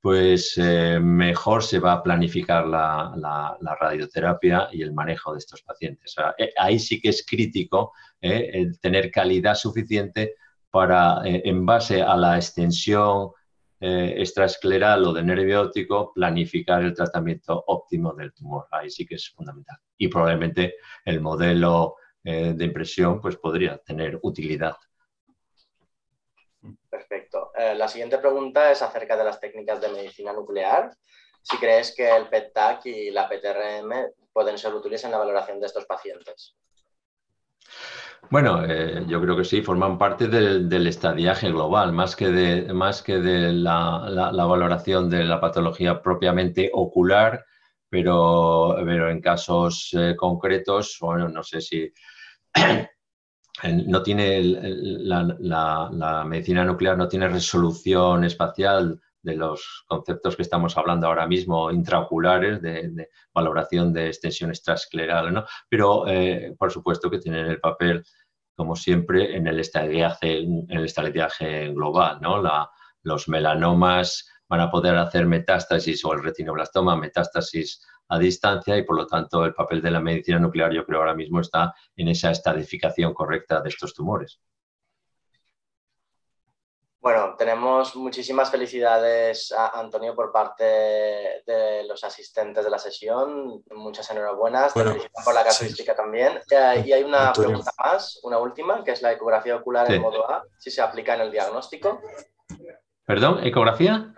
pues 0.00 0.54
eh, 0.58 1.00
mejor 1.00 1.64
se 1.64 1.80
va 1.80 1.94
a 1.94 2.02
planificar 2.04 2.68
la, 2.68 3.58
radioterapia 3.80 4.68
y 4.70 4.82
el 4.82 4.92
manejo 4.92 5.32
de 5.32 5.40
estos 5.40 5.60
pacientes. 5.62 6.14
Eh, 6.38 6.52
ahí 6.56 6.78
sí 6.78 7.00
que 7.00 7.08
es 7.08 7.26
crítico 7.28 7.94
eh, 8.20 8.70
tener 8.80 9.10
calidad 9.10 9.56
suficiente 9.56 10.36
para, 10.70 11.22
en 11.24 11.66
base 11.66 12.00
a 12.00 12.16
la 12.16 12.36
extensión 12.36 13.32
extraescleral 13.80 15.04
o 15.04 15.12
de 15.12 15.24
nervio 15.24 15.62
óptico, 15.62 16.12
planificar 16.14 16.84
el 16.84 16.94
tratamiento 16.94 17.64
óptimo 17.66 18.14
del 18.14 18.32
tumor. 18.32 18.68
Ahí 18.70 18.88
sí 18.88 19.04
que 19.04 19.16
es 19.16 19.30
fundamental. 19.30 19.78
Y 19.98 20.06
probablemente 20.06 20.76
el 21.04 21.20
modelo 21.20 21.96
de 22.22 22.64
impresión 22.64 23.20
pues, 23.20 23.36
podría 23.36 23.78
tener 23.78 24.20
utilidad 24.22 24.76
Perfecto. 27.12 27.52
Eh, 27.58 27.74
la 27.74 27.88
siguiente 27.88 28.16
pregunta 28.16 28.72
es 28.72 28.80
acerca 28.80 29.18
de 29.18 29.24
las 29.24 29.38
técnicas 29.38 29.82
de 29.82 29.90
medicina 29.90 30.32
nuclear. 30.32 30.90
Si 31.42 31.58
crees 31.58 31.94
que 31.94 32.08
el 32.10 32.26
PET-TAC 32.28 32.86
y 32.86 33.10
la 33.10 33.28
PTRM 33.28 33.92
pueden 34.32 34.56
ser 34.56 34.72
útiles 34.72 35.04
en 35.04 35.10
la 35.10 35.18
valoración 35.18 35.60
de 35.60 35.66
estos 35.66 35.84
pacientes. 35.84 36.56
Bueno, 38.30 38.64
eh, 38.66 39.04
yo 39.06 39.20
creo 39.20 39.36
que 39.36 39.44
sí, 39.44 39.60
forman 39.60 39.98
parte 39.98 40.26
del, 40.26 40.86
estadiaje 40.86 41.50
global, 41.50 41.92
más 41.92 42.16
que 42.16 42.28
de, 42.28 42.72
más 42.72 43.02
que 43.02 43.18
de 43.18 43.52
la, 43.52 44.30
valoración 44.32 45.10
de 45.10 45.24
la 45.24 45.38
patología 45.38 46.00
propiamente 46.00 46.70
ocular, 46.72 47.44
pero, 47.90 48.74
pero 48.86 49.10
en 49.10 49.20
casos 49.20 49.90
eh, 49.98 50.16
concretos, 50.16 50.96
bueno, 50.98 51.28
no 51.28 51.42
sé 51.42 51.60
si 51.60 51.92
no 53.64 54.02
tiene 54.02 54.42
la, 54.42 56.24
medicina 56.26 56.64
nuclear 56.64 56.96
no 56.96 57.08
tiene 57.08 57.28
resolución 57.28 58.24
espacial 58.24 59.00
de 59.22 59.36
los 59.36 59.84
conceptos 59.86 60.36
que 60.36 60.42
estamos 60.42 60.76
hablando 60.76 61.06
ahora 61.06 61.26
mismo 61.26 61.70
intraoculares 61.70 62.60
de, 62.60 63.08
valoración 63.32 63.92
de 63.92 64.08
extensión 64.08 64.50
extraescleral, 64.50 65.32
¿no? 65.32 65.44
pero 65.68 66.06
eh, 66.08 66.54
por 66.58 66.72
supuesto 66.72 67.08
que 67.08 67.18
tienen 67.18 67.46
el 67.46 67.60
papel, 67.60 68.04
como 68.56 68.74
siempre, 68.74 69.36
en 69.36 69.46
el 69.46 69.60
estadiaje, 69.60 70.40
en 70.40 70.66
el 70.68 70.84
estadiaje 70.84 71.68
global. 71.72 72.18
¿no? 72.20 72.42
los 73.04 73.28
melanomas 73.28 74.28
van 74.48 74.60
a 74.60 74.70
poder 74.70 74.96
hacer 74.96 75.26
metástasis 75.26 76.04
o 76.04 76.12
el 76.12 76.22
retinoblastoma 76.22 76.96
metástasis 76.96 77.86
a 78.12 78.18
distancia 78.18 78.76
y 78.76 78.82
por 78.82 78.96
lo 78.96 79.06
tanto 79.06 79.44
el 79.44 79.54
papel 79.54 79.80
de 79.80 79.90
la 79.90 80.00
medicina 80.00 80.38
nuclear 80.38 80.70
yo 80.70 80.84
creo 80.84 80.98
ahora 80.98 81.14
mismo 81.14 81.40
está 81.40 81.74
en 81.96 82.08
esa 82.08 82.30
estadificación 82.30 83.14
correcta 83.14 83.62
de 83.62 83.70
estos 83.70 83.94
tumores. 83.94 84.38
Bueno, 87.00 87.34
tenemos 87.36 87.96
muchísimas 87.96 88.50
felicidades 88.50 89.50
a 89.50 89.80
Antonio 89.80 90.14
por 90.14 90.30
parte 90.30 90.62
de 91.44 91.84
los 91.88 92.04
asistentes 92.04 92.62
de 92.62 92.70
la 92.70 92.78
sesión. 92.78 93.64
Muchas 93.72 94.08
enhorabuenas. 94.10 94.72
Te 94.72 94.84
felicitan 94.84 95.24
por 95.24 95.34
la 95.34 95.42
casuística 95.42 95.96
también. 95.96 96.38
Eh, 96.48 96.84
y 96.86 96.92
hay 96.92 97.02
una 97.02 97.32
pregunta 97.32 97.72
más, 97.76 98.20
una 98.22 98.38
última, 98.38 98.84
que 98.84 98.92
es 98.92 99.02
la 99.02 99.10
ecografía 99.10 99.56
ocular 99.56 99.90
en 99.90 100.00
modo 100.00 100.30
A, 100.30 100.44
si 100.58 100.70
se 100.70 100.80
aplica 100.80 101.14
en 101.14 101.22
el 101.22 101.32
diagnóstico. 101.32 102.00
¿Perdón? 103.04 103.44
¿Ecografía? 103.44 104.14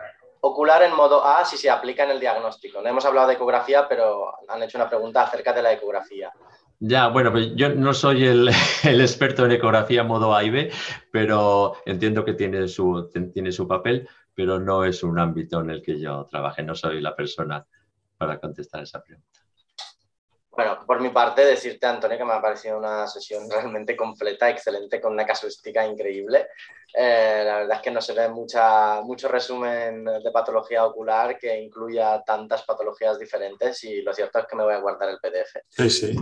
Ocular 0.46 0.82
en 0.82 0.94
modo 0.94 1.24
A 1.24 1.44
si 1.44 1.56
se 1.56 1.70
aplica 1.70 2.04
en 2.04 2.10
el 2.10 2.20
diagnóstico. 2.20 2.82
No 2.82 2.88
hemos 2.88 3.04
hablado 3.06 3.28
de 3.28 3.34
ecografía, 3.34 3.88
pero 3.88 4.34
han 4.46 4.62
hecho 4.62 4.76
una 4.76 4.88
pregunta 4.88 5.22
acerca 5.22 5.54
de 5.54 5.62
la 5.62 5.72
ecografía. 5.72 6.30
Ya, 6.80 7.08
bueno, 7.08 7.32
pues 7.32 7.54
yo 7.54 7.70
no 7.70 7.94
soy 7.94 8.26
el, 8.26 8.48
experto 8.84 9.46
en 9.46 9.52
ecografía 9.52 10.04
modo 10.04 10.34
A 10.34 10.44
y 10.44 10.50
B, 10.50 10.70
pero 11.10 11.76
entiendo 11.86 12.26
que 12.26 12.34
tiene 12.34 12.68
su, 12.68 13.10
tiene 13.32 13.52
su 13.52 13.66
papel, 13.66 14.06
pero 14.34 14.60
no 14.60 14.84
es 14.84 15.02
un 15.02 15.18
ámbito 15.18 15.60
en 15.60 15.70
el 15.70 15.82
que 15.82 15.98
yo 15.98 16.26
trabaje. 16.26 16.62
No 16.62 16.74
soy 16.74 17.00
la 17.00 17.16
persona 17.16 17.64
para 18.18 18.38
contestar 18.38 18.82
esa 18.82 19.02
pregunta. 19.02 19.43
Bueno, 20.56 20.78
por 20.86 21.00
mi 21.00 21.10
parte, 21.10 21.44
decirte, 21.44 21.86
Antonio, 21.86 22.16
que 22.16 22.24
me 22.24 22.32
ha 22.32 22.40
parecido 22.40 22.78
una 22.78 23.06
sesión 23.06 23.48
realmente 23.50 23.96
completa, 23.96 24.48
excelente, 24.48 25.00
con 25.00 25.12
una 25.12 25.26
casuística 25.26 25.84
increíble. 25.86 26.48
Eh, 26.96 27.42
la 27.44 27.56
verdad 27.56 27.76
es 27.78 27.82
que 27.82 27.90
no 27.90 28.00
se 28.00 28.12
ve 28.12 28.28
mucha, 28.28 29.00
mucho 29.02 29.26
resumen 29.26 30.04
de 30.04 30.30
patología 30.32 30.84
ocular 30.84 31.36
que 31.36 31.60
incluya 31.60 32.22
tantas 32.24 32.62
patologías 32.62 33.18
diferentes 33.18 33.82
y 33.82 34.00
lo 34.02 34.14
cierto 34.14 34.38
es 34.38 34.46
que 34.46 34.54
me 34.54 34.62
voy 34.62 34.74
a 34.74 34.78
guardar 34.78 35.08
el 35.08 35.18
PDF. 35.18 35.56
Sí, 35.70 35.90
sí. 35.90 36.14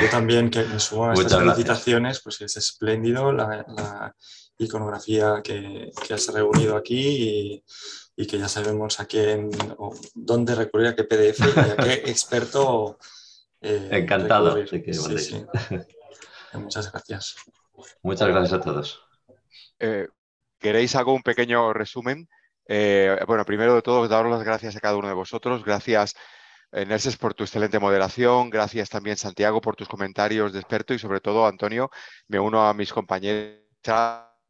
Yo 0.00 0.10
también, 0.10 0.48
que 0.48 0.62
me 0.62 0.80
subo 0.80 1.06
a 1.06 1.12
estas 1.14 1.38
felicitaciones, 1.38 2.22
pues 2.22 2.40
es 2.40 2.56
espléndido 2.56 3.32
la, 3.32 4.14
iconografía 4.56 5.42
que, 5.42 5.90
que, 6.06 6.14
has 6.14 6.32
reunido 6.32 6.76
aquí 6.76 7.62
y, 8.16 8.26
que 8.26 8.38
ya 8.38 8.48
sabemos 8.48 9.00
a 9.00 9.04
quién, 9.04 9.50
dónde 10.14 10.54
recurrir, 10.54 10.86
a 10.86 10.94
qué 10.94 11.04
PDF 11.04 11.40
y 11.40 11.58
a 11.58 11.76
qué 11.76 11.92
experto 12.10 12.98
eh, 13.64 13.88
Encantado. 13.90 14.56
Muchas 16.52 16.92
gracias. 16.92 17.36
Muchas 18.02 18.28
gracias 18.28 18.52
a 18.52 18.60
todos. 18.60 19.02
Eh, 19.78 20.06
¿Queréis 20.58 20.94
hago 20.94 21.14
un 21.14 21.22
pequeño 21.22 21.72
resumen? 21.72 22.28
Eh, 22.66 23.18
bueno, 23.26 23.44
primero 23.44 23.74
de 23.74 23.82
todo, 23.82 24.06
daros 24.06 24.30
las 24.30 24.44
gracias 24.44 24.76
a 24.76 24.80
cada 24.80 24.96
uno 24.96 25.08
de 25.08 25.14
vosotros. 25.14 25.64
Gracias, 25.64 26.14
Nerses, 26.72 27.16
por 27.16 27.34
tu 27.34 27.44
excelente 27.44 27.78
moderación. 27.78 28.50
Gracias 28.50 28.88
también, 28.88 29.16
Santiago, 29.16 29.60
por 29.60 29.76
tus 29.76 29.88
comentarios 29.88 30.52
de 30.52 30.60
experto 30.60 30.94
y 30.94 30.98
sobre 30.98 31.20
todo, 31.20 31.46
Antonio, 31.46 31.90
me 32.28 32.38
uno 32.38 32.68
a 32.68 32.74
mis 32.74 32.92
compañeros. 32.92 33.60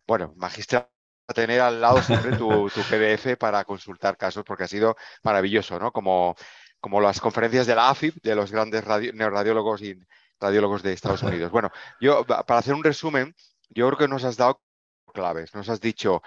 Bueno, 0.06 0.34
magistral 0.36 0.88
tener 1.32 1.60
al 1.60 1.80
lado 1.80 2.02
siempre 2.02 2.36
tu, 2.36 2.68
tu, 2.68 2.80
PDF 2.82 3.36
para 3.38 3.64
consultar 3.64 4.16
casos 4.16 4.44
porque 4.44 4.64
ha 4.64 4.68
sido 4.68 4.96
maravilloso, 5.22 5.78
¿no? 5.78 5.90
Como 5.90 6.36
como 6.84 7.00
las 7.00 7.18
conferencias 7.18 7.66
de 7.66 7.74
la 7.74 7.88
AFIP, 7.88 8.22
de 8.22 8.34
los 8.34 8.52
grandes 8.52 8.84
neuroradiólogos 9.14 9.80
y 9.80 9.98
radiólogos 10.38 10.82
de 10.82 10.92
Estados 10.92 11.22
Unidos. 11.22 11.50
Bueno, 11.50 11.70
yo 11.98 12.26
para 12.26 12.58
hacer 12.58 12.74
un 12.74 12.84
resumen, 12.84 13.34
yo 13.70 13.86
creo 13.86 13.98
que 14.00 14.06
nos 14.06 14.22
has 14.22 14.36
dado 14.36 14.60
claves, 15.14 15.54
nos 15.54 15.70
has 15.70 15.80
dicho 15.80 16.22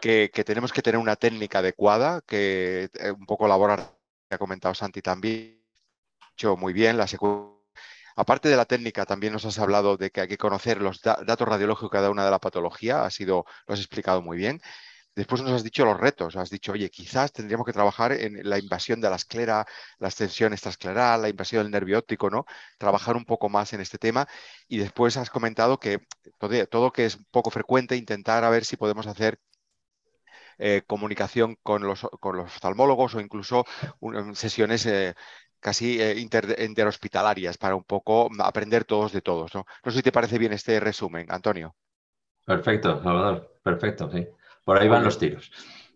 que, 0.00 0.28
tenemos 0.44 0.72
que 0.72 0.82
tener 0.82 0.98
una 0.98 1.14
técnica 1.14 1.60
adecuada, 1.60 2.22
que 2.26 2.90
eh, 2.92 3.12
un 3.12 3.24
poco 3.24 3.46
elaborar, 3.46 3.94
que 4.28 4.34
ha 4.34 4.38
comentado 4.38 4.74
Santi 4.74 5.00
también, 5.00 5.62
hecho 6.32 6.56
muy 6.56 6.72
bien 6.72 6.98
la 6.98 7.06
Aparte 8.16 8.48
de 8.48 8.56
la 8.56 8.64
técnica, 8.64 9.06
también 9.06 9.32
nos 9.32 9.44
has 9.44 9.60
hablado 9.60 9.96
de 9.96 10.10
que 10.10 10.22
hay 10.22 10.28
que 10.28 10.38
conocer 10.38 10.82
los 10.82 11.02
datos 11.02 11.46
radiológicos 11.46 11.92
de 11.92 11.96
cada 11.98 12.10
una 12.10 12.24
de 12.24 12.32
la 12.32 12.40
patología, 12.40 13.04
ha 13.04 13.10
sido, 13.10 13.44
lo 13.68 13.74
has 13.74 13.80
explicado 13.80 14.22
muy 14.22 14.36
bien. 14.36 14.60
Después 15.14 15.42
nos 15.42 15.52
has 15.52 15.64
dicho 15.64 15.84
los 15.84 15.98
retos, 15.98 16.36
has 16.36 16.50
dicho, 16.50 16.72
oye, 16.72 16.88
quizás 16.88 17.32
tendríamos 17.32 17.66
que 17.66 17.72
trabajar 17.72 18.12
en 18.12 18.48
la 18.48 18.58
invasión 18.58 19.00
de 19.00 19.10
la 19.10 19.16
esclera, 19.16 19.66
la 19.98 20.08
extensión 20.08 20.52
extraescleral, 20.52 21.22
la 21.22 21.28
invasión 21.28 21.64
del 21.64 21.72
nervio 21.72 21.98
óptico, 21.98 22.30
¿no? 22.30 22.46
Trabajar 22.78 23.16
un 23.16 23.24
poco 23.24 23.48
más 23.48 23.72
en 23.72 23.80
este 23.80 23.98
tema. 23.98 24.26
Y 24.68 24.78
después 24.78 25.16
has 25.16 25.28
comentado 25.28 25.78
que 25.80 26.06
todo, 26.70 26.92
que 26.92 27.06
es 27.06 27.18
poco 27.30 27.50
frecuente, 27.50 27.96
intentar 27.96 28.44
a 28.44 28.50
ver 28.50 28.64
si 28.64 28.76
podemos 28.76 29.06
hacer 29.08 29.40
eh, 30.58 30.82
comunicación 30.86 31.56
con 31.62 31.82
los, 31.82 32.06
con 32.20 32.36
los, 32.36 32.46
oftalmólogos 32.46 33.14
o 33.14 33.20
incluso 33.20 33.64
sesiones 34.34 34.86
eh, 34.86 35.14
casi 35.58 36.00
eh, 36.00 36.18
interhospitalarias 36.18 37.58
para 37.58 37.76
un 37.76 37.84
poco 37.84 38.28
aprender 38.38 38.84
todos 38.84 39.12
de 39.12 39.22
todos. 39.22 39.54
¿no? 39.54 39.64
no 39.84 39.90
sé 39.90 39.98
si 39.98 40.02
te 40.02 40.12
parece 40.12 40.38
bien 40.38 40.52
este 40.52 40.78
resumen, 40.78 41.26
Antonio. 41.30 41.74
Perfecto, 42.44 43.02
Salvador. 43.02 43.58
Perfecto, 43.62 44.10
sí. 44.10 44.26
Por 44.64 44.78
ahí 44.78 44.88
van 44.88 45.04
los 45.04 45.18
tiros. 45.18 45.50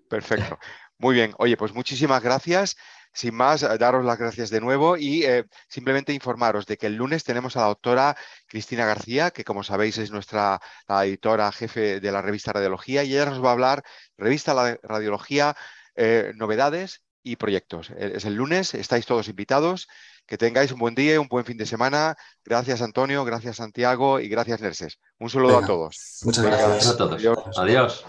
Perfecto. 0.09 0.59
Muy 0.99 1.15
bien, 1.15 1.35
oye, 1.39 1.57
pues 1.57 1.75
muchísimas 1.75 2.23
gracias. 2.23 2.77
Sin 3.13 3.35
más, 3.35 3.63
eh, 3.63 3.79
daros 3.79 4.05
las 4.05 4.19
gracias 4.19 4.51
de 4.51 4.61
nuevo 4.61 4.97
y 4.97 5.23
eh, 5.25 5.45
simplemente 5.69 6.13
informaros 6.13 6.67
de 6.67 6.77
que 6.77 6.87
el 6.87 6.97
lunes 6.97 7.23
tenemos 7.23 7.57
a 7.57 7.61
la 7.61 7.67
doctora 7.67 8.17
Cristina 8.47 8.85
García, 8.87 9.31
que 9.31 9.45
como 9.45 9.63
sabéis 9.63 9.99
es 9.99 10.11
nuestra 10.11 10.61
editora 10.89 11.53
jefe 11.53 12.01
de 12.01 12.13
la 12.13 12.23
revista 12.23 12.53
Radiología, 12.53 13.05
y 13.05 13.13
ella 13.13 13.27
nos 13.27 13.43
va 13.43 13.51
a 13.51 13.53
hablar, 13.53 13.83
revista 14.19 14.53
la 14.53 14.79
Radiología, 14.83 15.55
eh, 15.95 16.33
novedades 16.35 17.05
y 17.23 17.37
proyectos. 17.37 17.91
Es 17.91 18.25
el 18.25 18.35
lunes, 18.35 18.75
estáis 18.75 19.07
todos 19.07 19.29
invitados. 19.29 19.89
Que 20.27 20.39
tengáis 20.39 20.73
un 20.73 20.79
buen 20.79 20.95
día, 20.95 21.21
un 21.21 21.29
buen 21.29 21.45
fin 21.45 21.57
de 21.57 21.67
semana. 21.67 22.15
Gracias 22.45 22.81
Antonio, 22.83 23.25
gracias 23.25 23.57
Santiago 23.57 24.21
y 24.21 24.29
gracias 24.29 24.61
Nerses. 24.61 24.99
Un 25.19 25.31
saludo 25.31 25.59
a 25.59 25.67
todos. 25.67 26.21
Muchas 26.25 26.45
gracias. 26.45 26.89
a 26.89 26.97
todos. 26.97 27.23
Adiós. 27.59 28.05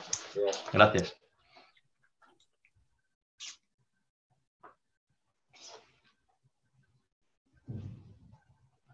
Gracias. 0.72 1.25